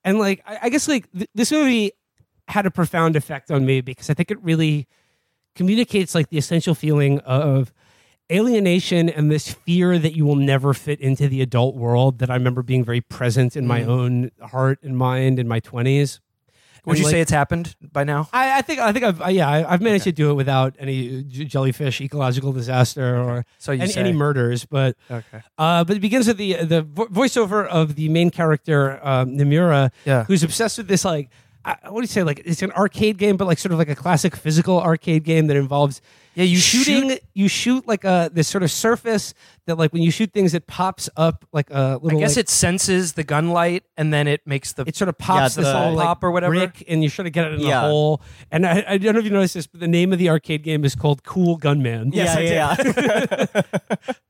[0.04, 1.92] and like I, I guess like th- this movie
[2.50, 4.86] had a profound effect on me because I think it really
[5.54, 7.72] communicates like the essential feeling of
[8.30, 12.34] alienation and this fear that you will never fit into the adult world that I
[12.34, 16.20] remember being very present in my own heart and mind in my twenties.
[16.86, 18.28] Would you like- say it's happened by now?
[18.32, 20.76] I, I think I think I've uh, yeah I, I've managed to do it without
[20.78, 25.42] any jellyfish ecological disaster or So any, any murders, but Okay.
[25.58, 30.24] uh, but it begins with the the voiceover of the main character um, Namura, Yeah.
[30.24, 31.28] who's obsessed with this like
[31.64, 33.88] I, what do you say like it's an arcade game, but like sort of like
[33.90, 36.00] a classic physical arcade game that involves
[36.34, 39.34] Yeah, you shooting shoot- you shoot like a this sort of surface
[39.66, 42.36] that like when you shoot things it pops up like a I little I guess
[42.36, 45.56] like, it senses the gun light and then it makes the it sort of pops
[45.56, 46.54] Yeah, this the- little like, Pop or whatever.
[46.54, 47.82] brick, and you sort of get it in Yeah.
[47.82, 48.22] the hole.
[48.50, 50.62] And I, I don't know if you noticed this, but the name of the arcade
[50.62, 52.12] game is called Cool Gunman.
[52.14, 53.62] yeah, yeah, yeah.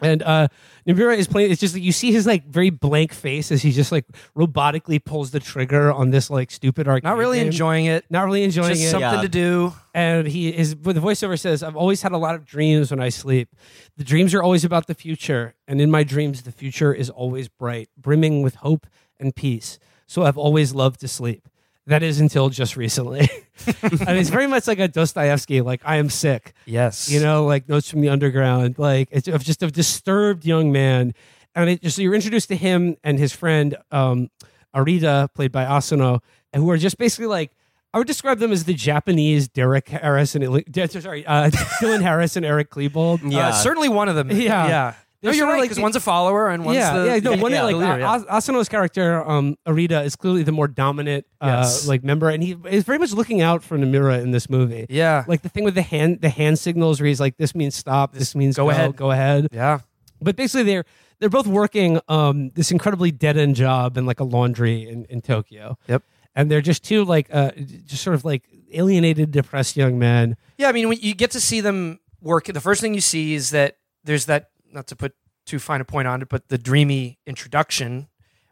[0.00, 0.48] And uh,
[0.86, 1.50] Nimura is playing.
[1.50, 4.04] It's just like you see his like very blank face as he just like
[4.36, 7.04] robotically pulls the trigger on this like stupid arcade.
[7.04, 7.46] not really game.
[7.48, 8.04] enjoying it.
[8.10, 8.90] Not really enjoying Just it.
[8.90, 9.22] something Yeah.
[9.22, 9.72] to do.
[9.94, 13.00] and he is but the voiceover says i've always had a lot of dreams when
[13.00, 13.48] i sleep
[13.96, 17.48] the dreams are always about the future and in my dreams the future is always
[17.48, 18.86] bright brimming with hope
[19.18, 21.48] and peace so i've always loved to sleep
[21.88, 23.20] that is until just recently
[23.82, 27.10] and it's very much like a dostoevsky like i am sick Yes.
[27.10, 31.14] you know like notes from the underground like it's of just a disturbed young man
[31.54, 34.28] and it just so you're introduced to him and his friend um
[34.74, 36.20] arita played by asano
[36.52, 37.50] and who are just basically like
[37.94, 40.44] I would describe them as the Japanese Derek Harris and
[40.90, 41.48] sorry, uh,
[41.80, 43.20] Dylan Harris and Eric Klebold.
[43.32, 43.48] Yeah.
[43.48, 44.30] Uh, certainly one of them.
[44.30, 44.68] Yeah.
[44.68, 44.94] Yeah.
[45.22, 47.36] No, you're right like because the- one's a follower and one's yeah, the yeah, no,
[47.42, 48.22] one yeah, like leader, yeah.
[48.30, 51.88] Asano's character, um, Arita, is clearly the more dominant, uh, Yes.
[51.88, 54.86] like member, and he is very much looking out for Namira in this movie.
[54.88, 55.24] Yeah.
[55.26, 58.14] like the thing with the hand, the hand signals, where he's like, "This means stop.
[58.14, 59.80] This, means go go, ahead." Go ahead." yeah.
[60.20, 60.84] But basically, they're
[61.18, 65.20] they're both working um, this incredibly dead end job in like a laundry in, in
[65.20, 65.76] Tokyo.
[65.88, 66.02] Yep.
[66.36, 67.50] And they're just two like uh,
[67.86, 70.36] just sort of like alienated, depressed young men.
[70.58, 73.34] Yeah, I mean, when you get to see them work, the first thing you see
[73.34, 75.14] is that there's that, not to put
[75.46, 78.08] too fine a point on it, but the dreamy introduction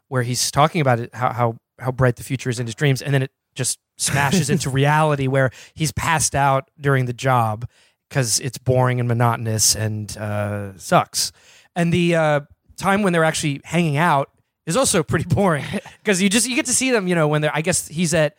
[0.07, 3.01] where he's talking about it, how, how, how bright the future is in his dreams.
[3.01, 7.67] And then it just smashes into reality where he's passed out during the job
[8.09, 11.31] because it's boring and monotonous and uh, sucks.
[11.75, 12.39] And the uh,
[12.77, 14.31] time when they're actually hanging out
[14.65, 15.65] is also pretty boring
[16.03, 17.07] because you just you get to see them.
[17.07, 18.35] You know, when they're I guess he's at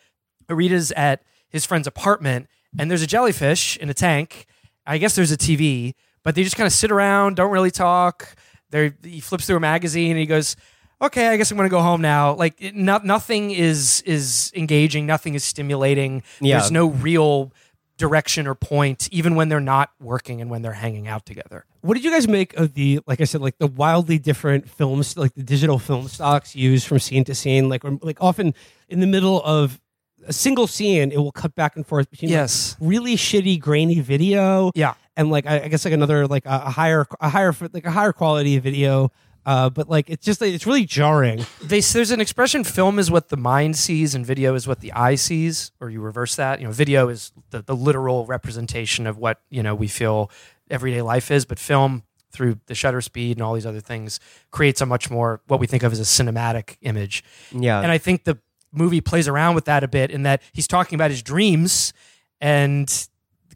[0.49, 2.49] Arita's at his friend's apartment
[2.79, 4.47] and there's a jellyfish in a tank.
[4.87, 8.35] I guess there's a TV, but they just kind of sit around, don't really talk.
[8.71, 10.57] They he flips through a magazine and he goes,
[11.01, 14.53] "Okay, I guess I'm going to go home now." Like it, not, nothing is is
[14.55, 16.23] engaging, nothing is stimulating.
[16.41, 16.59] Yeah.
[16.59, 17.53] There's no real
[17.97, 21.65] direction or point even when they're not working and when they're hanging out together.
[21.81, 25.17] What did you guys make of the, like I said, like the wildly different films,
[25.17, 27.69] like the digital film stocks used from scene to scene?
[27.69, 28.55] Like, like often
[28.89, 29.81] in the middle of
[30.29, 32.77] a single scene, it will cut back and forth between like, Yes.
[32.81, 34.95] really shitty, grainy video, Yeah.
[35.19, 37.91] And like I, I guess like another like a, a higher, a higher, like a
[37.91, 39.13] higher quality video.
[39.47, 41.45] Uh, but like it's just like, it's really jarring.
[41.63, 44.93] they there's an expression film is what the mind sees and video is what the
[44.93, 49.17] eye sees or you reverse that you know video is the, the literal representation of
[49.17, 50.31] what you know we feel
[50.69, 54.21] everyday life is but film through the shutter speed and all these other things
[54.51, 57.81] creates a much more what we think of as a cinematic image Yeah.
[57.81, 58.37] and i think the
[58.73, 61.95] movie plays around with that a bit in that he's talking about his dreams
[62.39, 63.09] and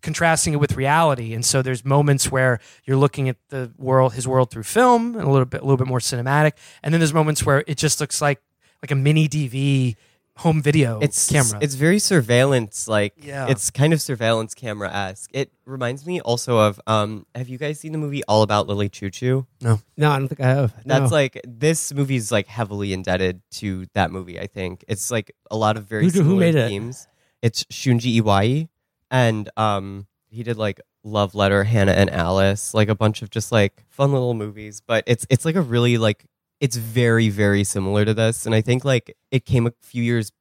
[0.02, 1.32] contrasting it with reality.
[1.32, 5.24] And so there's moments where you're looking at the world, his world through film, and
[5.24, 6.52] a little bit, a little bit more cinematic.
[6.82, 8.40] And then there's moments where it just looks like
[8.82, 9.94] like a mini DV
[10.38, 11.58] home video it's camera.
[11.60, 13.46] It's very surveillance, like Yeah.
[13.48, 15.30] it's kind of surveillance camera esque.
[15.34, 17.26] It reminds me also of um.
[17.34, 19.46] Have you guys seen the movie All About Lily Chou-Chou?
[19.60, 20.72] No, No, I don't think I have.
[20.86, 21.16] That's No.
[21.16, 24.40] like this movie's like heavily indebted to that movie.
[24.40, 26.68] I think it's like a lot of very Who do- who similar made it?
[26.68, 27.06] themes.
[27.42, 28.68] It's Shunji Iwai,
[29.12, 33.52] and um, he did like Love Letter, Hana and Alice, like a bunch of just
[33.52, 34.82] like fun little movies.
[34.86, 36.26] But it's it's like a really like
[36.60, 40.32] it's very very similar to this, and I think like it came a few years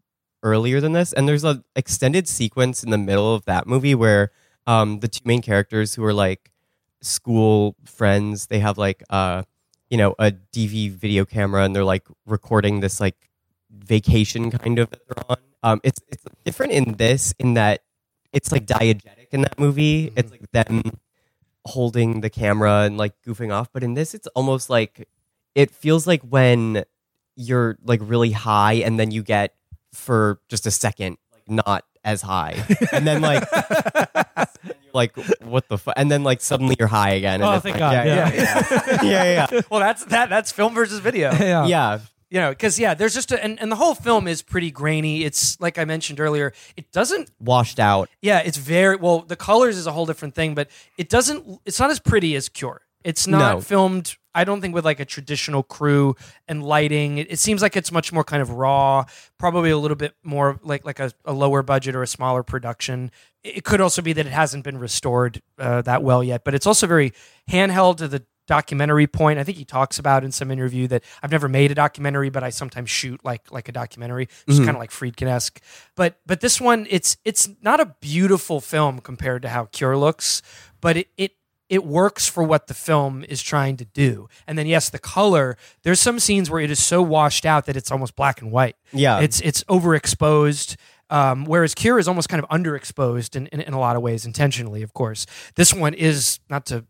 [0.43, 1.13] earlier than this.
[1.13, 4.31] And there's a extended sequence in the middle of that movie where
[4.67, 6.51] um, the two main characters who are like
[7.01, 9.43] school friends, they have like uh
[9.89, 13.29] you know a DV video camera and they're like recording this like
[13.71, 15.37] vacation kind of that they're on.
[15.63, 17.81] Um, it's it's different in this in that
[18.33, 20.07] it's like diegetic in that movie.
[20.07, 20.19] Mm-hmm.
[20.19, 20.83] It's like them
[21.65, 25.07] holding the camera and like goofing off, but in this it's almost like
[25.55, 26.83] it feels like when
[27.35, 29.53] you're like really high and then you get
[29.93, 32.55] for just a second like not as high
[32.91, 33.43] and then like
[34.93, 37.75] like what the fuck and then like suddenly you're high again and Oh, it's thank
[37.75, 38.29] like, God, yeah yeah.
[38.33, 38.61] yeah
[39.03, 39.61] yeah, yeah, yeah.
[39.69, 40.29] well, that's that.
[40.29, 41.31] That's film versus video.
[41.39, 41.65] yeah.
[41.65, 41.99] yeah.
[42.31, 45.23] You know, because yeah, there's just a, and, and the whole film is pretty grainy.
[45.25, 46.53] It's like I mentioned earlier.
[46.77, 49.19] It doesn't washed out Yeah, it's very well.
[49.19, 51.59] The colors is a whole different thing, but it doesn't.
[51.65, 52.81] It's not as pretty as Cure.
[53.03, 53.61] It's not No.
[53.61, 54.15] filmed.
[54.33, 56.15] I don't think with like a traditional crew
[56.47, 57.17] and lighting.
[57.17, 59.03] It, it seems like it's much more kind of raw.
[59.37, 63.11] Probably a little bit more like like a, a lower budget or a smaller production.
[63.43, 66.53] It, it could also be that it hasn't been restored uh, that well yet, but
[66.53, 67.11] it's also very
[67.49, 69.39] handheld to the documentary point.
[69.39, 72.43] I think he talks about in some interview that I've never made a documentary, but
[72.43, 75.61] I sometimes shoot like like a documentary, which is kind of like Friedkin esque.
[75.95, 80.41] But but this one, it's it's not a beautiful film compared to how Cure looks,
[80.81, 81.31] but it it
[81.69, 84.27] it works for what the film is trying to do.
[84.45, 85.55] And then yes, the color.
[85.83, 88.75] There's some scenes where it is so washed out that it's almost black and white.
[88.91, 89.21] Yeah.
[89.21, 90.75] it's it's overexposed.
[91.09, 94.25] Um, whereas Cure is almost kind of underexposed in, in, in a lot of ways,
[94.25, 95.25] intentionally, of course.
[95.55, 96.85] This one is not to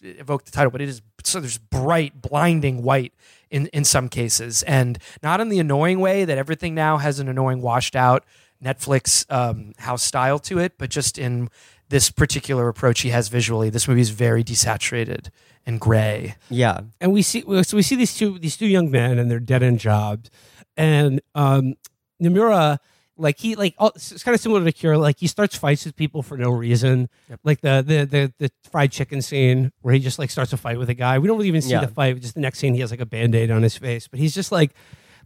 [0.00, 3.12] evoke the title, but it is so there's bright, blinding white
[3.50, 7.28] in in some cases, and not in the annoying way that everything now has an
[7.28, 8.24] annoying, washed out
[8.62, 11.48] Netflix um, house style to it, but just in
[11.88, 13.70] this particular approach he has visually.
[13.70, 15.28] This movie is very desaturated
[15.64, 16.36] and gray.
[16.48, 19.40] yeah and we see so we see these two these two young men and their
[19.40, 20.30] dead end jobs,
[20.76, 21.74] and um,
[22.22, 22.78] Nomura
[23.18, 24.96] like he like oh, it's kind of similar to Cure.
[24.98, 27.08] Like he starts fights with people for no reason.
[27.44, 30.78] Like the, the the the fried chicken scene where he just like starts a fight
[30.78, 31.18] with a guy.
[31.18, 31.80] We don't really even see Yeah.
[31.80, 32.20] the fight.
[32.20, 34.34] Just the next scene, he has like a band aid on his face, but he's
[34.34, 34.72] just like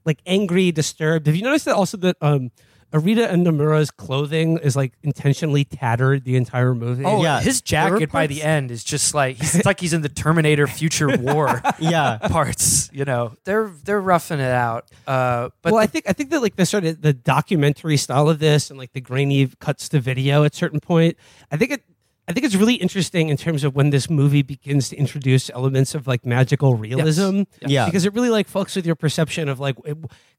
[0.05, 1.27] like angry, disturbed.
[1.27, 2.51] Have you noticed that also that um.
[2.93, 7.05] Arita and Nomura's clothing is like intentionally tattered the entire movie.
[7.05, 7.41] Oh, Yeah.
[7.41, 10.03] his There were jacket by the end is just like he's it's like he's in
[10.03, 12.91] the Terminator Future War yeah parts.
[12.93, 14.91] You know, they're they're roughing it out.
[15.07, 17.97] Uh, but well, the- I think I think that like the sort of the documentary
[17.97, 21.17] style of this and like the grainy cuts to video at certain point.
[21.51, 21.83] I think it.
[22.31, 25.95] I think it's really interesting in terms of when this movie begins to introduce elements
[25.97, 27.43] of like magical realism.
[27.67, 27.87] Yeah.
[27.87, 29.77] because it really like fucks with your perception of like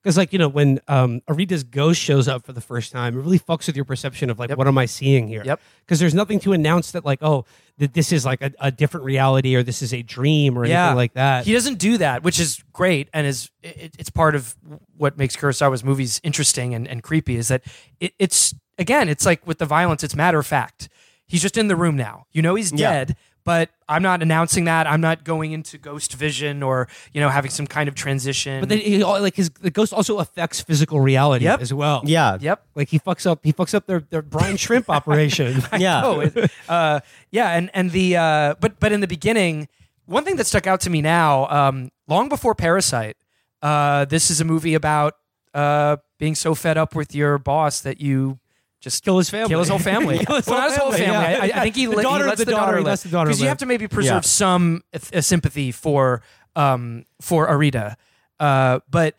[0.01, 3.21] because like you know when um Arita's ghost shows up for the first time, it
[3.21, 4.57] really fucks with your perception of like Yep.
[4.57, 5.43] what am I seeing here?
[5.45, 5.59] Yep.
[5.85, 7.45] Because there's nothing to announce that like oh
[7.77, 10.95] that this is like a, a different reality or this is a dream or anything
[10.95, 11.45] like that.
[11.45, 14.55] He doesn't do that, which is great, and is it, it's part of
[14.97, 17.35] what makes Kurosawa's movies interesting and, and creepy.
[17.35, 17.63] Is that
[17.99, 20.89] it, it's again, it's like with the violence, it's matter of fact.
[21.31, 22.25] He's just in the room now.
[22.31, 22.91] You know he's Yeah.
[22.91, 24.85] dead, but I'm not announcing that.
[24.85, 28.59] I'm not going into ghost vision or you know having some kind of transition.
[28.59, 31.61] but then he, like his the ghost also affects physical reality Yep.
[31.61, 32.01] as well.
[32.05, 32.63] yeah yep.
[32.75, 35.63] Like he fucks up he fucks up their their brine shrimp operation.
[35.79, 36.29] yeah
[36.69, 36.99] uh,
[37.31, 39.67] yeah, and and the uh, but but in the beginning,
[40.05, 43.15] one thing that stuck out to me now, um, long before Parasite,
[43.61, 45.15] uh, this is a movie about
[45.53, 48.39] uh, being so fed up with your boss that you
[48.81, 49.47] just Kill his family.
[49.49, 50.17] kill his whole family.
[50.17, 51.47] His well, whole not his whole family, family.
[51.49, 51.55] yeah.
[51.55, 53.09] I, I think he, The li- daughter- he lets the the, daughter- daughter live the
[53.09, 54.19] daughter because you have to maybe preserve Yeah.
[54.21, 54.83] some
[55.13, 56.21] uh, sympathy for
[56.55, 57.95] um, for Arita,
[58.39, 59.15] uh, but.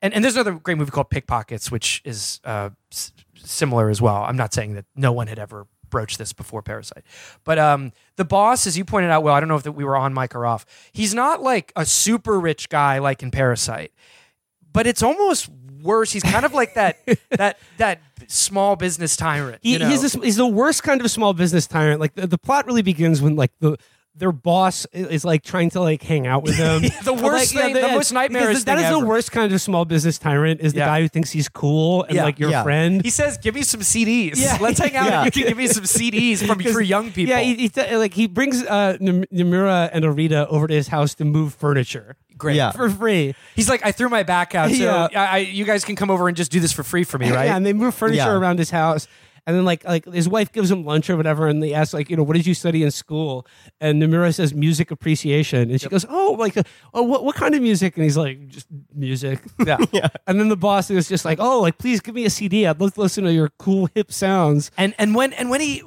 [0.00, 4.22] And, and there's another great movie called Pickpockets, which is uh, s- similar as well.
[4.22, 7.02] I'm not saying that no one had ever broached this before Parasite,
[7.42, 9.82] but um, the boss, as you pointed out, well, I don't know if that we
[9.82, 10.64] were on mic or off.
[10.92, 13.90] He's not like a super rich guy like in Parasite,
[14.72, 15.48] but it's almost
[15.82, 16.12] worse.
[16.12, 16.98] He's kind of like that
[17.30, 19.58] that that small business tyrant.
[19.62, 19.88] He, you know?
[19.88, 22.00] he's, this, he's the worst kind of small business tyrant.
[22.00, 23.78] Like the, the plot really begins when like the
[24.18, 26.82] their boss is like trying to like hang out with them.
[27.04, 29.06] The worst like, thing- the most nightmarish because That is the ever.
[29.06, 30.60] worst kind of small business tyrant.
[30.60, 30.86] Is the Yeah.
[30.86, 32.24] guy who thinks he's cool and Yeah.
[32.24, 32.62] like your Yeah.
[32.62, 33.02] friend.
[33.02, 34.38] He says, "Give me some CDs.
[34.40, 34.58] Yeah.
[34.60, 35.06] Let's hang out.
[35.06, 35.24] Yeah.
[35.24, 38.26] You can give me some CDs from for young people." Yeah, he, he like he
[38.26, 42.56] brings uh, Namura and Arita over to his house to move furniture Great.
[42.56, 42.70] Yeah.
[42.72, 43.34] for free.
[43.56, 45.08] He's like, I threw my back out, so Yeah.
[45.14, 47.30] I, I, you guys can come over and just do this for free for me,
[47.32, 47.46] right?
[47.46, 48.32] Yeah, and they move furniture Yeah.
[48.32, 49.08] around his house.
[49.48, 52.10] And then like like his wife gives him lunch or whatever, and they ask like
[52.10, 53.46] you know what did you study in school?
[53.80, 57.54] And Namura says music appreciation, and she goes oh like uh, oh what what kind
[57.54, 57.96] of music?
[57.96, 59.40] And he's like just music.
[59.66, 59.78] Yeah.
[59.90, 60.08] yeah.
[60.26, 62.66] And then the boss is just like oh like please give me a CD.
[62.66, 64.70] I'd love to listen to your cool hip sounds.
[64.76, 65.82] And and when and when he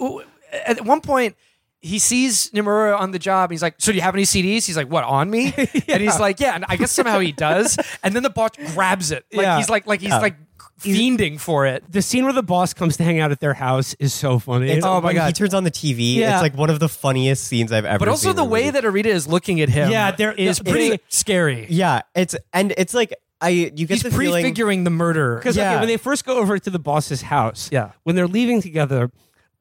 [0.65, 1.35] at one point
[1.83, 3.49] he sees Nimura on the job.
[3.49, 5.51] And He's like, "So do you have any CDs?" He's like, "What on me?"
[5.87, 7.77] And he's like, "Yeah." And I guess somehow he does.
[8.03, 9.25] And then the boss grabs it.
[9.33, 9.57] Like Yeah.
[9.57, 10.35] he's like like he's like
[10.83, 11.83] fiending for it.
[11.91, 14.69] The scene where the boss comes to hang out at their house is so funny.
[14.71, 15.27] It's, Oh my God.
[15.27, 16.15] He turns on the TV.
[16.15, 16.33] Yeah.
[16.33, 17.99] It's like one of the funniest scenes I've ever.
[17.99, 20.59] But also seen the way that Arita is looking at him, Yeah, there is is-
[20.59, 21.67] pretty it's- scary.
[21.69, 24.43] Yeah, it's and it's like I you get He's the feeling.
[24.43, 25.35] prefiguring the murder.
[25.37, 25.79] Because Yeah.
[25.79, 27.91] when they first go over to the boss's house, Yeah.
[28.03, 29.11] when they're leaving together,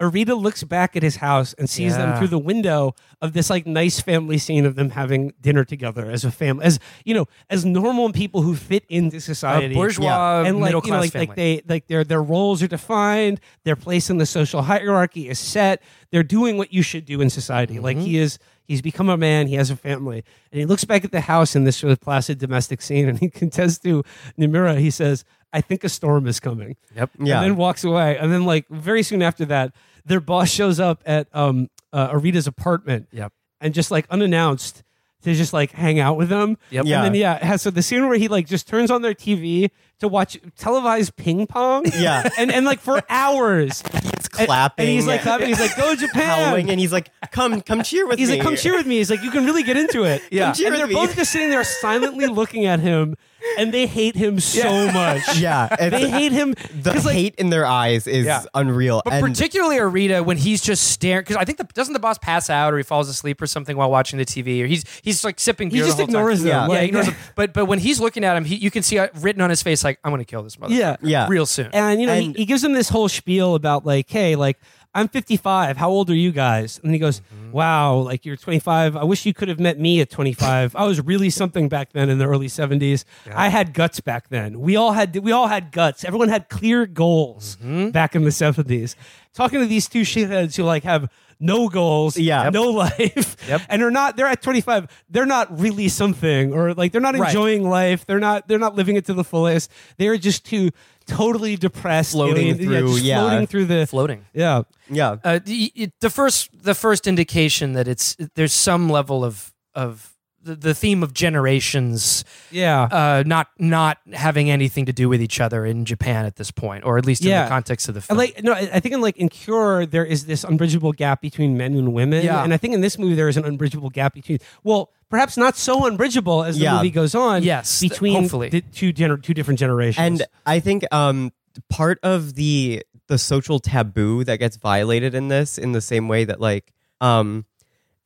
[0.01, 3.66] Arita looks back at his house and sees them through the window of this like
[3.66, 7.64] nice family scene of them having dinner together as a family, as you know, as
[7.66, 11.28] normal people who fit into a society, bourgeois and like middle you know, class like,
[11.28, 15.39] like they like their their roles are defined, their place in the social hierarchy is
[15.39, 15.82] set.
[16.10, 17.78] They're doing what you should do in society.
[17.78, 18.06] Like Mm-hmm.
[18.06, 19.48] he is, he's become a man.
[19.48, 22.01] He has a family, and he looks back at the house in this sort of
[22.01, 24.02] placid domestic scene, and he contests to
[24.39, 24.78] Nimura.
[24.78, 27.10] He says, "I think a storm is coming." Yep.
[27.20, 27.36] Yeah.
[27.36, 28.16] and then walks away.
[28.18, 29.72] And then, like very soon after that,
[30.05, 33.09] their boss shows up at um, uh, Arita's apartment.
[33.12, 33.32] Yep.
[33.60, 34.82] and just like unannounced
[35.22, 36.56] to just like hang out with them.
[36.70, 36.86] Yep.
[36.86, 36.97] Yeah.
[37.05, 39.70] And then yeah, has so the scene where he like just turns on their TV
[39.98, 41.85] to watch televised ping pong.
[41.94, 42.27] Yeah.
[42.39, 43.82] and and like for hours.
[44.02, 44.86] He's clapping.
[44.86, 45.48] And he's like clapping.
[45.48, 48.39] He's like, "Go Japan!" howling, and he's like, "Come, come cheer with He's me." He's
[48.39, 50.47] like, "Come cheer with me." He's like, "You can really get into it." Yeah.
[50.47, 50.94] Come cheer and they're me.
[50.94, 53.16] both just sitting there silently looking at him,
[53.58, 55.22] and they hate him so much.
[55.40, 58.42] Yeah, it's, They hate him the 'cause, like, hate in their eyes is Yeah.
[58.54, 59.00] unreal.
[59.04, 62.18] But and particularly Arita when he's just staring because I think the, doesn't the boss
[62.18, 65.24] pass out or he falls asleep or something while watching the TV or he's he's
[65.24, 65.86] like sipping He beer.
[65.86, 66.48] just the whole ignores time.
[66.48, 66.52] them.
[66.62, 67.16] Yeah, Like- he ignores them.
[67.36, 69.62] But but when he's looking at him, he, you can see uh, written on his
[69.62, 70.74] face like I'm going to kill this mother.
[70.74, 70.96] Yeah.
[71.02, 71.26] Yeah.
[71.28, 71.70] real soon.
[71.72, 74.58] And you know, And- he, he gives him this whole spiel about like, hey, like
[74.94, 75.76] I'm 55.
[75.76, 76.80] How old are you guys?
[76.82, 77.52] And he goes, Mm-hmm.
[77.52, 78.96] wow, like you're 25.
[78.96, 80.74] I wish you could have met me at 25.
[80.76, 83.04] I was really something back then in the early 70s.
[83.34, 84.60] I had guts back then.
[84.60, 86.04] We all had we all had guts.
[86.04, 87.90] Everyone had clear goals Mm-hmm.
[87.90, 88.94] back in the 70s.
[89.32, 91.08] Talking to these two shitheads who like have
[91.38, 92.44] no goals, Yeah.
[92.44, 92.52] Yep.
[92.52, 93.62] no life, Yep.
[93.68, 94.16] and they're not.
[94.16, 94.88] They're at 25.
[95.08, 97.28] They're not really something, or like they're not Right.
[97.28, 98.04] enjoying life.
[98.06, 98.48] They're not.
[98.48, 99.70] They're not living it to the fullest.
[99.98, 100.70] They're just two
[101.16, 103.20] totally depressed, Floating alien- yeah, through, just yeah.
[103.20, 104.24] floating through the Floating.
[104.35, 109.53] Yeah, yeah, Uh, the, the first the first indication that it's there's some level of
[109.74, 112.85] of the, the theme of generations yeah.
[112.85, 116.85] uh, not not having anything to do with each other in Japan at this point,
[116.85, 118.19] or at least in the context of the And film.
[118.19, 121.57] like no, I I think in like in Cure there is this unbridgeable gap between
[121.59, 122.43] men and women, Yeah.
[122.43, 125.57] and I think in this movie there is an unbridgeable gap between well, perhaps not
[125.57, 126.77] so unbridgeable as the Yeah.
[126.77, 127.43] movie goes on.
[127.43, 128.49] Yes, between hopefully.
[128.49, 129.99] the two gener- two different generations.
[130.20, 131.32] and I think um
[131.69, 136.24] part of the the social taboo that gets violated in this, in the same way
[136.24, 137.45] that like um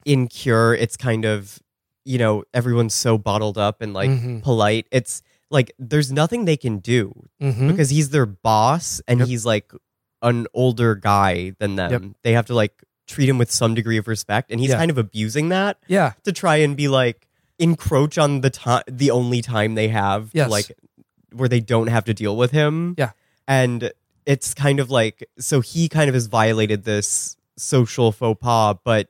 [0.04, 1.58] in Cure, it's kind of
[2.04, 4.42] you know everyone's so bottled up and like Mhm.
[4.42, 4.86] polite.
[4.90, 7.68] It's like there's nothing they can do Mhm.
[7.68, 9.28] because he's their boss and Yep.
[9.28, 9.72] he's like
[10.22, 12.14] an older guy than them.
[12.22, 14.76] They have to like treat him with some degree of respect, and he's Yeah.
[14.78, 17.26] kind of abusing that yeah, to try and be like
[17.58, 20.50] encroach on the time, the only time they have, to, Yes.
[20.50, 20.72] like
[21.32, 22.94] where they don't have to deal with him.
[22.98, 23.10] Yeah.
[23.46, 23.92] and
[24.26, 29.08] it's kind of like so he kind of has violated this social faux pas, but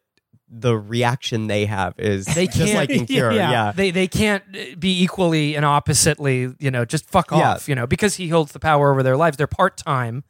[0.56, 3.30] the reaction they have is They just can't- like in Cure.
[3.32, 3.50] Yeah.
[3.50, 3.72] yeah.
[3.72, 7.52] they they can't uh, be equally and oppositely, you know, just fuck Yeah.
[7.52, 9.36] off, you know, because he holds the power over their lives.
[9.36, 10.24] They're part time.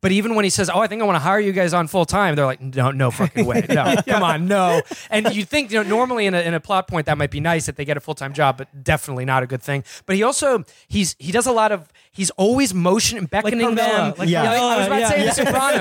[0.00, 1.86] But even when he says, "Oh, I think I want to hire you guys on
[1.88, 5.70] full time," they're like, "No, no fucking way, no, come on, no." And you think,
[5.72, 7.84] you know, normally in a, in a plot point that might be nice that they
[7.84, 9.84] get a full time job, but definitely not a good thing.
[10.06, 13.88] But he also he's he does a lot of he's always motion and beckoning Carmela,
[14.10, 14.14] them.
[14.18, 14.42] like Yeah.
[14.42, 15.26] I was about Carmela, to say yeah.
[15.26, 15.32] The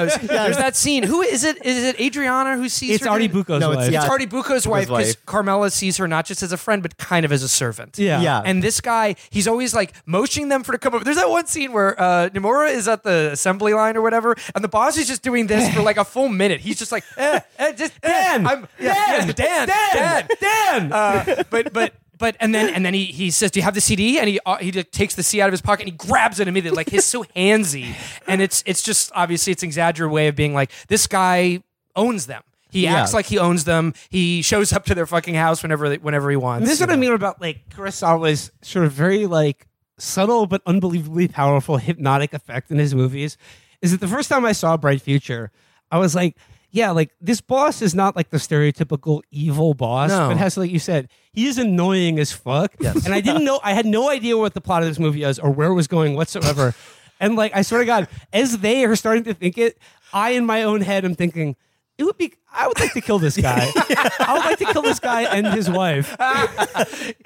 [0.09, 0.15] Sopranos.
[0.27, 1.03] There's that scene.
[1.03, 1.63] Who is it?
[1.65, 2.95] Is it Adriana who sees?
[2.95, 3.93] it's her Artie doing- Bucco's No, it's- wife.
[3.93, 4.01] yeah.
[4.01, 5.15] it's Artie Bucco's wife because.
[5.25, 7.97] Carmela sees her not just as a friend, but kind of as a servant.
[7.97, 8.21] Yeah.
[8.21, 8.41] Yeah.
[8.43, 11.03] And this guy, he's always like motioning them for to come over.
[11.03, 14.63] There's that one scene where uh, Nomura is at the assembly line or whatever, and
[14.63, 16.61] the boss is just doing this for like a full minute.
[16.61, 20.27] He's just like, eh, eh, just eh, Dan, I'm, yeah, Dan, Dan, Dan, Dan.
[20.39, 20.91] Dan.
[20.93, 21.93] Uh, but but.
[22.17, 24.39] But and then and then he, he says, "Do you have the CD?" And he
[24.45, 26.89] uh, he takes the C out of his pocket and he grabs it immediately, like
[26.89, 27.93] he's so handsy.
[28.25, 31.61] And it's it's just obviously it's an exaggerated way of being like this guy
[31.93, 32.41] owns them.
[32.69, 33.01] He Yeah.
[33.01, 33.93] acts like he owns them.
[34.09, 36.61] He shows up to their fucking house whenever they, whenever he wants.
[36.61, 39.67] And this is what I mean about like Kurosawa's sort of very like
[39.97, 43.37] subtle but unbelievably powerful hypnotic effect in his movies.
[43.81, 45.51] Is that the first time I saw Bright Future,
[45.91, 46.35] I was like,
[46.71, 50.27] yeah, like this boss is not like the stereotypical evil boss, No.
[50.27, 52.73] but has like you said, he is annoying as fuck.
[52.79, 53.05] Yes.
[53.05, 55.39] And I didn't know, I had no idea what the plot of this movie is
[55.39, 56.75] or where it was going whatsoever.
[57.19, 59.77] and like, I swear to God, as they are starting to think it,
[60.11, 61.55] I in my own head am thinking.
[61.97, 62.33] It would be.
[62.51, 63.71] I would like to kill this guy.
[64.19, 66.15] I would like to kill this guy and his wife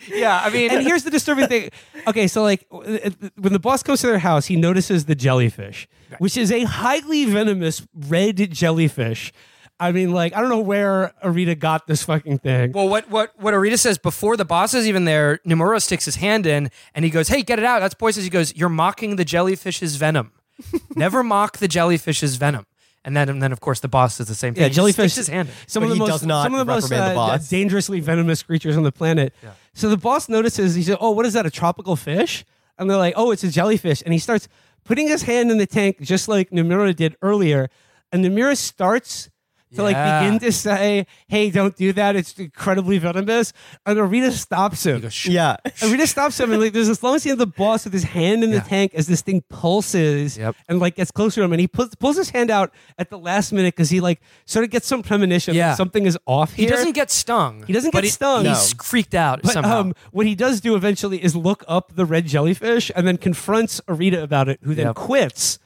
[0.08, 1.70] yeah, I mean, and here's the disturbing thing.
[2.08, 5.88] Okay, so like when the boss comes to their house, he notices the jellyfish,
[6.20, 9.32] which is a highly venomous red jellyfish.
[9.80, 12.74] I mean, like I don't know where Arita got this fucking thing.
[12.74, 16.18] Well, what what what Arita says before the boss is even there, Nomura sticks his
[16.18, 18.26] hand in and he goes, "Hey, get it out." That's poisonous.
[18.26, 20.34] He goes, "You're mocking the jellyfish's venom.
[20.96, 22.66] Never mock the jellyfish's venom."
[23.06, 24.62] And then and then of course the boss does the same thing.
[24.64, 25.14] Yeah, He jellyfish.
[25.14, 25.56] sticks his hand in.
[25.68, 28.84] Some of the most, some of the most reprimand the uh, dangerously venomous creatures on
[28.84, 29.34] the planet.
[29.74, 30.76] So the boss notices.
[30.76, 31.46] He said, "Oh, what is that?
[31.46, 32.44] A tropical fish?"
[32.78, 34.48] And they're like, "Oh, it's a jellyfish." And he starts
[34.84, 37.70] putting his hand in the tank, just like Nomura did earlier.
[38.12, 39.30] And Nomura starts
[39.76, 42.16] to like begin to say, "Hey, don't do that.
[42.16, 43.54] It's incredibly venomous."
[43.86, 45.02] And Arita stops him.
[45.32, 45.58] Yeah.
[45.66, 48.44] Arita stops him, and like there's this long scene of the boss with his hand
[48.44, 50.56] in the tank as this thing pulses Yep.
[50.68, 53.18] and like gets closer to him, and he pulls pulls his hand out at the
[53.20, 55.70] last minute because he like sort of gets some premonition Yeah.
[55.70, 56.66] that something is off Here.
[56.68, 57.64] He doesn't get stung.
[57.68, 58.46] He doesn't but get stung.
[58.46, 59.80] He's freaked out But somehow.
[59.82, 63.82] um, what he does do eventually is look up the red jellyfish and then confronts
[63.88, 64.96] Arita about it, who then Yep.
[64.96, 65.60] quits.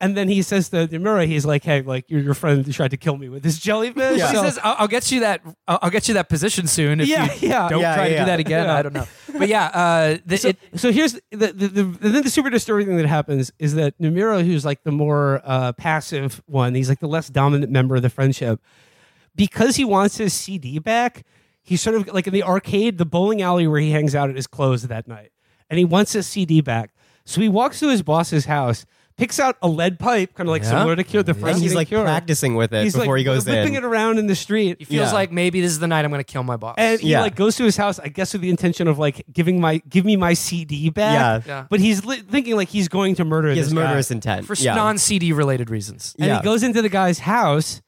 [0.00, 2.96] And then he says to Nomura, he's like, "Hey, like your your friend tried to
[2.96, 5.40] kill me with this jellyfish." But he So- says, I'll, "I'll get you that.
[5.68, 7.00] I'll, I'll get you that position soon.
[7.00, 7.68] If Yeah, you yeah.
[7.68, 8.18] don't Yeah, try to yeah.
[8.20, 8.66] do that again.
[8.66, 8.74] Yeah.
[8.74, 9.06] I don't know.
[9.38, 12.50] But yeah, uh, the, so, it, so here's the, the, the, the then the super
[12.50, 16.88] disturbing thing that happens is that Namira, who's like the more uh, passive one, he's
[16.88, 18.60] like the less dominant member of the friendship,
[19.34, 21.24] because he wants his CD back.
[21.62, 24.36] He's sort of like in the arcade, the bowling alley where he hangs out at
[24.36, 25.30] his closed that night,
[25.70, 26.90] and he wants his CD back.
[27.24, 28.84] So he walks to his boss's house,
[29.16, 30.70] picks out a lead pipe, kind of like Yeah.
[30.70, 32.02] similar to Cure the first And he's thing like Cure.
[32.02, 33.82] practicing with it He's before like he goes whipping in.
[33.82, 34.76] it around in the street.
[34.80, 35.12] he feels Yeah.
[35.12, 36.74] like maybe this is the night I'm going to kill my boss.
[36.78, 37.20] And he Yeah.
[37.20, 40.04] like goes to his house, I guess, with the intention of like giving my give
[40.04, 41.44] me my CD back.
[41.46, 41.52] Yeah.
[41.60, 41.64] Yeah.
[41.70, 43.82] But he's li- thinking like he's going to murder He this has guy.
[43.84, 44.46] murderous intent.
[44.46, 44.74] for yeah.
[44.74, 46.16] non CD related reasons.
[46.18, 46.38] And Yeah.
[46.38, 47.82] he goes into the guy's house,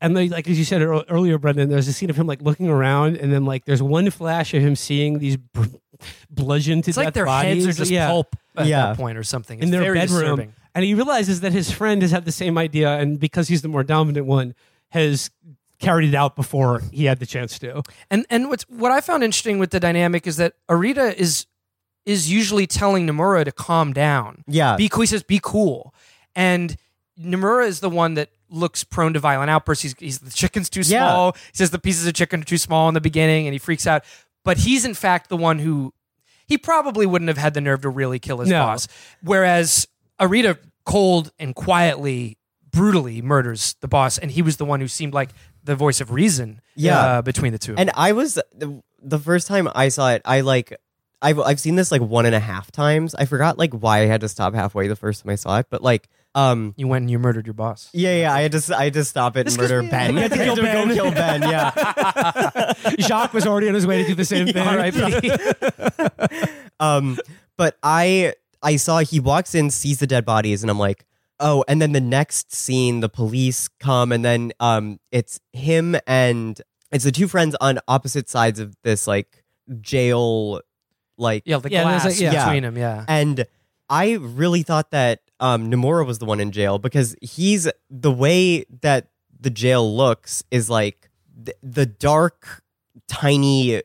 [0.00, 2.40] and they, like as you said ear- earlier, Brendan, there's a scene of him like
[2.40, 5.64] looking around, and then like there's one flash of him seeing these br-
[6.30, 7.64] bludgeoned to It's death like their bodies.
[7.66, 8.86] heads are just yeah, pulp at Yeah.
[8.86, 9.58] that point or something.
[9.58, 10.52] It's in their very bedroom, disturbing.
[10.74, 13.68] And he realizes that his friend has had the same idea, and because he's the
[13.68, 14.54] more dominant one,
[14.90, 15.30] has
[15.78, 17.82] carried it out before he had the chance to.
[18.10, 21.46] And and what's what I found interesting with the dynamic is that Arita is
[22.06, 24.44] is usually telling Nomura to calm down.
[24.46, 24.76] Yeah.
[24.76, 25.02] Be cool.
[25.02, 25.94] He says, be cool.
[26.34, 26.76] And
[27.20, 29.82] Nomura is the one that looks prone to violent outbursts.
[29.82, 31.10] He's, he's the chicken's too Yeah.
[31.12, 31.32] small.
[31.32, 33.86] He says the pieces of chicken are too small in the beginning and he freaks
[33.86, 34.02] out.
[34.44, 35.92] But he's in fact the one who
[36.46, 38.64] he probably wouldn't have had the nerve to really kill his No.
[38.64, 38.88] boss.
[39.22, 39.86] Whereas
[40.20, 42.36] Arita cold and quietly,
[42.70, 45.30] brutally murders the boss, and he was the one who seemed like
[45.64, 46.98] the voice of reason Yeah.
[46.98, 47.74] uh, between the two.
[47.76, 50.76] And I was the, the first time I saw it, I like
[51.22, 53.14] I've I've seen this like one and a half times.
[53.14, 55.66] I forgot like why I had to stop halfway the first time I saw it,
[55.68, 57.90] but like um you went and you murdered your boss.
[57.92, 60.14] yeah yeah I had to s- I had to stop it and murder Ben.
[60.14, 61.42] You had to kill go kill Ben.
[61.42, 62.72] Yeah.
[63.00, 64.66] Jacques was already on his way to do the same thing.
[64.66, 65.30] R.I.P.
[66.80, 67.18] um
[67.56, 71.04] but I I saw he walks in, sees the dead bodies, and I'm like,
[71.38, 71.64] oh.
[71.68, 76.60] And then the next scene, the police come, and then um it's him and
[76.92, 79.44] it's the two friends on opposite sides of this like
[79.80, 80.60] jail
[81.16, 82.44] like Yeah, the Yeah, glass like, yeah.
[82.44, 82.76] between them.
[82.76, 83.04] Yeah.
[83.08, 83.46] And
[83.88, 88.64] I really thought that um, Nomura was the one in jail because he's the way
[88.82, 89.08] that
[89.40, 91.08] the jail looks is like
[91.44, 92.62] th- the dark,
[93.08, 93.82] tiny,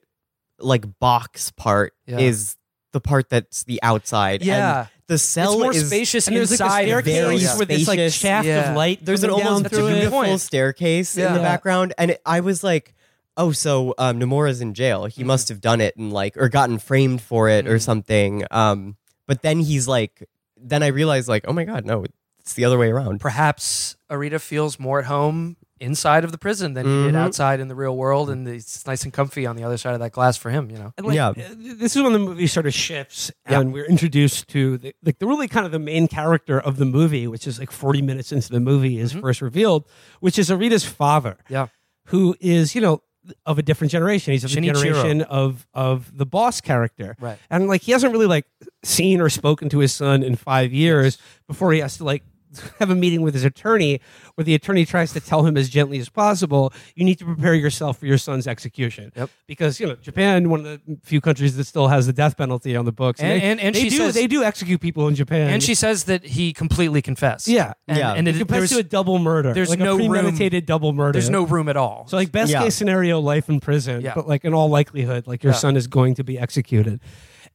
[0.60, 2.19] like box part Yeah.
[2.19, 2.56] is
[2.95, 4.41] the part that's the outside.
[4.41, 4.80] Yeah.
[4.80, 7.57] And the cell it's more is spacious and there's like a staircase yeah.
[7.57, 8.69] with this like shaft Yeah.
[8.72, 9.03] of light.
[9.03, 9.91] There's an almost That's a it.
[9.95, 10.39] beautiful point.
[10.39, 11.34] staircase in Yeah.
[11.34, 12.95] the background, and it, I was like,
[13.35, 15.05] "Oh, so um, Nomura's in jail.
[15.05, 15.27] He Mm-hmm.
[15.27, 17.81] must have done it and like, or gotten framed for it or Mhm.
[17.81, 18.95] something." Um,
[19.27, 20.23] but then he's like,
[20.57, 22.05] then I realized like, "Oh my god, no,
[22.39, 26.73] it's the other way around." Perhaps Arita feels more at home inside of the prison
[26.73, 27.18] than he did Mhm.
[27.18, 29.99] outside in the real world, and it's nice and comfy on the other side of
[29.99, 30.69] that glass for him.
[30.72, 30.93] You know.
[30.97, 31.30] And, like, Yeah.
[31.30, 33.60] uh, This is when the movie sort of shifts, Yeah.
[33.60, 36.85] and we're introduced to the, like the really kind of the main character of the
[36.85, 39.22] movie, which is like 40 minutes into the movie is Mhm.
[39.22, 39.85] first revealed,
[40.22, 41.68] which is Arita's father, Yeah.
[42.07, 43.02] who is you know
[43.45, 44.34] of a different generation.
[44.34, 47.39] He's of the generation of of the boss character, Right.
[47.49, 48.45] and like he hasn't really like
[48.84, 52.23] seen or spoken to his son in five years before he has to like
[52.80, 53.99] have a meeting with his attorney
[54.36, 57.53] where the attorney tries to tell him as gently as possible, you need to prepare
[57.53, 59.11] yourself for your son's execution.
[59.15, 59.30] Yep.
[59.48, 62.76] Because you know Japan, one of the few countries that still has the death penalty
[62.76, 65.07] on the books, And- they, and- and they she do says- they do execute people
[65.07, 67.48] in Japan, And she says that he completely confessed.
[67.48, 68.14] yeah And, Yeah.
[68.14, 69.53] and it it, compares there's, to a double murder.
[69.53, 71.14] there's like no a room- premeditated double murder.
[71.14, 72.06] there's no room at all.
[72.07, 72.64] So like best Yeah.
[72.64, 74.02] case scenario, life in prison.
[74.02, 74.14] Yeah.
[74.15, 75.60] But like in all likelihood, like your Yeah.
[75.60, 76.99] son is going to be executed.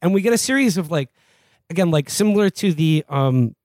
[0.01, 1.09] And we get a series of like
[1.69, 3.55] again, like similar to the um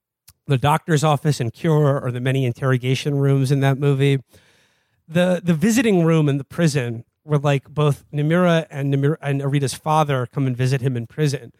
[0.46, 4.20] the doctor's office in Cure or the many interrogation rooms in that movie.
[5.08, 9.74] The the visiting room in the prison where like both Namira and Namira and Arita's
[9.74, 11.52] father come and visit him in prison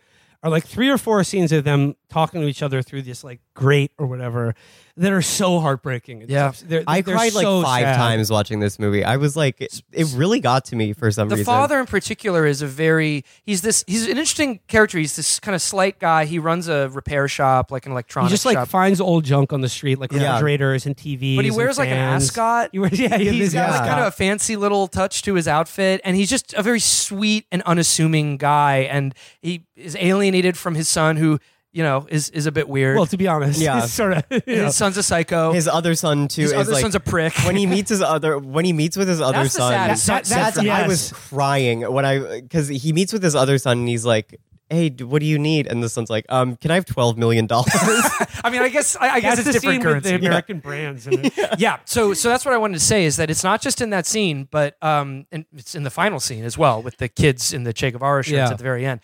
[0.43, 3.41] are like three or four scenes of them talking to each other through this like
[3.57, 4.55] grate or whatever
[4.99, 6.23] that are so heartbreaking.
[6.23, 6.49] It's Yeah.
[6.53, 7.97] just- they're- I they're cried like so five sad.
[7.97, 9.05] times watching this movie.
[9.05, 11.43] I was like, it, it really got to me for some the reason.
[11.45, 15.39] The father in particular is a very he's this he's an interesting character he's this
[15.41, 18.55] kind of slight guy he runs a repair shop like an He electronics just like
[18.57, 20.33] shop finds old junk on the street, like Yeah.
[20.35, 21.37] refrigerators and TVs.
[21.37, 22.25] but he wears like an fans.
[22.31, 24.87] ascot He wears, yeah, he he's has got this like kind of a fancy little
[24.89, 29.65] touch to his outfit and he's just a very sweet and unassuming guy and he
[29.77, 31.39] is alienated from his son who
[31.77, 33.81] you know is is a bit weird Well, to be honest, Yeah.
[33.83, 34.25] he's sort of.
[34.47, 36.95] You know, his son's a psycho his other son too His is other like son's
[36.95, 39.59] a prick when he meets his other when he meets with his other That's the
[39.61, 39.73] son.
[39.73, 40.71] saddest- That- sad that's- for me.
[40.71, 40.89] I yes.
[40.89, 44.41] was crying when I because he meets with his other son and he's like,
[44.71, 47.19] "Hey, d- what do you need?" And the son's like, "Um, can I have twelve
[47.19, 47.69] million dollars?"
[48.45, 50.59] I mean I guess I, I guess that's it's the different scene with the American
[50.61, 51.07] brands.
[51.07, 51.33] In it.
[51.59, 53.91] yeah so so that's what i wanted to say is that it's not just in
[53.91, 57.53] that scene but um and it's in the final scene as well with the kids
[57.53, 58.51] in the che guevara shirts Yeah.
[58.51, 59.01] at the very end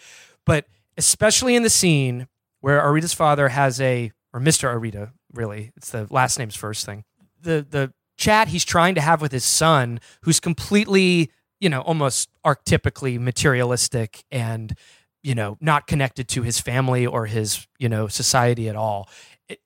[0.46, 0.66] but
[0.96, 2.26] especially in the scene
[2.62, 5.72] where arita's father has a or mr arita really.
[5.76, 7.04] It's the last name's first thing.
[7.40, 11.30] The the chat he's trying to have with his son who's completely
[11.60, 14.76] you know almost archetypically materialistic and
[15.22, 19.08] you know not connected to his family or his you know society at all.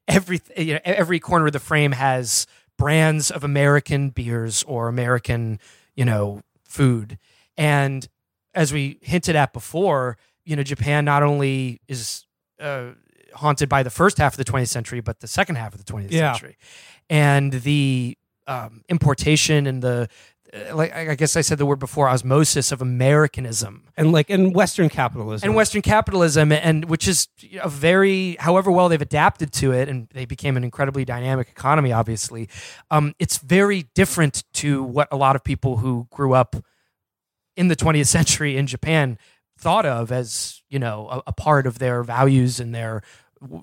[0.09, 2.47] Every you know, every corner of the frame has
[2.79, 5.59] brands of American beers or American
[5.95, 7.19] you know food.
[7.57, 8.07] And
[8.55, 12.25] as we hinted at before you know Japan not only is
[12.61, 12.91] uh,
[13.35, 15.93] haunted by the first half of the 20th century but the second half of the
[15.93, 16.33] 20th Yeah.
[16.33, 16.57] century
[17.11, 18.17] and the
[18.47, 20.09] um, importation and the
[20.55, 24.53] uh, like I guess I said the word before osmosis of Americanism and like in
[24.53, 27.27] Western capitalism and Western capitalism, and which is
[27.61, 31.93] a very, however well they've adapted to it, and they became an incredibly dynamic economy.
[31.93, 32.49] Obviously,
[32.93, 36.55] um, it's very different to what a lot of people who grew up
[37.57, 39.19] in the 20th century in Japan
[39.59, 43.03] thought of as you know a, a part of their values and their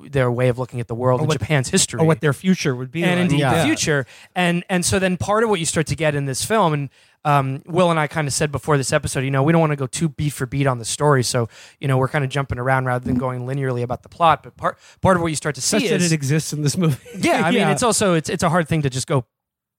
[0.09, 2.31] their way of looking at the world Or and what- Japan's history or what their
[2.33, 3.03] future would be.
[3.03, 3.21] and like.
[3.21, 3.57] indeed Yeah.
[3.57, 4.05] the future.
[4.35, 6.89] And and so then part of what you start to get in this film, and
[7.25, 9.71] um, Will and I kind of said before this episode, you know, we don't want
[9.71, 11.49] to go too beat for beat on the story, so
[11.79, 14.43] you know we're kind of jumping around rather than going linearly about the plot.
[14.43, 16.61] But part part of what you start to see such that is it exists in
[16.61, 16.97] this movie.
[17.19, 19.25] yeah, I mean, it's also it's it's a hard thing to just go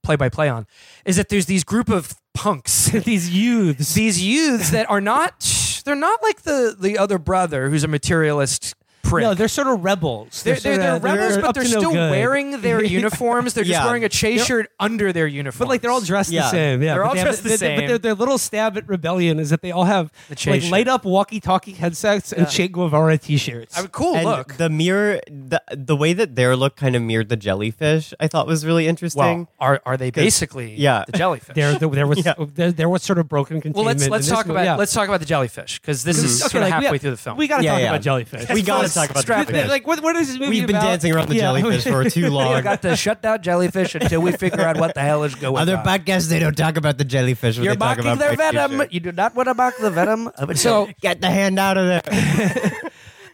[0.03, 0.67] play by play on.
[1.05, 3.95] Is that there's these group of punks, these youths.
[3.95, 5.41] these youths that are not
[5.85, 8.75] they're not like the the other brother who's a materialist
[9.05, 9.23] prick.
[9.23, 10.43] No, they're sort of rebels.
[10.43, 12.11] They're, they're, sorta- they're rebels, but up they're to no still good.
[12.11, 13.55] wearing their uniforms.
[13.55, 13.87] They're just Yeah.
[13.87, 15.59] wearing a Che They're- shirt under their uniform.
[15.67, 16.43] But like they're all dressed Yeah.
[16.43, 16.83] the same.
[16.83, 17.81] Yeah, They're but all they have- dressed the they- they- same.
[17.81, 20.63] But their, their little stab at rebellion is that they all have The Che like
[20.63, 20.71] shirt.
[20.73, 23.77] light up walkie-talkie headsets and Che Guevara T-shirts.
[23.77, 24.55] I mean, cool and look.
[24.57, 28.47] the mirror, the the way that their look kind of mirrored the jellyfish, I thought
[28.47, 29.23] was really interesting.
[29.23, 31.05] well, are are they basically yeah.
[31.07, 31.55] the jellyfish?
[31.55, 32.35] there, there, there was Yeah.
[32.55, 35.27] there, there was sort of broken well, let's let's talk about let's talk about the
[35.27, 37.37] jellyfish because this is Okay, sort of halfway through the film.
[37.37, 38.49] We got to talk about jellyfish.
[38.51, 40.77] we got to Let's talk about strap like what, what is this movie We've been
[40.77, 40.87] about?
[40.87, 41.41] dancing around the Yeah.
[41.59, 42.55] jellyfish for too long.
[42.55, 45.57] we got to shut down jellyfish until we figure out what the hell is going
[45.57, 45.63] on.
[45.63, 45.85] Other on.
[45.85, 47.57] podcasts they don't talk about the jellyfish.
[47.57, 48.89] when You're they talk mocking about their venom.
[48.91, 51.77] You do not want to mock the venom of a So, Get the hand out
[51.77, 52.03] of there.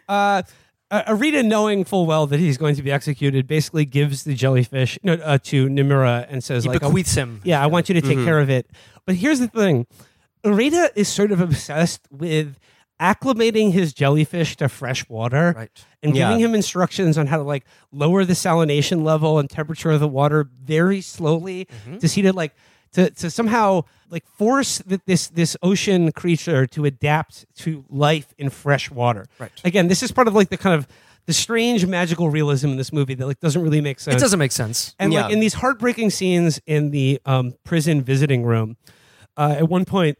[0.08, 0.42] uh,
[0.90, 4.98] uh, Arita, knowing full well that he's going to be executed, basically gives the jellyfish
[5.02, 7.40] no, uh, to Nimura and says, he like, bequeaths him.
[7.44, 8.68] Yeah, I want you to take care of it.
[9.06, 9.86] But here's the thing
[10.44, 12.58] Arita is sort of obsessed with
[13.00, 15.84] acclimating his jellyfish to fresh water Right.
[16.02, 16.28] and Yeah.
[16.28, 20.08] giving him instructions on how to like lower the salination level and temperature of the
[20.08, 21.98] water very slowly Mm-hmm.
[21.98, 22.52] to see to like
[22.92, 28.50] to, to somehow like force th- this this ocean creature to adapt to life in
[28.50, 29.26] fresh water.
[29.38, 29.52] Right.
[29.64, 30.88] Again, this is part of like the kind of
[31.26, 34.16] the strange magical realism in this movie that like doesn't really make sense.
[34.16, 34.96] It doesn't make sense.
[34.98, 38.76] And like in these heartbreaking scenes in the um, prison visiting room,
[39.36, 40.18] uh, at one point,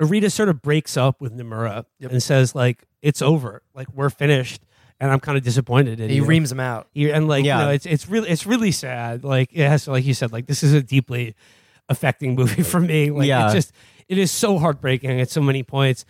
[0.00, 3.62] Arita sort of breaks up with Nomura and says like, "It's over.
[3.74, 4.62] Like we're finished."
[5.02, 5.98] And I'm kind of disappointed.
[5.98, 6.24] In He you.
[6.26, 6.86] reams him out.
[6.92, 7.58] You- and like Yeah.
[7.60, 9.24] you know, it's it's really it's really sad.
[9.24, 11.34] Like it has to, like you said, like this is a deeply
[11.88, 13.10] affecting movie for me.
[13.10, 13.46] Like Yeah.
[13.46, 13.72] it's just
[14.08, 16.04] it is so heartbreaking at so many points.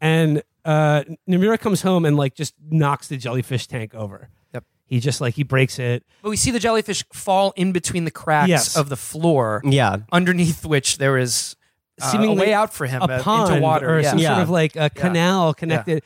[0.00, 4.28] And uh Nimura comes home and like just knocks the jellyfish tank over.
[4.52, 4.64] Yep.
[4.86, 6.04] he just like he breaks it.
[6.22, 8.76] But we see the jellyfish fall in between the cracks Yes.
[8.76, 9.98] of the floor, Yeah.
[10.12, 11.56] underneath which there is
[12.02, 13.96] uh, a way out for him a uh, pond into water.
[13.96, 14.10] or yeah.
[14.10, 14.28] some Yeah.
[14.34, 16.02] sort of like a canal connected.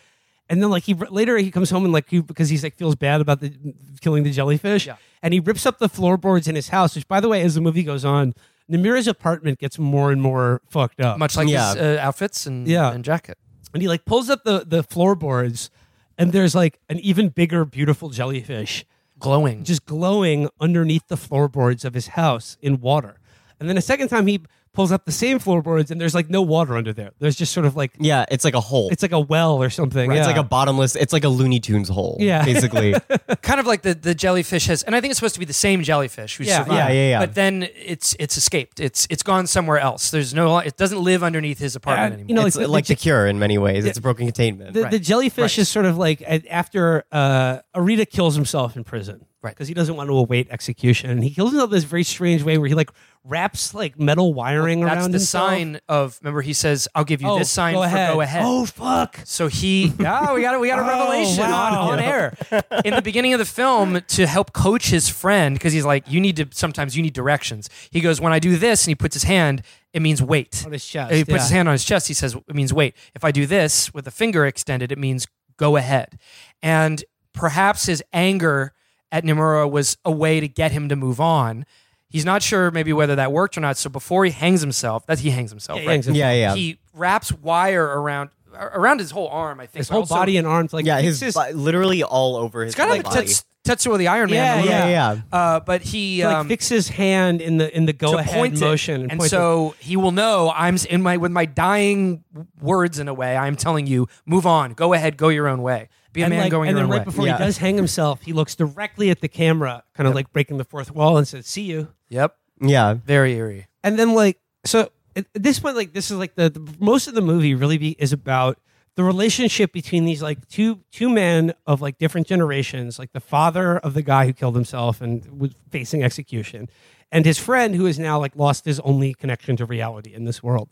[0.50, 2.94] And then like he later he comes home and like he because he's like feels
[2.94, 3.52] bad about the
[4.00, 4.96] killing the jellyfish Yeah.
[5.22, 6.94] and he rips up the floorboards in his house.
[6.94, 8.34] Which by the way, as the movie goes on,
[8.70, 11.18] Nimura's apartment gets more and more fucked up.
[11.18, 11.68] Much like Yeah.
[11.74, 12.92] his uh, outfits and, Yeah.
[12.92, 13.36] and jacket.
[13.74, 15.70] and he like pulls up the the floorboards
[16.16, 18.84] and there's like an even bigger beautiful jellyfish
[19.18, 19.64] Glowing.
[19.64, 23.18] just glowing underneath the floorboards of his house in water.
[23.60, 24.40] And then a second time he
[24.72, 27.10] pulls up the same floorboards and there's like no water under there.
[27.18, 28.24] There's just sort of like Yeah.
[28.30, 28.88] It's like a hole.
[28.90, 30.10] it's like a well or something.
[30.12, 30.26] It's yeah.
[30.26, 30.96] like a bottomless.
[30.96, 32.16] It's like a Looney Tunes hole.
[32.20, 32.44] Yeah.
[32.44, 32.94] Basically.
[33.42, 35.52] kind of like the, the jellyfish has, and I think it's supposed to be the
[35.52, 36.72] same jellyfish who Yeah, survived.
[36.72, 37.18] yeah, yeah, yeah.
[37.20, 38.80] But then it's it's escaped.
[38.80, 40.10] It's it's gone somewhere else.
[40.10, 40.58] There's no.
[40.58, 42.28] It doesn't live underneath his apartment And, anymore.
[42.28, 43.84] you know, it's like like, the- the cure in many ways.
[43.84, 44.74] It's a broken containment.
[44.74, 44.90] the, Right.
[44.90, 45.58] the jellyfish Right.
[45.58, 49.24] is sort of like after uh, Arita kills himself in prison.
[49.40, 49.54] Right.
[49.54, 51.10] Because he doesn't want to await execution.
[51.10, 52.90] And he kills himself in this very strange way where he like
[53.24, 55.48] wraps like metal wiring That's around the himself.
[55.50, 56.18] sign of.
[56.22, 58.14] Remember, he says, "I'll give you Oh, this sign go for ahead.
[58.14, 59.20] go ahead." Oh fuck.
[59.24, 61.82] So he, yeah, we got a, we got a Oh, revelation wow.
[61.82, 62.36] on, on air
[62.84, 66.20] in the beginning of the film to help coach his friend because he's like, you
[66.20, 67.70] need to sometimes you need directions.
[67.92, 69.62] He goes, when I do this, and he puts his hand,
[69.92, 70.64] it means wait.
[70.66, 71.38] On his chest, He puts yeah.
[71.42, 72.08] his hand on his chest.
[72.08, 72.96] He says, it means wait.
[73.14, 76.18] If I do this with the finger extended, it means go ahead.
[76.60, 78.72] And perhaps his anger
[79.12, 81.64] at Nimura was a way to get him to move on.
[82.10, 83.76] He's not sure maybe whether that worked or not.
[83.76, 85.92] So before he hangs himself, that he hangs himself, Yeah, right?
[86.04, 86.54] hangs yeah, yeah.
[86.54, 89.60] he wraps wire around around his whole arm.
[89.60, 92.02] I think His whole also- body and arms like yeah, it's his, just- bi- literally
[92.02, 93.26] all over his It's kind of body.
[93.26, 94.36] Tets- Tetsuo the Iron Man.
[94.36, 95.20] Yeah, a little yeah, yeah.
[95.30, 98.34] Uh, but he to, like um, fix his hand in the in the go ahead
[98.34, 99.28] point motion and, point it.
[99.28, 102.24] so he will know I'm in my with my dying
[102.62, 103.36] words in a way.
[103.36, 106.42] I'm telling you, move on, go ahead, go your own way, be a and man
[106.42, 107.04] like, going and your then own right way.
[107.04, 107.38] before Yeah.
[107.38, 110.64] he does hang himself, he looks directly at the camera, kind of like breaking the
[110.64, 112.94] fourth wall, and says, "See you." Yep, Yeah.
[112.94, 113.66] very eerie.
[113.82, 117.06] And then like so at at this point, like this is like the, the most
[117.08, 118.58] of the movie really be, is about
[118.96, 123.78] the relationship between these like two two men of like different generations, like the father
[123.78, 126.68] of the guy who killed himself and was facing execution,
[127.12, 130.42] and his friend who has now like lost his only connection to reality in this
[130.42, 130.68] world.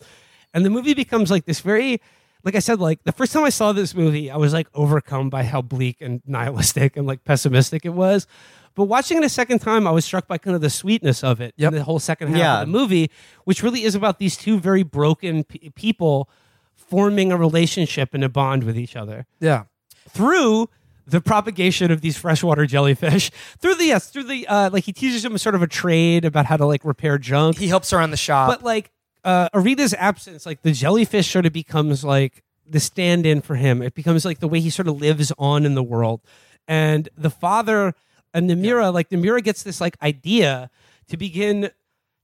[0.52, 2.00] And the movie becomes like this very
[2.46, 5.28] like I said, like the first time I saw this movie, I was like overcome
[5.28, 8.26] by how bleak and nihilistic and like pessimistic it was.
[8.74, 11.40] But watching it a second time, I was struck by kind of the sweetness of
[11.40, 11.52] it.
[11.58, 11.72] Yep.
[11.72, 12.54] in the whole second half Yeah.
[12.60, 13.10] of the movie,
[13.44, 16.30] which really is about these two very broken p- people
[16.74, 19.64] forming a relationship and a bond with each other Yeah,
[20.08, 20.68] through
[21.06, 23.30] the propagation of these freshwater jellyfish.
[23.60, 26.46] Through the yes, through the uh, like he teaches him sort of a trade about
[26.46, 28.48] how to like repair junk he helps her around the shop.
[28.48, 28.90] but like
[29.26, 33.82] uh, Arita's absence, like the jellyfish sort of becomes like the stand-in for him.
[33.82, 36.20] It becomes like the way he sort of lives on in the world.
[36.66, 37.94] And the father
[38.32, 40.70] and Nimura, like Nimura gets this like idea
[41.08, 41.70] to begin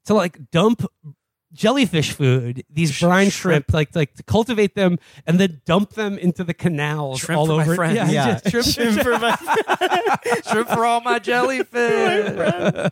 [0.07, 0.85] to like dump
[1.53, 6.43] jellyfish food, these brine shrimp, like like to cultivate them and then dump them into
[6.45, 7.75] the canals Shrimp all over.
[7.85, 8.41] Yeah, Yeah.
[8.45, 9.37] yeah, shrimp, for my-
[10.51, 12.91] shrimp for all my jellyfish.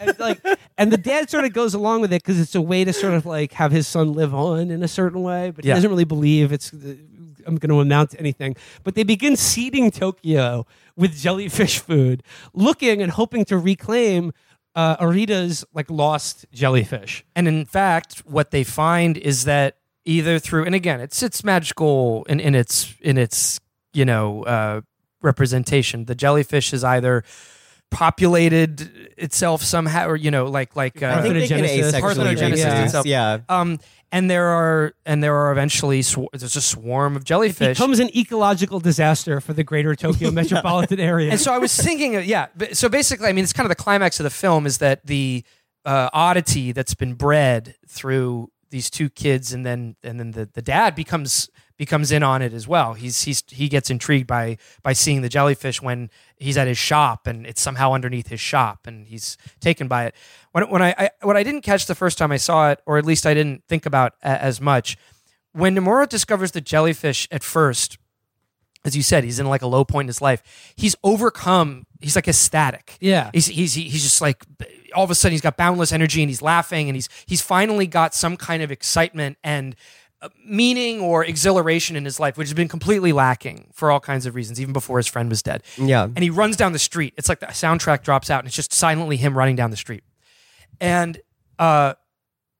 [0.00, 0.40] And like
[0.78, 3.14] and the dad sort of goes along with it because it's a way to sort
[3.14, 5.74] of like have his son live on in a certain way but he Yeah.
[5.76, 6.94] doesn't really believe it's uh,
[7.46, 10.66] i'm going to amount to anything but they begin seeding tokyo
[10.96, 14.32] with jellyfish food looking and hoping to reclaim
[14.74, 20.64] uh, arita's like lost jellyfish And in fact, what they find is that either through
[20.66, 23.58] and again, it's it's magical in, in its in its
[23.94, 24.80] you know uh,
[25.22, 26.04] representation.
[26.04, 27.24] The jellyfish is either
[27.90, 31.92] populated itself somehow, or you know, like like uh, I think Parthenogenesis.
[32.00, 32.84] Parthenogenesis reproduce.
[32.86, 33.06] itself.
[33.06, 33.38] Yeah.
[33.48, 33.78] um,
[34.12, 37.54] and there are and there are eventually sw- there's a swarm of jellyfish.
[37.56, 37.78] it jellyfish.
[37.78, 42.16] becomes an ecological disaster for the greater tokyo metropolitan area And so I was thinking,
[42.16, 42.46] uh, yeah.
[42.72, 45.44] So basically, I mean, it's kind of the climax of the film is that the
[45.84, 50.62] uh, oddity that's been bred through these two kids, and then and then the, the
[50.62, 52.94] dad becomes becomes in on it as well.
[52.94, 57.26] He's he's he gets intrigued by by seeing the jellyfish when he's at his shop,
[57.26, 60.14] and it's somehow underneath his shop, and he's taken by it.
[60.52, 62.98] When when I, I what I didn't catch the first time I saw it, or
[62.98, 64.96] at least I didn't think about as much,
[65.52, 67.98] when Nomura discovers the jellyfish at first
[68.86, 70.72] as you said, he's in like a low point in his life.
[70.76, 71.86] He's overcome.
[72.00, 72.96] He's like ecstatic.
[73.00, 73.30] Yeah.
[73.34, 74.44] He's he's he's just like
[74.94, 77.88] all of a sudden he's got boundless energy and he's laughing and he's he's finally
[77.88, 79.74] got some kind of excitement and
[80.44, 84.34] meaning or exhilaration in his life, which has been completely lacking for all kinds of
[84.34, 85.62] reasons, even before his friend was dead.
[85.76, 86.04] Yeah.
[86.04, 87.14] And he runs down the street.
[87.16, 90.04] It's like the soundtrack drops out and it's just silently him running down the street.
[90.80, 91.20] And
[91.58, 91.94] uh,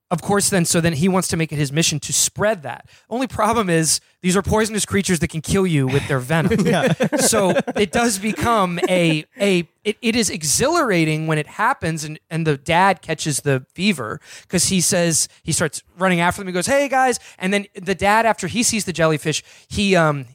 [0.09, 2.87] of course, then so then he wants to make it his mission to spread that.
[3.09, 6.47] Only problem is these are poisonous creatures that can kill you with their venom.
[7.19, 12.47] So it does become a a it, it is exhilarating when it happens and and
[12.47, 16.47] the dad catches the fever because he says he starts running after them.
[16.47, 20.25] He goes, "Hey guys!" And then the dad, after he sees the jellyfish, he um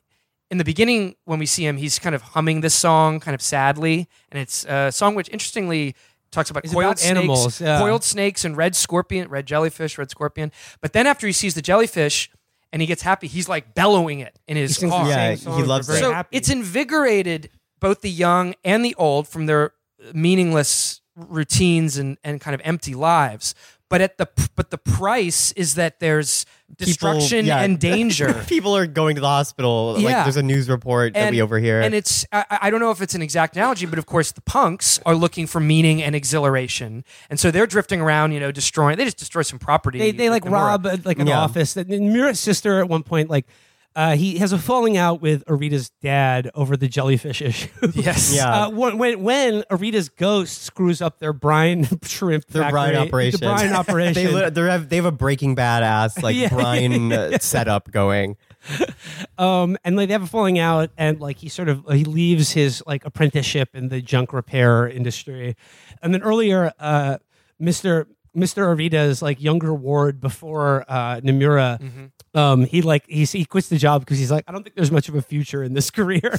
[0.51, 3.41] in the beginning when we see him, he's kind of humming this song kind of
[3.41, 5.95] sadly, and it's a song which interestingly
[6.33, 7.79] talks about It's coiled about snakes, animals, yeah.
[7.79, 10.51] coiled snakes and red scorpion, red jellyfish, red scorpion.
[10.81, 12.31] But then after he sees the jellyfish
[12.73, 15.09] and he gets happy, he's like bellowing it in his sings the car.
[15.09, 16.03] Yeah, he loves very it.
[16.03, 16.37] So happy.
[16.37, 19.73] it's invigorated both the young and the old from their
[20.15, 23.55] meaningless routines and, and kind of empty lives.
[23.93, 26.47] But at the but the price is that there's
[26.79, 27.61] destruction yeah.
[27.61, 28.33] and danger.
[28.49, 29.93] People are going to the hospital.
[29.93, 30.23] Like Yeah.
[30.23, 31.83] there's a news report that we overhear.
[31.83, 34.41] And it's I, I don't know if it's an exact analogy, but of course the
[34.41, 38.97] punks are looking for meaning and exhilaration, and so they're drifting around, you know, destroying.
[38.97, 39.99] They just destroy some property.
[39.99, 40.69] they they like with Nomura.
[40.69, 41.41] rob uh, like an Yeah.
[41.41, 41.77] office.
[41.77, 43.47] And Mira's sister at one point like.
[43.95, 47.69] Uh, he has a falling out with Arita's dad over the jellyfish issue.
[47.95, 48.35] Yes.
[48.35, 48.65] Yeah.
[48.67, 53.41] Uh, when, when when Arita's ghost screws up their brine shrimp their brine operation.
[53.41, 54.15] the brine operation.
[54.15, 56.49] they, li- they have they have a Breaking Bad ass like Yeah.
[56.49, 58.37] brine uh, setup going.
[59.39, 62.53] um, and like they have a falling out, and like he sort of he leaves
[62.53, 65.57] his like apprenticeship in the junk repair industry,
[66.03, 67.19] and then earlier, uh,
[67.59, 71.81] Mister Mister Arita's like younger ward before uh, Nomura.
[71.81, 72.05] Mm-hmm.
[72.35, 74.91] Um, he like he he quits the job because he's like I don't think there's
[74.91, 76.33] much of a future in this career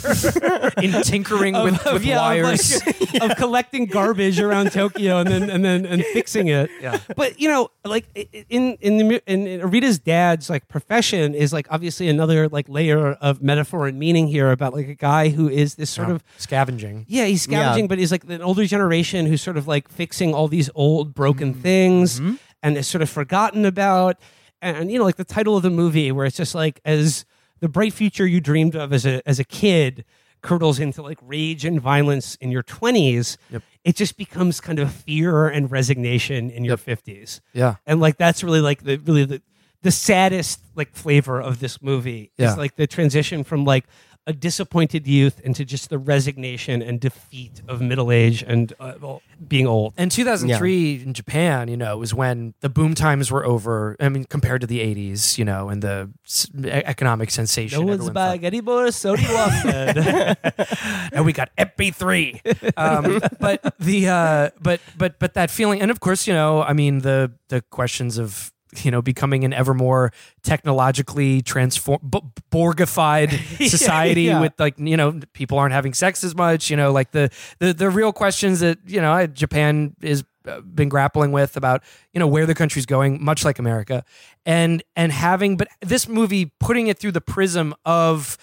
[0.82, 2.84] in tinkering with, with yeah, of, wires.
[2.86, 6.72] like, of collecting garbage around Tokyo and then and then and fixing it.
[6.82, 7.00] Yeah.
[7.16, 8.06] But you know, like
[8.50, 13.14] in in the in, in Arita's dad's like profession is like obviously another like layer
[13.14, 17.06] of metaphor and meaning here about like a guy who is this sort of scavenging.
[17.08, 17.88] yeah, he's scavenging, Yeah.
[17.90, 21.54] but he's like an older generation who's sort of like fixing all these old broken
[21.54, 22.20] things
[22.64, 24.18] and is sort of forgotten about.
[24.64, 27.26] And you know, like the title of the movie, where it's just like as
[27.60, 30.06] the bright future you dreamed of as a as a kid
[30.42, 33.38] curdles into like rage and violence in your twenties,
[33.84, 37.42] it just becomes kind of fear and resignation in your fifties.
[37.54, 37.76] Yeah.
[37.86, 39.42] And like that's really like the really the
[39.84, 42.52] the saddest like flavor of this movie Yeah.
[42.52, 43.86] is like the transition from like
[44.26, 49.22] a disappointed youth into just the resignation and defeat of middle age and uh, well,
[49.48, 49.94] being old.
[49.98, 53.98] And 2003 in Japan, you know, was when the boom times were over.
[54.00, 57.82] I mean, compared to the 80s, you know, and the s- economic sensation.
[57.82, 61.10] No one's everyone thought- spaghetti more Sony Watford.
[61.14, 62.78] and we got MP3.
[62.78, 66.74] Um, but the uh, but but but that feeling, and of course, you know, I
[66.74, 70.12] mean, the the questions of you know becoming an ever more
[70.44, 72.22] technologically transform b-
[72.52, 73.30] borgified
[73.70, 74.40] society Yeah.
[74.42, 77.30] with like you know people aren't having sex as much you know like the
[77.60, 81.84] the, the real questions that you know japan is uh, been grappling with about
[82.14, 84.04] you know where the country's going much like america
[84.46, 88.38] and and having but this movie putting it through the prism of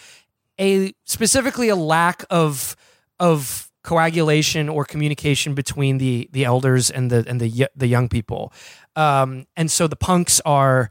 [0.59, 2.77] a specifically a lack of
[3.19, 8.52] of coagulation or communication between the the elders and the and the the young people.
[8.97, 10.90] Um and so the punks are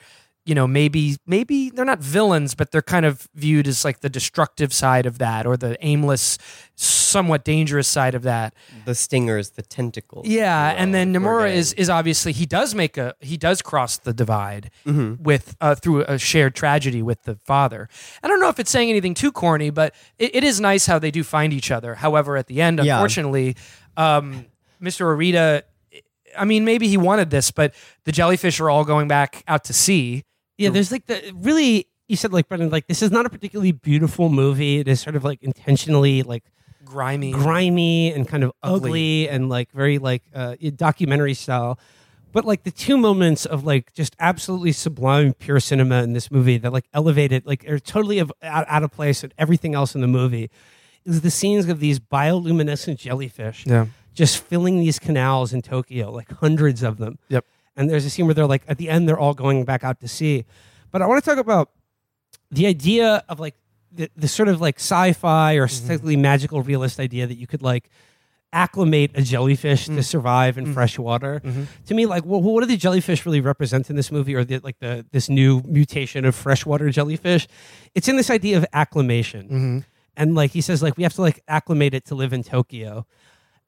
[0.50, 1.04] you know maybe
[1.36, 5.16] maybe they're not villains but they're kind of viewed as like the destructive side of
[5.26, 6.38] that or the aimless
[6.76, 8.54] somewhat dangerous side of that
[8.86, 10.26] The stingers, the tentacles.
[10.28, 14.14] yeah, and then Nomura is is obviously he does make a he does cross the
[14.14, 15.22] divide Mm-hmm.
[15.24, 17.90] with uh, through a shared tragedy with the father.
[18.24, 21.00] I don't know if it's saying anything too corny, but it, it is nice how
[21.00, 21.96] they do find each other.
[21.96, 22.96] However, at the end, Yeah.
[22.96, 23.56] unfortunately,
[23.98, 24.46] um,
[24.82, 25.02] Mr.
[25.14, 25.64] Arita,
[26.38, 27.74] I mean, maybe he wanted this, but
[28.06, 30.24] the jellyfish are all going back out to sea.
[30.60, 33.72] Yeah, there's like the really you said like Brendan, like this is not a particularly
[33.72, 34.80] beautiful movie.
[34.80, 36.44] It is sort of like intentionally like
[36.86, 39.30] Grimy, grimy and kind of ugly, Ugly.
[39.30, 41.77] and like very like uh, documentary style.
[42.31, 46.57] But like the two moments of like just absolutely sublime pure cinema in this movie
[46.57, 49.94] that like elevate it, like are totally of, out, out of place and everything else
[49.94, 50.49] in the movie
[51.06, 53.86] is the scenes of these bioluminescent jellyfish Yeah.
[54.15, 57.18] just filling these canals in Tokyo, like hundreds of them.
[57.30, 57.45] Yep.
[57.80, 60.01] And there's a scene where they're like, at the end, they're all going back out
[60.01, 60.43] to sea.
[60.91, 61.72] But I want to talk about
[62.51, 63.56] the idea of like
[63.89, 65.88] the, the sort of like sci-fi or mm-hmm.
[65.88, 67.89] slightly magical realist idea that you could like
[68.51, 70.03] acclimate a jellyfish to mm.
[70.03, 70.73] survive in mm.
[70.73, 71.39] fresh water.
[71.41, 71.64] Mm-hmm.
[71.85, 74.60] To me, like, well, what do the jellyfish really represent in this movie, or the,
[74.60, 77.47] like the this new mutation of freshwater jellyfish?
[77.95, 79.80] It's in this idea of acclimation, mm-hmm.
[80.18, 83.06] and like he says, like we have to like acclimate it to live in Tokyo.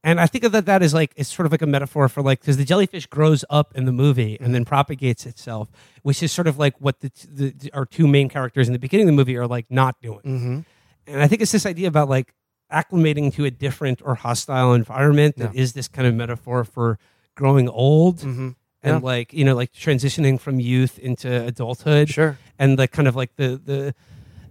[0.03, 2.39] And I think that that is like it's sort of like a metaphor for like
[2.41, 5.69] because the jellyfish grows up in the movie and then propagates itself,
[6.01, 9.07] which is sort of like what the, the our two main characters in the beginning
[9.07, 10.19] of the movie are like not doing.
[10.21, 10.59] Mm-hmm.
[11.07, 12.33] And I think it's this idea about like
[12.71, 16.97] acclimating to a different or hostile environment that is this kind of metaphor for
[17.35, 18.19] growing old.
[18.19, 18.49] Mm-hmm.
[18.83, 18.97] and Yeah.
[19.03, 22.37] like you know like transitioning from youth into adulthood Sure.
[22.57, 23.93] and the kind of like the the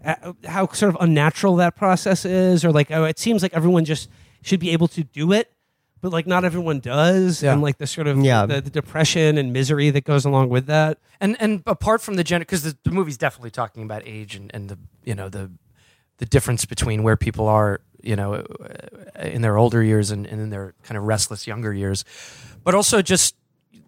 [0.04, 3.84] uh, how sort of unnatural that process is or like oh, it seems like everyone
[3.84, 4.08] just
[4.42, 5.52] should be able to do it
[6.02, 7.52] but like not everyone does Yeah.
[7.52, 8.46] and like the sort of Yeah.
[8.46, 12.24] the, the depression and misery that goes along with that And and apart from the
[12.24, 15.50] gender, because the, the movie's definitely talking about age and, and the you know the
[16.18, 20.40] the difference between where people are you know uh, in their older years and, and
[20.40, 22.04] in their kind of restless younger years,
[22.64, 23.36] but also just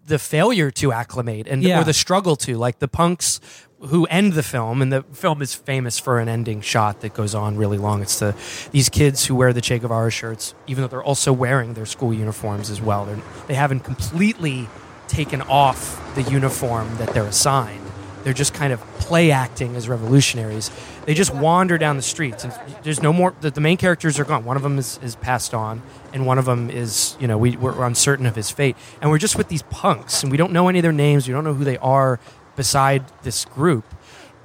[0.05, 1.79] the failure to acclimate and Yeah.
[1.81, 3.39] or the struggle to like the punks
[3.87, 7.35] who end the film and the film is famous for an ending shot that goes
[7.35, 8.01] on really long.
[8.01, 8.35] It's the
[8.71, 12.13] these kids who wear the che guevara shirts even though they're also wearing their school
[12.13, 13.05] uniforms as well.
[13.05, 14.67] They're, they haven't completely
[15.07, 17.81] taken off the uniform that they're assigned.
[18.23, 20.71] They're just kind of play acting as revolutionaries.
[21.05, 22.53] They just wander down the streets and
[22.83, 24.45] there's no more the, the main characters are gone.
[24.45, 25.81] One of them is, is passed on
[26.13, 28.77] and one of them is you know we, we're uncertain of his fate.
[29.01, 31.27] And we're just with these punks and we don't know any of their names.
[31.27, 32.17] We don't know who they are
[32.55, 33.83] beside this group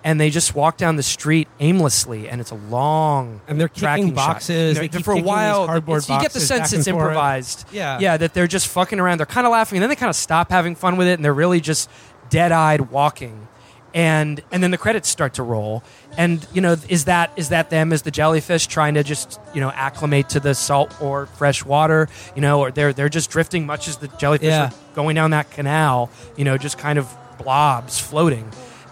[0.04, 4.12] and they just walk down the street aimlessly and it's a long And they're kicking
[4.14, 6.94] boxes, They're- they keep for a while cardboard it's- you get the sense it's and
[6.94, 7.08] forth.
[7.08, 7.98] improvised Yeah.
[8.00, 10.16] yeah that they're just fucking around they're kind of laughing and then they kind of
[10.16, 11.90] stop having fun with it and they're really just
[12.30, 13.48] dead-eyed walking
[13.94, 15.82] and and then the credits start to roll
[16.18, 19.60] and you know is that is that them as the jellyfish trying to just you
[19.62, 22.06] know acclimate to the salt or fresh water
[22.36, 24.66] you know or they're they're just drifting much as the jellyfish Yeah.
[24.66, 27.08] are going down that canal you know just kind of
[27.38, 28.44] blobs floating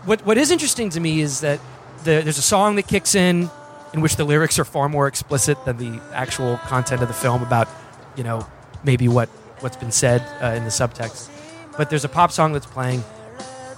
[0.04, 1.58] what what is interesting to me is that
[2.04, 3.50] the, there's a song that kicks in
[3.92, 7.42] in which the lyrics are far more explicit than the actual content of the film
[7.42, 7.68] about
[8.16, 8.46] you know
[8.84, 9.28] maybe what
[9.60, 11.28] what's been said uh, in the subtext
[11.76, 13.02] but there's a pop song that's playing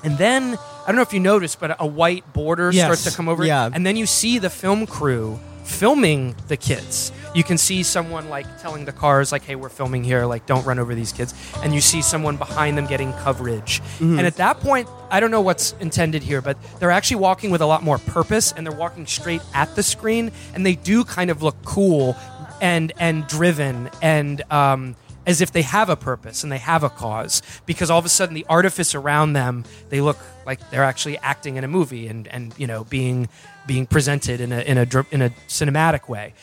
[0.05, 2.85] and then I don't know if you noticed, but a white border Yes.
[2.86, 3.45] starts to come over.
[3.45, 3.69] Yeah.
[3.70, 5.39] And then you see the film crew
[5.69, 7.12] filming the kids.
[7.35, 10.66] You can see someone like telling the cars, like, hey, we're filming here, like, don't
[10.66, 11.35] run over these kids.
[11.62, 13.82] And you see someone behind them getting coverage.
[14.19, 17.61] And at that point, I don't know what's intended here, but they're actually walking with
[17.61, 20.32] a lot more purpose and they're walking straight at the screen.
[20.55, 22.16] And they do kind of look cool
[22.61, 24.97] and and driven and um
[25.29, 28.09] as if they have a purpose and they have a cause because all of a
[28.09, 32.27] sudden the artifice around them they look like they're actually acting in a movie and
[32.29, 33.29] and you know being
[33.67, 36.35] being presented in a in a in a cinematic way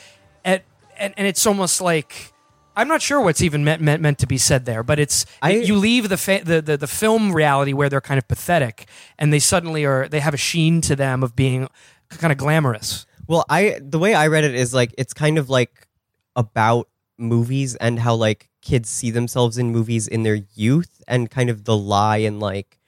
[0.46, 0.62] and
[0.98, 2.32] and, and it's almost like
[2.78, 5.52] I'm not sure what's even meant meant, meant to be said there, but it's I-
[5.52, 8.88] you leave the, fa- the the the film reality where they're kind of pathetic,
[9.18, 11.70] and they suddenly are they have a sheen to them of being
[12.10, 13.06] kind of glamorous.
[13.28, 15.88] Well, I the way I read it is like it's kind of like
[16.36, 21.50] about movies and how like kids see themselves in movies in their youth and kind
[21.50, 22.80] of the lie and like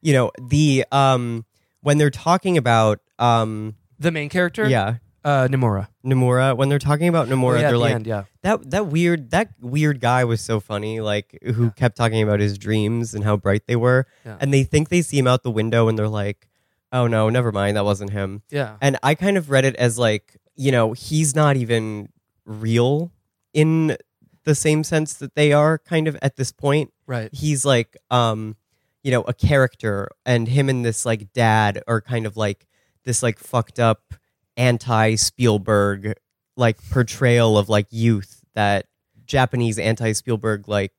[0.00, 1.44] you know the um
[1.82, 5.88] when they're talking about um The main character, yeah uh, Nimura.
[6.06, 8.24] Nomura when they're talking about Nomura Oh, yeah, they're the like end, yeah.
[8.42, 12.56] that that weird that weird guy was so funny like who kept talking about his
[12.56, 14.38] dreams and how bright they were Yeah.
[14.40, 16.48] and they think they see him out the window and they're like
[16.92, 18.76] oh no never mind that wasn't him Yeah.
[18.80, 22.08] and I kind of read it as like, you know, he's not even
[22.46, 23.12] real
[23.52, 23.96] in
[24.44, 26.92] the same sense that they are kind of at this point.
[27.06, 27.28] Right.
[27.32, 28.56] He's like um,
[29.02, 32.66] you know, a character and him and this like dad are kind of like
[33.04, 34.14] this like fucked up
[34.56, 36.14] anti Spielberg
[36.56, 38.86] like portrayal of like youth that
[39.24, 40.92] Japanese anti Spielberg like,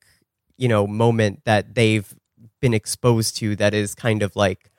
[0.58, 2.14] you know, moment that they've
[2.62, 4.72] been exposed to that is kind of like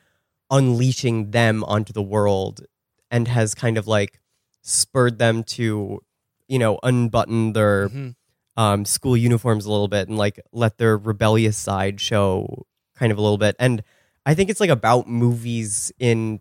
[0.50, 2.62] unleashing them onto the world
[3.10, 4.20] and has kind of like
[4.62, 6.00] spurred them to
[6.50, 8.14] you know unbutton their Mhm.
[8.56, 12.66] um, school uniforms a little bit and like let their rebellious side show
[12.96, 13.82] kind of a little bit and
[14.26, 16.40] i think it's like about movies in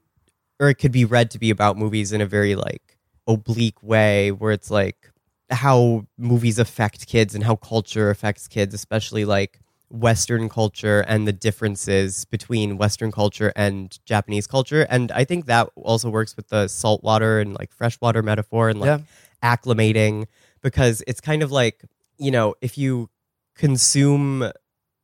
[0.60, 4.32] or it could be read to be about movies in a very like oblique way
[4.32, 5.12] where it's like
[5.52, 9.60] how movies affect kids and how culture affects kids especially like
[9.92, 15.68] western culture and the differences between western culture and japanese culture and i think that
[15.76, 19.00] also works with the saltwater and like freshwater metaphor and like Yeah.
[19.44, 20.26] Acclimating
[20.62, 21.84] because it's kind of like
[22.18, 23.10] you know if you
[23.56, 24.52] consume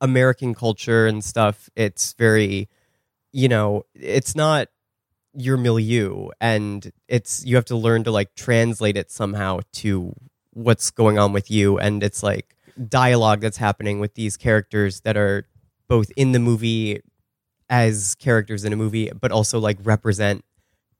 [0.00, 2.68] american culture and stuff it's very
[3.32, 4.68] you know it's not
[5.36, 10.14] your milieu and it's you have to learn to like translate it somehow to
[10.56, 11.78] what's going on with you.
[11.78, 12.56] And it's like
[12.88, 15.46] dialogue that's happening with these characters that are
[15.88, 17.00] both in the movie
[17.68, 20.44] as characters in a movie but also like represent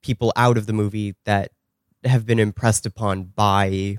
[0.03, 1.51] people out of the movie that
[2.03, 3.97] have been impressed upon by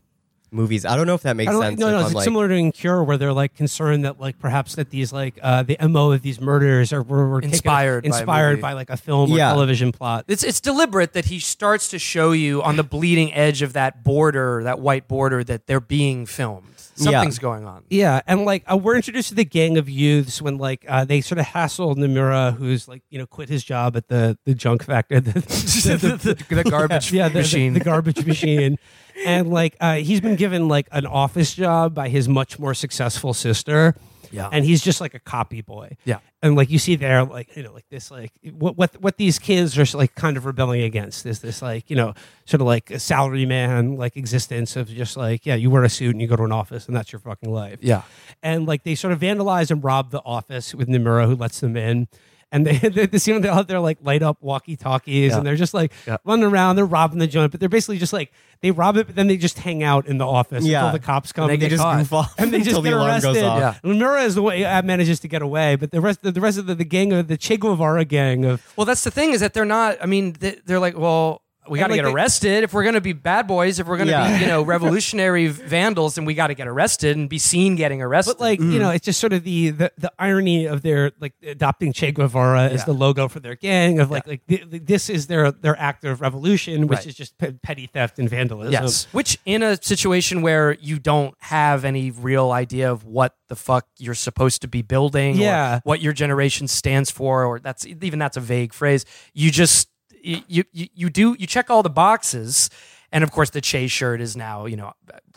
[0.50, 0.86] movies.
[0.86, 1.78] I don't know if that makes sense.
[1.78, 4.76] no, no, it's like- similar to in Cure, where they're like concerned that like perhaps
[4.76, 8.06] that these like uh, the mo of these murders are were, were taken- Inspired by
[8.08, 9.50] inspired by, like a film or Yeah.
[9.50, 10.24] television plot.
[10.26, 14.02] It's it's deliberate that he starts to show you on the bleeding edge of that
[14.04, 16.64] border, that white border, that they're being filmed.
[17.04, 17.84] Something's going on.
[17.90, 21.20] Yeah, and like uh, we're introduced to the gang of youths when like uh, they
[21.20, 24.84] sort of hassle Nimura, who's like you know quit his job at the the junk
[24.84, 27.72] factory, the, the, the- the garbage yeah, machine.
[27.74, 28.76] the, garbage machine,
[29.24, 33.32] and like uh, he's been given like an office job by his much more successful
[33.34, 33.94] sister.
[34.30, 34.48] Yeah.
[34.52, 35.96] and he's just like a copy boy.
[36.04, 36.18] Yeah.
[36.42, 39.38] and like you see there, like you know, like this, like what what what these
[39.38, 42.14] kids are like kind of rebelling against is this like you know
[42.44, 45.88] sort of like a salary man like existence of just like yeah, you wear a
[45.88, 48.02] suit and you go to an office and that's your fucking life yeah.
[48.42, 51.76] and like they sort of vandalize and rob the office with Nimura, who lets them
[51.76, 52.08] in.
[52.50, 55.38] And they they, they see them out there like light up walkie talkies, Yeah.
[55.38, 56.16] and they're just like Yeah.
[56.24, 56.76] running around.
[56.76, 59.36] They're robbing the joint, but they're basically just like they rob it, but then they
[59.36, 60.86] just hang out in the office Yeah.
[60.86, 61.44] until the cops come.
[61.44, 61.98] And they and get just caught.
[61.98, 63.34] goof off and they just until the get alarm arrested.
[63.34, 63.58] goes off.
[63.58, 63.74] Yeah.
[63.90, 66.56] Nimura is the way uh, manages to get away, but the rest the, the rest
[66.58, 69.40] of the, the gang of the Che Guevara gang of Well, that's the thing is
[69.40, 69.98] that they're not.
[70.02, 72.82] I mean, they- they're like, well, we got to like get they- arrested if we're
[72.82, 73.78] going to be bad boys.
[73.78, 74.36] If we're going to Yeah.
[74.38, 78.02] be, you know, revolutionary vandals, and we got to get arrested and be seen getting
[78.02, 78.34] arrested.
[78.38, 78.78] But like you mm.
[78.80, 82.68] know, it's just sort of the, the the irony of their like adopting Che Guevara
[82.68, 85.78] as the logo for their gang of like like th- th- this is their their
[85.78, 87.06] act of revolution, which Right.
[87.06, 88.72] is just pe- petty theft and vandalism.
[88.72, 89.06] Yes.
[89.12, 93.86] Which in a situation where you don't have any real idea of what the fuck
[93.98, 95.76] you're supposed to be building Yeah.
[95.76, 99.04] or what your generation stands for or that's even that's a vague phrase.
[99.34, 99.88] You just
[100.22, 102.70] you you, you do you check all the boxes
[103.12, 104.92] and of course the Che shirt is now, you know,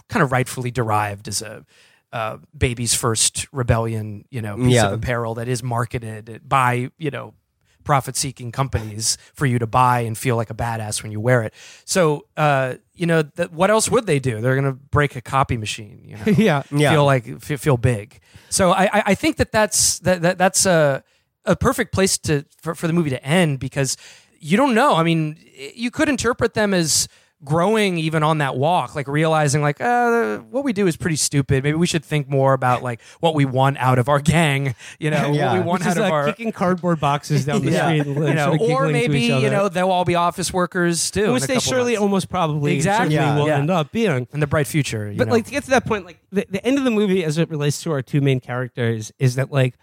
[0.09, 1.65] kind of rightfully derived as a
[2.13, 4.87] uh, baby's first rebellion, you know, piece Yeah.
[4.87, 7.33] of apparel that is marketed by, you know,
[7.85, 11.41] profit seeking companies for you to buy and feel like a badass when you wear
[11.41, 11.53] it.
[11.85, 14.39] So, uh, you know, th- what else would they do?
[14.41, 16.63] They're going to break a copy machine, you know, yeah.
[16.69, 16.91] Yeah.
[16.91, 18.19] feel like f- feel big.
[18.49, 21.03] So I, I, I think that that's that, that that's a
[21.45, 23.97] a perfect place to for, for the movie to end because
[24.41, 24.95] you don't know.
[24.95, 25.37] I mean,
[25.75, 27.07] you could interpret them as
[27.43, 31.63] growing even on that walk like realizing like uh, what we do is pretty stupid
[31.63, 35.09] maybe we should think more about like what we want out of our gang you
[35.09, 35.47] know Yeah.
[35.47, 37.87] what we want Which out is of like our kicking cardboard boxes down the Yeah.
[37.87, 41.33] street, you know, sort of or maybe you know they'll all be office workers too,
[41.33, 42.01] which they surely months.
[42.03, 43.15] almost probably Exactly.
[43.15, 43.35] Yeah.
[43.35, 43.57] will Yeah.
[43.57, 44.27] end up being.
[44.31, 45.11] in the bright future.
[45.11, 45.33] you But know.
[45.33, 47.49] like to get to that point, like the, the end of the movie as it
[47.49, 49.73] relates to our two main characters is that like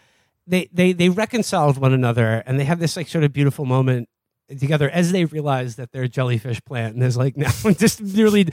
[0.47, 3.65] they they they reconcile with one another and they have this like sort of beautiful
[3.65, 4.09] moment
[4.59, 8.49] together as they realize that their jellyfish plant is like now just nearly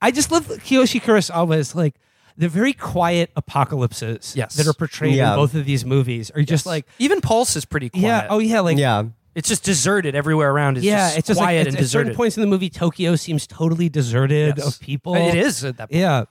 [0.00, 1.96] I just love Kiyoshi Kurosawa's like
[2.36, 4.54] the very quiet apocalypses Yes.
[4.56, 5.32] that are portrayed Yeah.
[5.32, 8.02] in both of these movies are just like even Pulse is pretty quiet.
[8.04, 9.04] yeah oh yeah like yeah.
[9.34, 10.76] it's just deserted everywhere around.
[10.78, 12.16] It's yeah just it's just quiet like and at, at certain deserted.
[12.16, 14.66] points in the movie Tokyo seems totally deserted Yes.
[14.66, 16.00] of people It is at that point.
[16.00, 16.24] yeah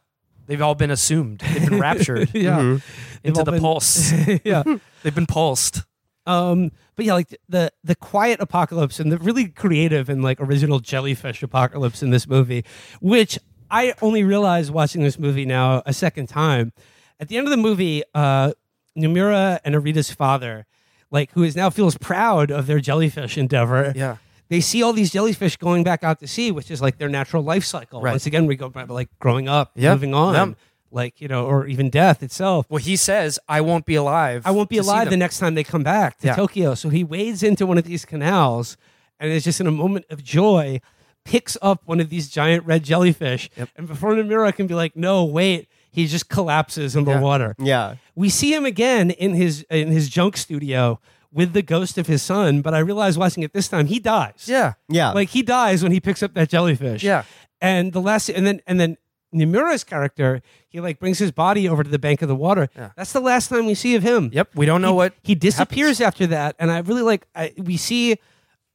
[0.45, 1.39] They've all been assumed.
[1.39, 2.83] They've been raptured yeah They've
[3.23, 4.11] into the been- pulse.
[4.43, 4.63] yeah
[5.03, 5.83] They've been pulsed.
[6.25, 10.79] Um, but yeah, like the the quiet apocalypse and the really creative and like original
[10.79, 12.63] jellyfish apocalypse in this movie,
[13.01, 13.37] which
[13.71, 16.73] I only realized watching this movie now a second time.
[17.19, 18.51] At the end of the movie, uh,
[18.97, 20.65] Nomura and Arita's father,
[21.11, 23.93] like who is now feels proud of their jellyfish endeavor.
[23.95, 24.17] Yeah.
[24.49, 27.43] They see all these jellyfish going back out to sea, which is like their natural
[27.43, 28.01] life cycle.
[28.01, 28.11] Right.
[28.11, 29.93] Once again, we go back like growing up, Yep.
[29.93, 30.57] moving on, Yep.
[30.93, 32.65] Like you know, or even death itself.
[32.69, 34.43] Well, he says, "I won't be alive.
[34.45, 36.35] I won't be alive the next time they come back to Yeah.
[36.35, 36.75] Tokyo.
[36.75, 38.77] So he wades into one of these canals
[39.19, 40.79] and is just in a moment of joy,
[41.25, 43.49] picks up one of these giant red jellyfish.
[43.77, 47.19] And before Nomura can be like, no, wait, he just collapses in the Yeah.
[47.19, 47.55] water.
[47.59, 47.95] Yeah.
[48.15, 50.99] We see him again in his in his junk studio
[51.31, 54.43] with the ghost of his son, but I realized watching it this time, he dies.
[54.45, 54.73] Yeah.
[54.89, 55.11] Yeah.
[55.13, 57.01] Like he dies when he picks up that jellyfish.
[57.03, 57.23] Yeah.
[57.61, 58.97] And the last and then and then
[59.33, 62.69] Nimura's character, he like brings his body over to the bank of the water.
[62.75, 62.91] Yeah.
[62.95, 64.29] That's the last time we see of him.
[64.33, 64.49] Yep.
[64.55, 67.25] We don't know He- what he disappears after that, and I really like.
[67.35, 68.17] I, we see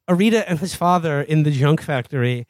[0.08, 2.46] Arita and his father in the junk factory,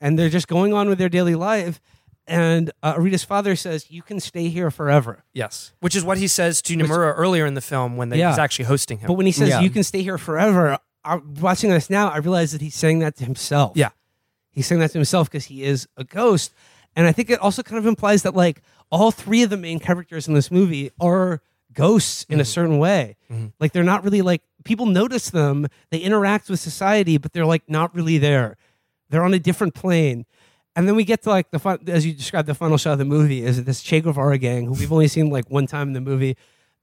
[0.00, 1.80] and they're just going on with their daily life.
[2.26, 5.72] And uh, Arita's father says, "You can stay here forever." Yes.
[5.80, 8.30] Which is what he says to Nomura earlier in the film when they, Yeah.
[8.30, 9.08] he's actually hosting him.
[9.08, 9.60] But when he says, Yeah.
[9.60, 13.16] "You can stay here forever," I, watching this now, I realize that he's saying that
[13.16, 13.72] to himself.
[13.74, 13.90] Yeah.
[14.52, 16.52] he's saying that to himself because he is a ghost,
[16.96, 19.78] and I think it also kind of implies that like all three of the main
[19.78, 21.40] characters in this movie are
[21.72, 22.48] ghosts in a mm-hmm.
[22.48, 23.16] certain way.
[23.30, 23.46] Mm-hmm.
[23.58, 27.62] Like they're not really like people notice them, they interact with society, but they're like
[27.68, 28.56] not really there.
[29.08, 30.26] They're on a different plane.
[30.76, 32.98] And then we get to like the fun, as you described, the final shot of
[32.98, 35.94] the movie is this Che Guevara gang who we've only seen like one time in
[35.94, 36.36] the movie.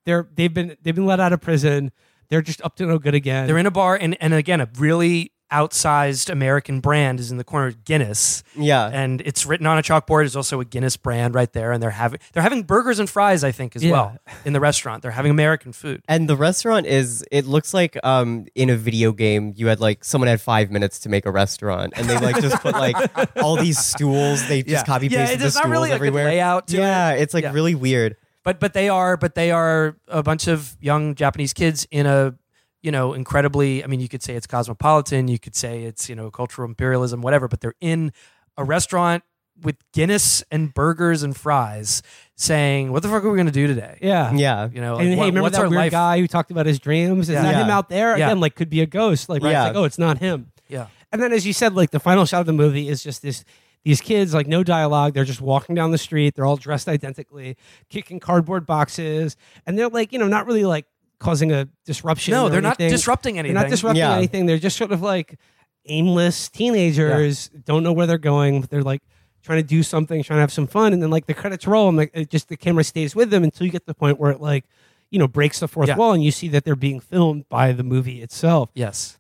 [0.06, 1.92] They're they've been they've been let out of prison.
[2.30, 3.48] They're just up to no good again.
[3.48, 7.44] They're in a bar, and, and again, a really outsized American brand is in the
[7.44, 8.88] corner of Guinness, Yeah.
[8.92, 10.22] and it's written on a chalkboard.
[10.22, 13.44] There's also a Guinness brand right there, and they're having they're having burgers and fries,
[13.44, 13.92] I think, as Yeah.
[13.92, 15.02] well in the restaurant.
[15.02, 16.02] They're having American food.
[16.08, 20.04] And the restaurant is it looks like um in a video game you had like
[20.04, 22.96] someone had five minutes to make a restaurant and they like just put like
[23.38, 26.26] all these stools they just copy yeah, pasted the it's not stools really everywhere.
[26.26, 26.68] layout.
[26.68, 27.22] To yeah, it.
[27.22, 27.54] it's like Yeah.
[27.54, 28.16] really weird.
[28.44, 32.34] but but they are but they are a bunch of young Japanese kids in a
[32.82, 36.16] you know incredibly I mean you could say it's cosmopolitan you could say it's you
[36.16, 38.12] know cultural imperialism whatever but they're in
[38.58, 39.24] a restaurant
[39.64, 42.04] with Guinness and burgers and fries
[42.36, 44.32] saying what the fuck are we going to do today Yeah.
[44.34, 44.70] Yeah.
[44.72, 46.52] you know And like, hey, what- remember what's that our weird life guy who talked
[46.52, 47.30] about his dreams?
[47.30, 47.42] Is Yeah.
[47.44, 48.18] that him out there?
[48.18, 48.28] Yeah.
[48.28, 49.30] Again, like could be a ghost.
[49.30, 49.52] Like, right?
[49.52, 49.68] Yeah.
[49.68, 50.52] It's like, oh, it's not him.
[50.68, 53.22] yeah And then, as you said, like the final shot of the movie is just
[53.24, 53.44] this:
[53.84, 55.14] these kids, like no dialogue.
[55.16, 56.36] They're just walking down the street.
[56.36, 57.56] They're all dressed identically,
[57.90, 60.86] kicking cardboard boxes, and they're like, you know, not really like
[61.20, 62.32] causing a disruption.
[62.34, 62.92] no or they're not disrupting anything.
[62.92, 64.16] disrupting They're anything not disrupting Yeah.
[64.16, 64.46] anything.
[64.46, 65.40] They're just sort of like
[65.86, 67.50] aimless teenagers.
[67.66, 68.62] Don't know where they're going.
[68.62, 69.02] But they're like
[69.44, 71.88] trying to do something, trying to have some fun, and then like the credits roll,
[71.88, 74.20] and like it just the camera stays with them until you get to the point
[74.20, 74.66] where it like.
[75.10, 75.96] You know, breaks the fourth Yeah.
[75.96, 78.70] wall, and you see that they're being filmed by the movie itself.
[78.76, 79.18] yes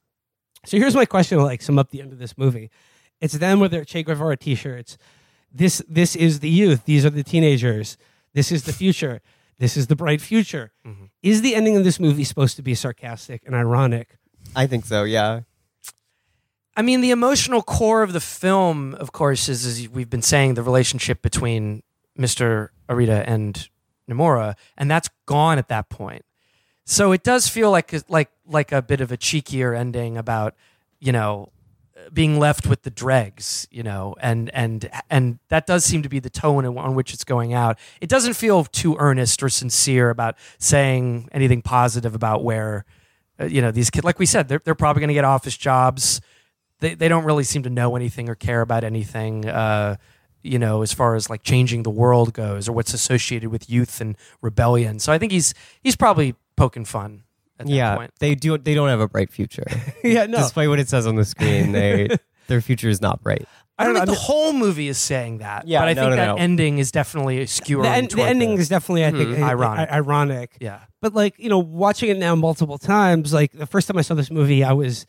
[0.65, 2.69] So here's my question to like sum up the end of this movie.
[3.21, 4.97] It's them with their Che Guevara t-shirts.
[5.49, 6.83] This this is the youth.
[6.83, 7.97] These are the teenagers.
[8.33, 9.21] This is the future.
[9.59, 10.71] This is the bright future.
[10.85, 11.05] Mm-hmm.
[11.23, 14.17] Is the ending of this movie supposed to be sarcastic and ironic?
[14.55, 15.41] I think so, yeah.
[16.75, 20.53] I mean, the emotional core of the film, of course, is as we've been saying,
[20.53, 21.81] the relationship between
[22.17, 22.69] Mr.
[22.87, 23.67] Arita and
[24.09, 26.23] Nomura, and that's gone at that point.
[26.85, 30.55] So it does feel like like like a bit of a cheekier ending about
[30.99, 31.51] you know
[32.13, 36.19] being left with the dregs, you know, and and and that does seem to be
[36.19, 37.77] the tone on which it's going out.
[38.01, 42.85] It doesn't feel too earnest or sincere about saying anything positive about where
[43.39, 44.05] uh, you know these kids.
[44.05, 46.21] Like we said, they're they're probably going to get office jobs.
[46.79, 49.47] They they don't really seem to know anything or care about anything.
[49.47, 49.97] Uh,
[50.43, 53.99] you know, as far as like changing the world goes, or what's associated with youth
[53.99, 54.99] and rebellion.
[54.99, 57.23] So I think he's he's probably poking fun
[57.65, 57.95] yeah.
[57.95, 58.11] point.
[58.19, 59.65] They do they don't have a bright future.
[60.03, 60.37] yeah, no.
[60.39, 62.09] Despite what it says on the screen, they
[62.47, 63.47] their future is not bright.
[63.79, 65.67] I don't I think don't the whole movie is saying that.
[65.67, 66.35] Yeah, but I no, think no, that no.
[66.37, 67.83] ending is definitely skewering.
[67.83, 69.43] the, end, the ending the- is definitely, I think, Mhm.
[69.43, 69.89] Ironic.
[69.91, 70.57] i- ironic.
[70.59, 70.79] yeah.
[70.99, 74.15] But like you know, watching it now multiple times, like the first time I saw
[74.15, 75.05] this movie, I was,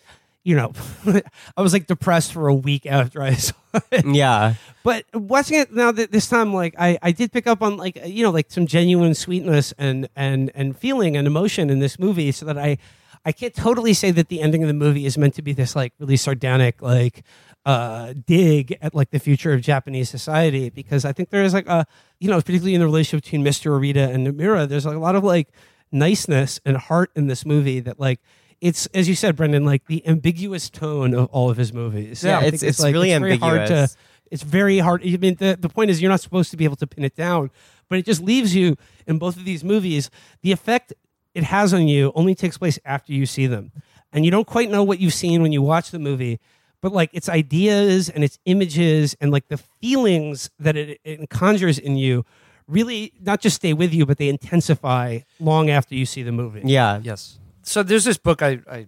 [0.49, 0.73] you know,
[1.59, 3.55] I was like depressed for a week after I saw
[3.93, 4.07] it.
[4.07, 4.55] Yeah.
[4.83, 7.99] But watching it now that this time, like I, I did pick up on like
[8.07, 12.33] you know like some genuine sweetness and and and feeling and emotion in this movie,
[12.33, 12.79] so that I
[13.27, 15.77] I can't totally say that the ending of the movie is meant to be this
[15.77, 17.25] like really sardonic like
[17.67, 21.69] uh dig at like the future of Japanese society because I think there is like
[21.69, 21.87] a
[22.21, 23.79] you know particularly in the relationship between Mr.
[23.79, 25.49] Arita and Nimura, there's like a lot of like
[25.93, 28.21] niceness and heart in this movie that like.
[28.61, 32.25] It's as you said, Brendan, like the ambiguous tone of all of his movies.
[32.25, 33.97] Yeah, I it's- think it's really very hard to ambiguous.
[34.31, 35.03] it's very hard.
[35.07, 37.15] I mean, the, the point is you're not supposed to be able to pin it
[37.15, 37.51] down,
[37.89, 38.77] but it just leaves you
[39.07, 40.11] in both of these movies.
[40.43, 40.93] The effect
[41.35, 43.71] it has on you only takes place after you see them,
[44.13, 46.41] and you don't quite know what you've seen when you watch the movie.
[46.81, 51.77] But like its ideas and its images and like the feelings that it, it conjures
[51.79, 52.25] in you
[52.69, 56.63] really not just stay with you, but they intensify long after you see the movie.
[56.65, 57.01] Yeah.
[57.03, 57.39] Yes.
[57.63, 58.87] So there's this book I, I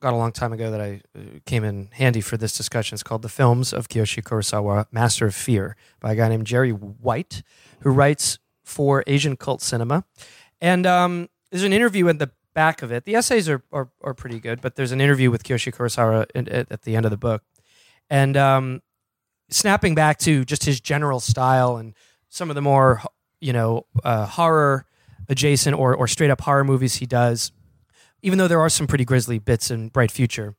[0.00, 2.94] got a long time ago that I uh, came in handy for this discussion.
[2.94, 6.70] It's called The Films of Kiyoshi Kurosawa, Master of Fear, by a guy named Jerry
[6.70, 7.42] White,
[7.80, 10.04] who writes for Asian Cult Cinema.
[10.60, 13.04] And um, there's an interview in the back of it.
[13.04, 16.48] The essays are, are, are pretty good, but there's an interview with Kiyoshi Kurosawa in,
[16.48, 17.42] at, at the end of the book.
[18.10, 18.82] And um,
[19.50, 21.94] snapping back to just his general style and
[22.28, 23.02] some of the more,
[23.40, 24.86] you know, uh, horror
[25.28, 27.52] adjacent or, or straight up horror movies he does
[28.26, 30.56] even though there are some pretty grisly bits in Bright Future.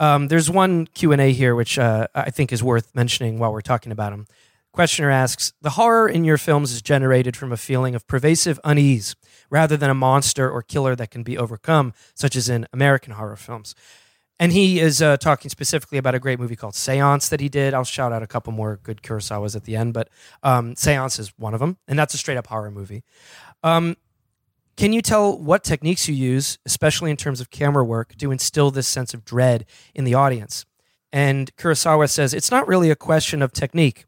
[0.00, 3.52] Um, there's one Q and A here which uh, I think is worth mentioning while
[3.52, 4.26] we're talking about him.
[4.72, 9.14] Questioner asks: The horror in your films is generated from a feeling of pervasive unease,
[9.48, 13.36] rather than a monster or killer that can be overcome, such as in American horror
[13.36, 13.76] films.
[14.40, 17.72] And he is uh, talking specifically about a great movie called Seance that he did.
[17.72, 20.08] I'll shout out a couple more good Kurosawas at the end, but
[20.42, 23.04] um, Seance is one of them, and that's a straight up horror movie.
[23.62, 23.96] Um,
[24.76, 28.70] can you tell what techniques you use, especially in terms of camera work, to instill
[28.70, 30.66] this sense of dread in the audience?
[31.12, 34.04] And Kurosawa says it's not really a question of technique.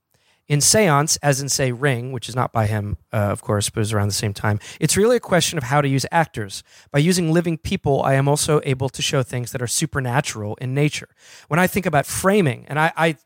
[0.48, 3.80] In Seance, as in, say, Ring, which is not by him, uh, of course, but
[3.80, 6.62] was around the same time, it's really a question of how to use actors.
[6.92, 10.72] By using living people, I am also able to show things that are supernatural in
[10.72, 11.08] nature.
[11.48, 13.16] When I think about framing, and I, I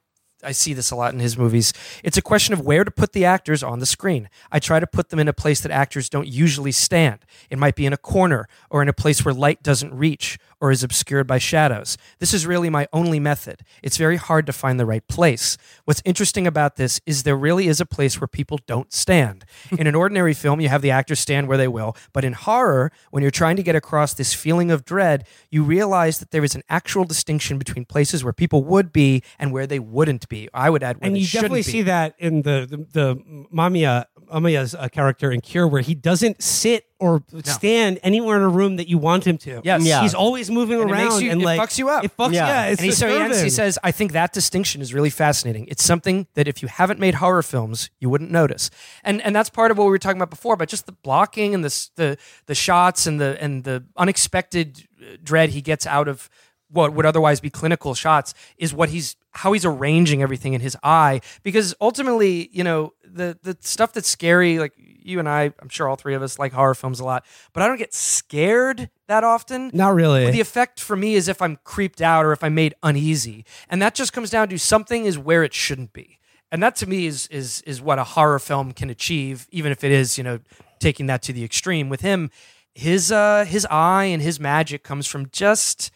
[0.42, 1.72] I see this a lot in his movies.
[2.02, 4.28] It's a question of where to put the actors on the screen.
[4.50, 7.20] I try to put them in a place that actors don't usually stand.
[7.50, 10.70] It might be in a corner or in a place where light doesn't reach or
[10.70, 11.96] is obscured by shadows.
[12.18, 13.62] This is really my only method.
[13.82, 15.56] It's very hard to find the right place.
[15.84, 19.44] What's interesting about this is there really is a place where people don't stand.
[19.78, 22.92] In an ordinary film, you have the actors stand where they will, but in horror,
[23.10, 26.54] when you're trying to get across this feeling of dread, you realize that there is
[26.54, 30.48] an actual distinction between places where people would be and where they wouldn't be.
[30.54, 31.70] I would add where and they you shouldn't definitely be.
[31.70, 36.40] see that in the the, the Mamiya Mamiya's uh, character in Cure, where he doesn't
[36.42, 39.60] sit or stand anywhere in a room that you want him to.
[39.64, 39.82] Yes.
[39.84, 40.02] Yeah.
[40.02, 42.04] he's always moving And around, makes you- and it like fucks you up.
[42.04, 42.46] It fucks Yeah.
[42.46, 42.66] yeah.
[42.70, 45.66] it's and he, so he, ends- he says, I think that distinction is really fascinating.
[45.66, 48.70] It's something that if you haven't made horror films, you wouldn't notice.
[49.02, 51.52] And and that's part of what we were talking about before, but just the blocking
[51.54, 52.16] and the the
[52.46, 56.28] the shots and the and the unexpected uh, dread he gets out of
[56.72, 60.76] what would otherwise be clinical shots is what he's how he's arranging everything in his
[60.82, 65.68] eye because ultimately you know the the stuff that's scary like you and I I'm
[65.68, 68.90] sure all three of us like horror films a lot but I don't get scared
[69.08, 70.30] that often Not really.
[70.30, 73.44] the effect for me is if I'm creeped out or if I'm made uneasy.
[73.68, 76.20] And that just comes down to something is where it shouldn't be.
[76.52, 79.82] And that to me is is is what a horror film can achieve, even if
[79.82, 80.38] it is, you know,
[80.78, 81.88] taking that to the extreme.
[81.88, 82.30] With him,
[82.74, 85.90] his uh his eye and his magic comes from just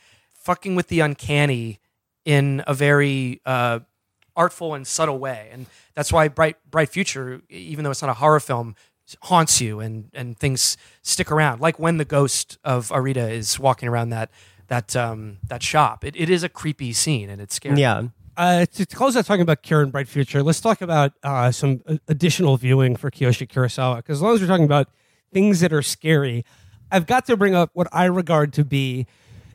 [0.44, 1.80] fucking with the uncanny
[2.24, 3.80] in a very uh
[4.36, 5.48] artful and subtle way.
[5.52, 8.74] And that's why Bright Bright Future, even though it's not a horror film,
[9.22, 11.60] haunts you and and things stick around.
[11.60, 14.30] Like when the ghost of Arita is walking around that
[14.68, 16.04] that um that shop.
[16.04, 17.80] It, it is a creepy scene and it's scary.
[17.80, 18.08] Yeah.
[18.36, 21.52] Uh, to, to close out talking about Cure and Bright Future, let's talk about uh,
[21.52, 23.98] some uh, additional viewing for Kiyoshi Kurosawa.
[23.98, 24.88] Because as long as we're talking about
[25.32, 26.44] things that are scary,
[26.90, 29.06] I've got to bring up what I regard to be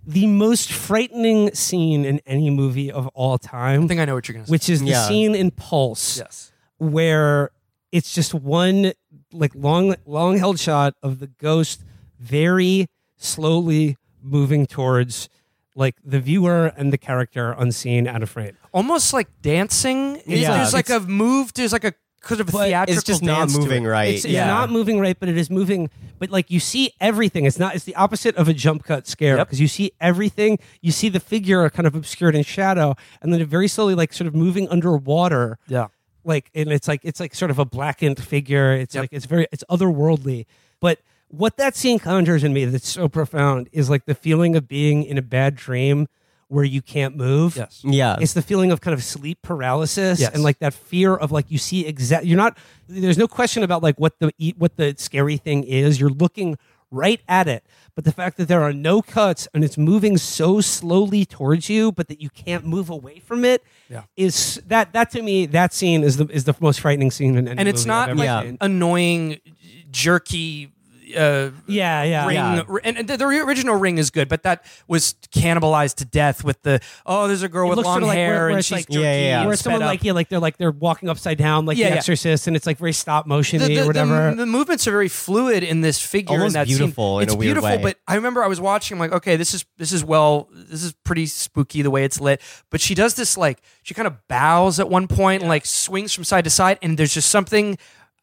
[0.09, 4.27] the most frightening scene in any movie of all time, I think I know what
[4.27, 4.51] you're gonna say.
[4.51, 6.17] which is the scene in Pulse.
[6.17, 6.51] yes.
[6.77, 7.51] where
[7.91, 8.93] it's just one
[9.31, 11.83] like long long held shot of the ghost
[12.19, 12.87] very
[13.17, 15.29] slowly moving towards
[15.75, 18.57] like the viewer and the character unseen out of frame.
[18.73, 20.21] Almost like dancing.
[20.25, 20.57] Yeah.
[20.57, 23.49] There's like a move, there's like a kind of a But theatrical It's just not
[23.51, 23.87] moving it.
[23.87, 24.13] right.
[24.15, 24.47] It's, it's yeah.
[24.47, 25.89] not moving right, but it is moving.
[26.19, 27.45] But like you see everything.
[27.45, 27.75] It's not.
[27.75, 29.47] It's the opposite of a jump cut scare Yep.
[29.47, 30.59] because you see everything.
[30.81, 34.11] You see the figure kind of obscured in shadow, and then it very slowly, like
[34.13, 35.57] sort of moving underwater.
[35.67, 35.87] Yeah.
[36.25, 39.03] like and it's like it's like sort of a blackened figure it's Yep.
[39.03, 40.45] like it's very it's otherworldly
[40.81, 44.67] but what that scene conjures in me that's so profound is like the feeling of
[44.67, 46.07] being in a bad dream
[46.49, 47.81] where you can't move Yes.
[47.85, 48.17] Yeah.
[48.19, 50.33] it's the feeling of kind of sleep paralysis Yes.
[50.33, 52.57] and like that fear of like you see exact you're not
[52.87, 56.57] there's no question about like what the e, what the scary thing is you're looking
[56.91, 57.63] right at it
[57.93, 61.91] but the fact that there are no cuts and it's moving so slowly towards you
[61.91, 64.01] but that you can't move away from it is Yeah.
[64.17, 67.47] is that that to me that scene is the is the most frightening scene in
[67.47, 68.41] any And it's movie I've not ever like Yeah.
[68.41, 68.57] seen.
[68.59, 69.37] annoying,
[69.91, 70.71] jerky
[71.17, 72.63] uh yeah yeah ring Yeah.
[72.83, 76.61] and, and the, the original ring is good but that was cannibalized to death with
[76.61, 78.71] the oh there's a girl It with long sorta like hair where- where and she's
[78.77, 79.87] like- jerky Yeah, yeah, where someone up.
[79.87, 82.65] like yeah like they're like they're walking upside down like Yeah, the exorcist and it's
[82.67, 86.33] like very stop motion or whatever The, the movements are very fluid in this figure.
[86.33, 87.23] Almost in that beautiful scene.
[87.23, 87.81] in a it's weird beautiful, way.
[87.81, 88.95] but I remember I was watching.
[88.95, 92.19] I'm like, okay, this is this is well, this is pretty spooky the way it's
[92.21, 92.41] lit.
[92.69, 96.13] But she does this like she kind of bows at one point and like swings
[96.13, 97.77] from side to side, and there's just something.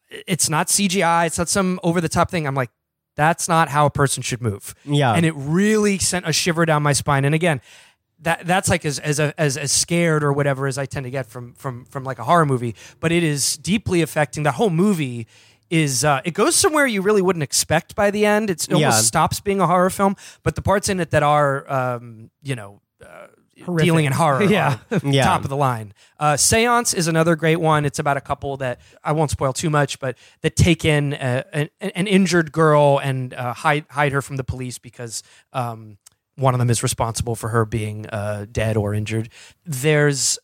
[0.09, 1.27] It's not CGI.
[1.27, 2.47] It's not some over the top thing.
[2.47, 2.69] I'm like,
[3.17, 4.73] that's not how a person should move.
[4.85, 5.11] Yeah.
[5.13, 7.25] and it really sent a shiver down my spine.
[7.25, 7.59] And again.
[8.21, 11.11] That, that's like as as, a, as as scared or whatever as I tend to
[11.11, 14.41] get from from from like a horror movie, but it is deeply affecting.
[14.41, 15.27] The whole movie
[15.69, 18.49] is uh, it goes somewhere you really wouldn't expect by the end.
[18.49, 19.01] It's, it almost Yeah.
[19.03, 22.81] stops being a horror film, but the parts in it that are um, you know
[23.65, 23.85] Horrific.
[23.85, 24.77] dealing in horror, Yeah.
[25.03, 25.23] Yeah.
[25.23, 25.93] top of the line.
[26.19, 27.85] Uh, Seance is another great one.
[27.85, 31.43] It's about a couple that I won't spoil too much, but that take in a,
[31.53, 35.23] an, an injured girl and uh, hide hide her from the police because
[35.53, 35.97] um,
[36.35, 39.29] one of them is responsible for her being uh, dead or injured.
[39.65, 40.37] There's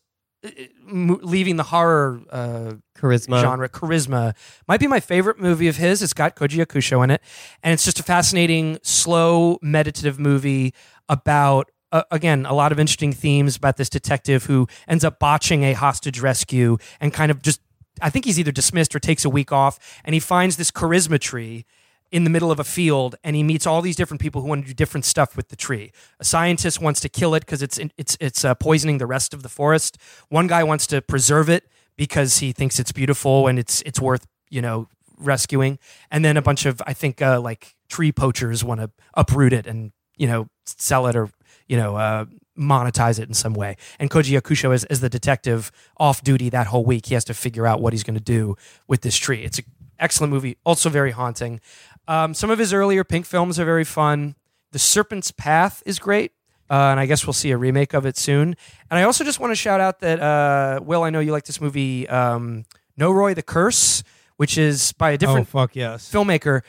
[0.44, 0.50] uh,
[0.88, 3.40] leaving the horror uh, Charisma.
[3.40, 3.68] genre.
[3.68, 4.34] Charisma
[4.68, 6.02] might be my favorite movie of his.
[6.02, 7.22] It's got Koji Yakusho in it,
[7.62, 10.74] and it's just a fascinating, slow, meditative movie
[11.08, 11.70] about.
[11.94, 15.74] Uh, again, a lot of interesting themes about this detective who ends up botching a
[15.74, 17.60] hostage rescue and kind of just,
[18.02, 21.20] I think he's either dismissed or takes a week off, and he finds this charisma
[21.20, 21.64] tree
[22.10, 24.62] in the middle of a field and he meets all these different people who want
[24.62, 25.92] to do different stuff with the tree.
[26.18, 29.42] A scientist wants to kill it because it's it's it's uh, poisoning the rest of
[29.44, 29.96] the forest.
[30.28, 34.26] One guy wants to preserve it because he thinks it's beautiful and it's it's worth
[34.50, 35.78] you know rescuing.
[36.10, 39.66] And then a bunch of I think uh, like tree poachers want to uproot it
[39.66, 41.30] and you know sell it or
[41.68, 42.24] you know uh,
[42.58, 43.76] monetize it in some way.
[43.98, 47.06] And Koji Yakusho is, is the detective off duty that whole week.
[47.06, 49.42] He has to figure out what he's going to do with this tree.
[49.42, 49.64] It's an
[49.98, 51.60] excellent movie, also very haunting.
[52.06, 54.36] Um, some of his earlier Pink films are very fun.
[54.72, 56.32] The Serpent's Path is great.
[56.70, 58.56] Uh, and I guess we'll see a remake of it soon.
[58.90, 61.44] And I also just want to shout out that, uh, Will, I know you like
[61.44, 62.64] this movie, um,
[62.98, 64.02] Noroi the Curse,
[64.36, 66.10] which is by a Oh different fuck yes.
[66.10, 66.62] filmmaker.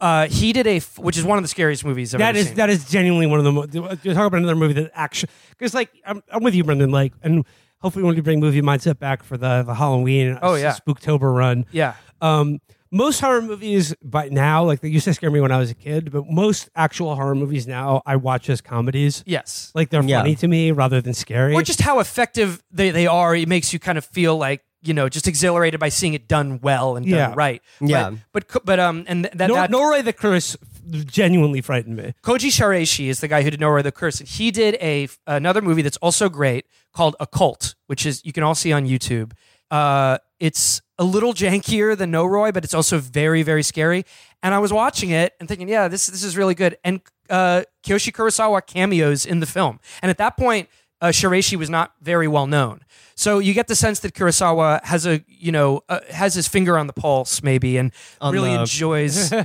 [0.00, 2.38] Uh, he did a, f- which is one of the scariest movies I've That ever
[2.38, 2.56] is seen.
[2.56, 3.52] that is genuinely one of the.
[3.52, 3.66] Mo-
[4.02, 6.90] you're talking about another movie that actually because like I'm, I'm with you, Brendan.
[6.90, 7.44] Like, and
[7.78, 10.74] hopefully when we bring movie mindset back for the the Halloween, Oh, yeah.
[10.74, 11.64] Spooktober run.
[11.70, 11.94] yeah.
[12.20, 12.60] Um,
[12.90, 15.74] most horror movies by now, like they used to scare me when I was a
[15.74, 19.22] kid, but most actual horror movies now I watch as comedies.
[19.26, 19.72] Yes.
[19.74, 20.20] Like they're Yeah.
[20.20, 21.54] funny to me rather than scary.
[21.54, 23.34] or just how effective they, they are.
[23.34, 26.60] It makes you kind of feel like you know just exhilarated by seeing it done
[26.62, 27.32] well and done Yeah.
[27.36, 27.62] right.
[27.80, 28.12] Yeah.
[28.32, 30.56] But but, but um and that, Nor- that Noroi the Curse
[30.90, 32.14] genuinely frightened me.
[32.22, 34.20] Koji Shiraishi is the guy who did Noroi the Curse.
[34.20, 38.42] And he did a another movie that's also great called Occult, which is you can
[38.42, 39.32] all see on YouTube.
[39.70, 44.04] Uh, it's a little jankier than Noroi, but it's also very very scary.
[44.42, 46.76] And I was watching it and thinking, yeah, this this is really good.
[46.84, 47.00] And
[47.30, 50.68] uh, Kiyoshi Kurosawa cameos in the film, and at that point,
[51.04, 52.80] uh, Shiraishi was not very well known.
[53.14, 56.78] So you get the sense that Kurosawa has a you know uh, has his finger
[56.78, 59.32] on the pulse maybe and On really the- enjoys.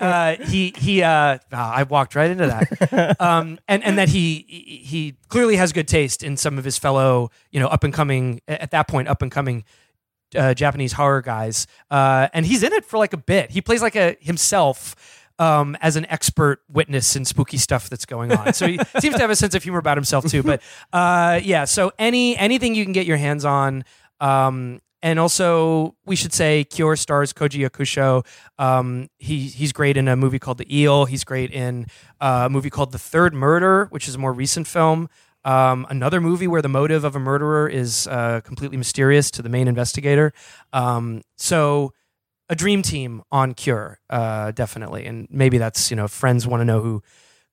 [0.00, 1.02] Uh, he he.
[1.02, 3.16] Uh, ah, I walked right into that.
[3.20, 7.30] Um, and and that he he clearly has good taste in some of his fellow
[7.50, 9.64] you know up and coming at that point up and coming.
[10.32, 13.50] Uh, Japanese horror guys, uh, and he's in it for like a bit.
[13.50, 14.94] He plays like a himself
[15.40, 18.52] um, as an expert witness in spooky stuff that's going on.
[18.52, 20.42] So he seems to have a sense of humor about himself too.
[20.42, 20.62] But
[20.92, 23.84] uh, yeah, so any anything you can get your hands on.
[24.20, 28.26] Um, and also, we should say Cure stars Koji Yakusho.
[28.58, 31.06] Um, he he's great in a movie called The Eel.
[31.06, 31.86] He's great in
[32.20, 35.08] uh, a movie called The Third Murder, which is a more recent film.
[35.42, 39.48] Um, another movie where the motive of a murderer is uh, completely mysterious to the
[39.48, 40.34] main investigator.
[40.74, 41.94] Um, so
[42.50, 45.06] a dream team on Cure, uh, definitely.
[45.06, 47.02] And maybe that's, you know, if friends want to know who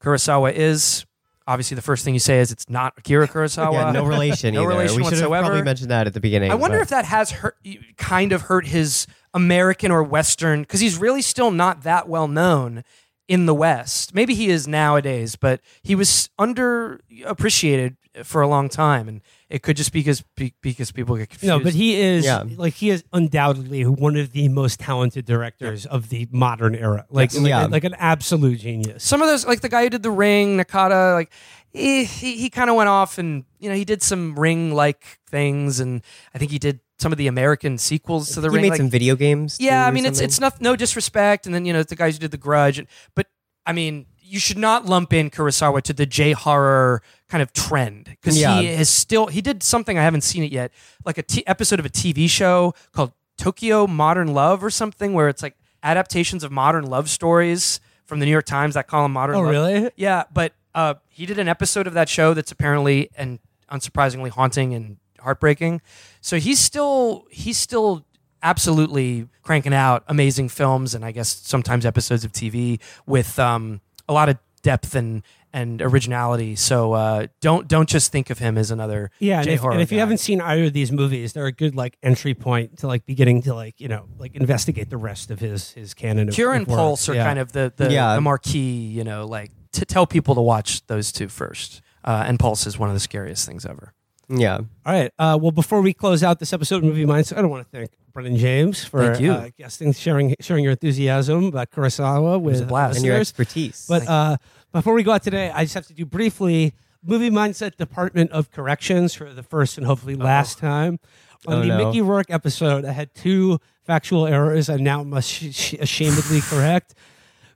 [0.04, 1.06] Kurosawa is.
[1.50, 3.72] Obviously, the first thing you say is it's not Akira Kurosawa.
[3.72, 4.70] yeah, no relation No either.
[4.70, 5.46] relation we should have whatsoever.
[5.48, 6.52] probably mentioned that at the beginning.
[6.52, 7.56] I wonder but- if that has hurt,
[7.98, 12.84] kind of hurt his American or Western, because he's really still not that well known
[13.30, 14.14] in the West.
[14.14, 19.78] Maybe he is nowadays, but he was underappreciated for a long time, and it could
[19.78, 21.48] just be because be- because people get confused.
[21.50, 22.44] No, but he is Yeah.
[22.58, 27.06] like he is undoubtedly one of the most talented directors of the modern era.
[27.10, 27.42] Like, Yes.
[27.42, 27.66] like, Yeah.
[27.66, 29.04] like an absolute genius.
[29.04, 31.32] some of those, like the guy who did the Ring, Nakata, like
[31.74, 35.04] eh, he he kind of went off and you know he did some Ring like
[35.30, 36.02] things, and
[36.34, 38.62] I think he did some of the American sequels to the he Ring.
[38.64, 39.58] made like- some video games.
[39.60, 40.26] Yeah, too, I or mean it's something?
[40.26, 42.84] it's not no disrespect, and then you know the guys who did the Grudge,
[43.16, 43.28] but
[43.66, 48.06] I mean you should not lump in Kurosawa to the J horror kind of trend
[48.06, 48.60] because Yeah.
[48.62, 50.72] he is still he did something I haven't seen it yet,
[51.06, 55.28] like a t- episode of a TV show called Tokyo Modern Love or something, where
[55.30, 59.12] it's like adaptations of modern love stories from the New York Times that call them
[59.14, 59.36] modern.
[59.36, 59.50] Oh, love.
[59.52, 59.92] really?
[59.96, 63.40] Yeah, but uh, he did an episode of that show that's apparently and
[63.72, 65.82] unsurprisingly haunting and heartbreaking.
[66.22, 68.06] So he's still he's still
[68.44, 74.14] absolutely cranking out amazing films and I guess sometimes episodes of TV with um, a
[74.14, 75.24] lot of depth and
[75.58, 76.56] and originality.
[76.56, 79.74] So uh, don't don't just think of him as another Yeah, and J if, horror
[79.74, 80.00] and if you guy.
[80.02, 83.42] haven't seen either of these movies, they're a good like entry point to like beginning
[83.44, 86.30] to like you know like investigate the rest of his his canon.
[86.32, 86.68] Cure and.
[86.68, 87.26] Pulse are Yeah.
[87.26, 88.16] kind of the the, Yeah.
[88.16, 88.60] the marquee,
[88.98, 91.82] you know, like to tell people to watch those two first.
[92.04, 93.94] Uh, and Pulse is one of the scariest things ever.
[94.30, 94.56] Yeah.
[94.58, 95.12] All right.
[95.18, 97.78] Uh, well, before we close out this episode of Movie Minds, I don't want to
[97.78, 99.32] thank Brendan James for Thank you.
[99.32, 102.98] Uh, guesting, sharing sharing your enthusiasm about Kurosawa with was blast.
[102.98, 103.86] And your expertise.
[103.88, 104.38] But uh,
[104.72, 106.74] before we go out today, I just have to do briefly
[107.04, 111.00] Movie Mindset Department of Corrections for the first and hopefully last time.
[111.48, 111.86] On Oh, the no.
[111.86, 116.96] Mickey Rourke episode, I had two factual errors I now must sh- sh- ashamedly correct.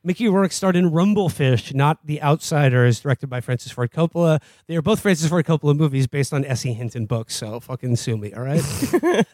[0.04, 4.42] Mickey Rourke starred in Rumblefish, not The Outsiders, directed by Francis Ford Coppola.
[4.66, 6.74] They are both Francis Ford Coppola movies based on S.E.
[6.74, 8.64] Hinton books, so fucking sue me, all right?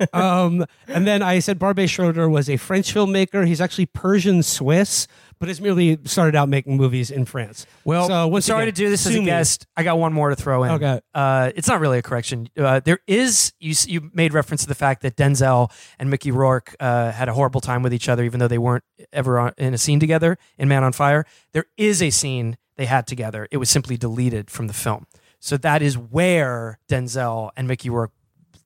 [0.14, 3.48] um, and then I said Barbet Schroeder was a French filmmaker.
[3.48, 5.08] He's actually Persian Swiss,
[5.40, 7.66] but it's merely started out making movies in France.
[7.86, 9.26] Well, so once sorry again, to do this as a me.
[9.26, 9.68] guest.
[9.76, 10.72] I got one more to throw in.
[10.72, 11.00] Okay.
[11.14, 12.50] Uh, it's not really a correction.
[12.58, 16.76] Uh, there is you you made reference to the fact that Denzel and Mickey Rourke
[16.80, 18.84] uh, had a horrible time with each other, even though they weren't
[19.14, 21.26] ever on, in a scene together in Man on Fire.
[21.54, 23.48] There is a scene they had together.
[23.52, 25.08] It was simply deleted from the film.
[25.40, 28.12] So that is where Denzel and Mickey Rourke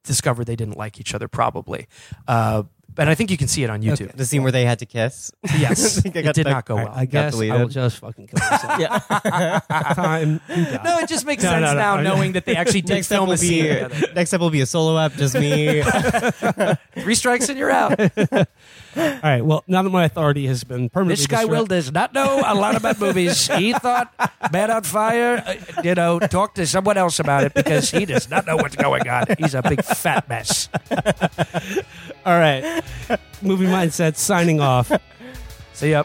[0.03, 1.27] discovered they didn't like each other.
[1.27, 1.88] Probably.
[2.27, 2.64] Uh,
[2.97, 4.11] and I think you can see it on YouTube.
[4.15, 5.31] The scene where they had to kiss.
[5.57, 6.88] Yes, I think I it got did that- not go well.
[6.88, 8.80] right, I guess I will just fucking kill myself.
[8.80, 9.59] yeah.
[9.93, 10.81] Time to die.
[10.84, 12.95] No, it just makes No, sense no, no, now I- knowing that they actually did
[12.95, 14.07] Next up film will a scene be together.
[14.15, 15.84] next up will be a solo app, just me.
[17.03, 17.99] Three strikes and you're out.
[18.95, 19.41] All right.
[19.41, 22.55] Well, now that my authority has been permanently This guy Will does not know a
[22.55, 23.47] lot about movies.
[23.47, 24.13] He thought
[24.51, 28.30] Man on Fire, uh, you know, talk to someone else about it because he does
[28.30, 29.26] not know what's going on.
[29.38, 30.68] He's a big fat mess.
[32.26, 32.84] All right.
[33.41, 34.91] Movie mindset signing off.
[35.73, 36.03] See ya.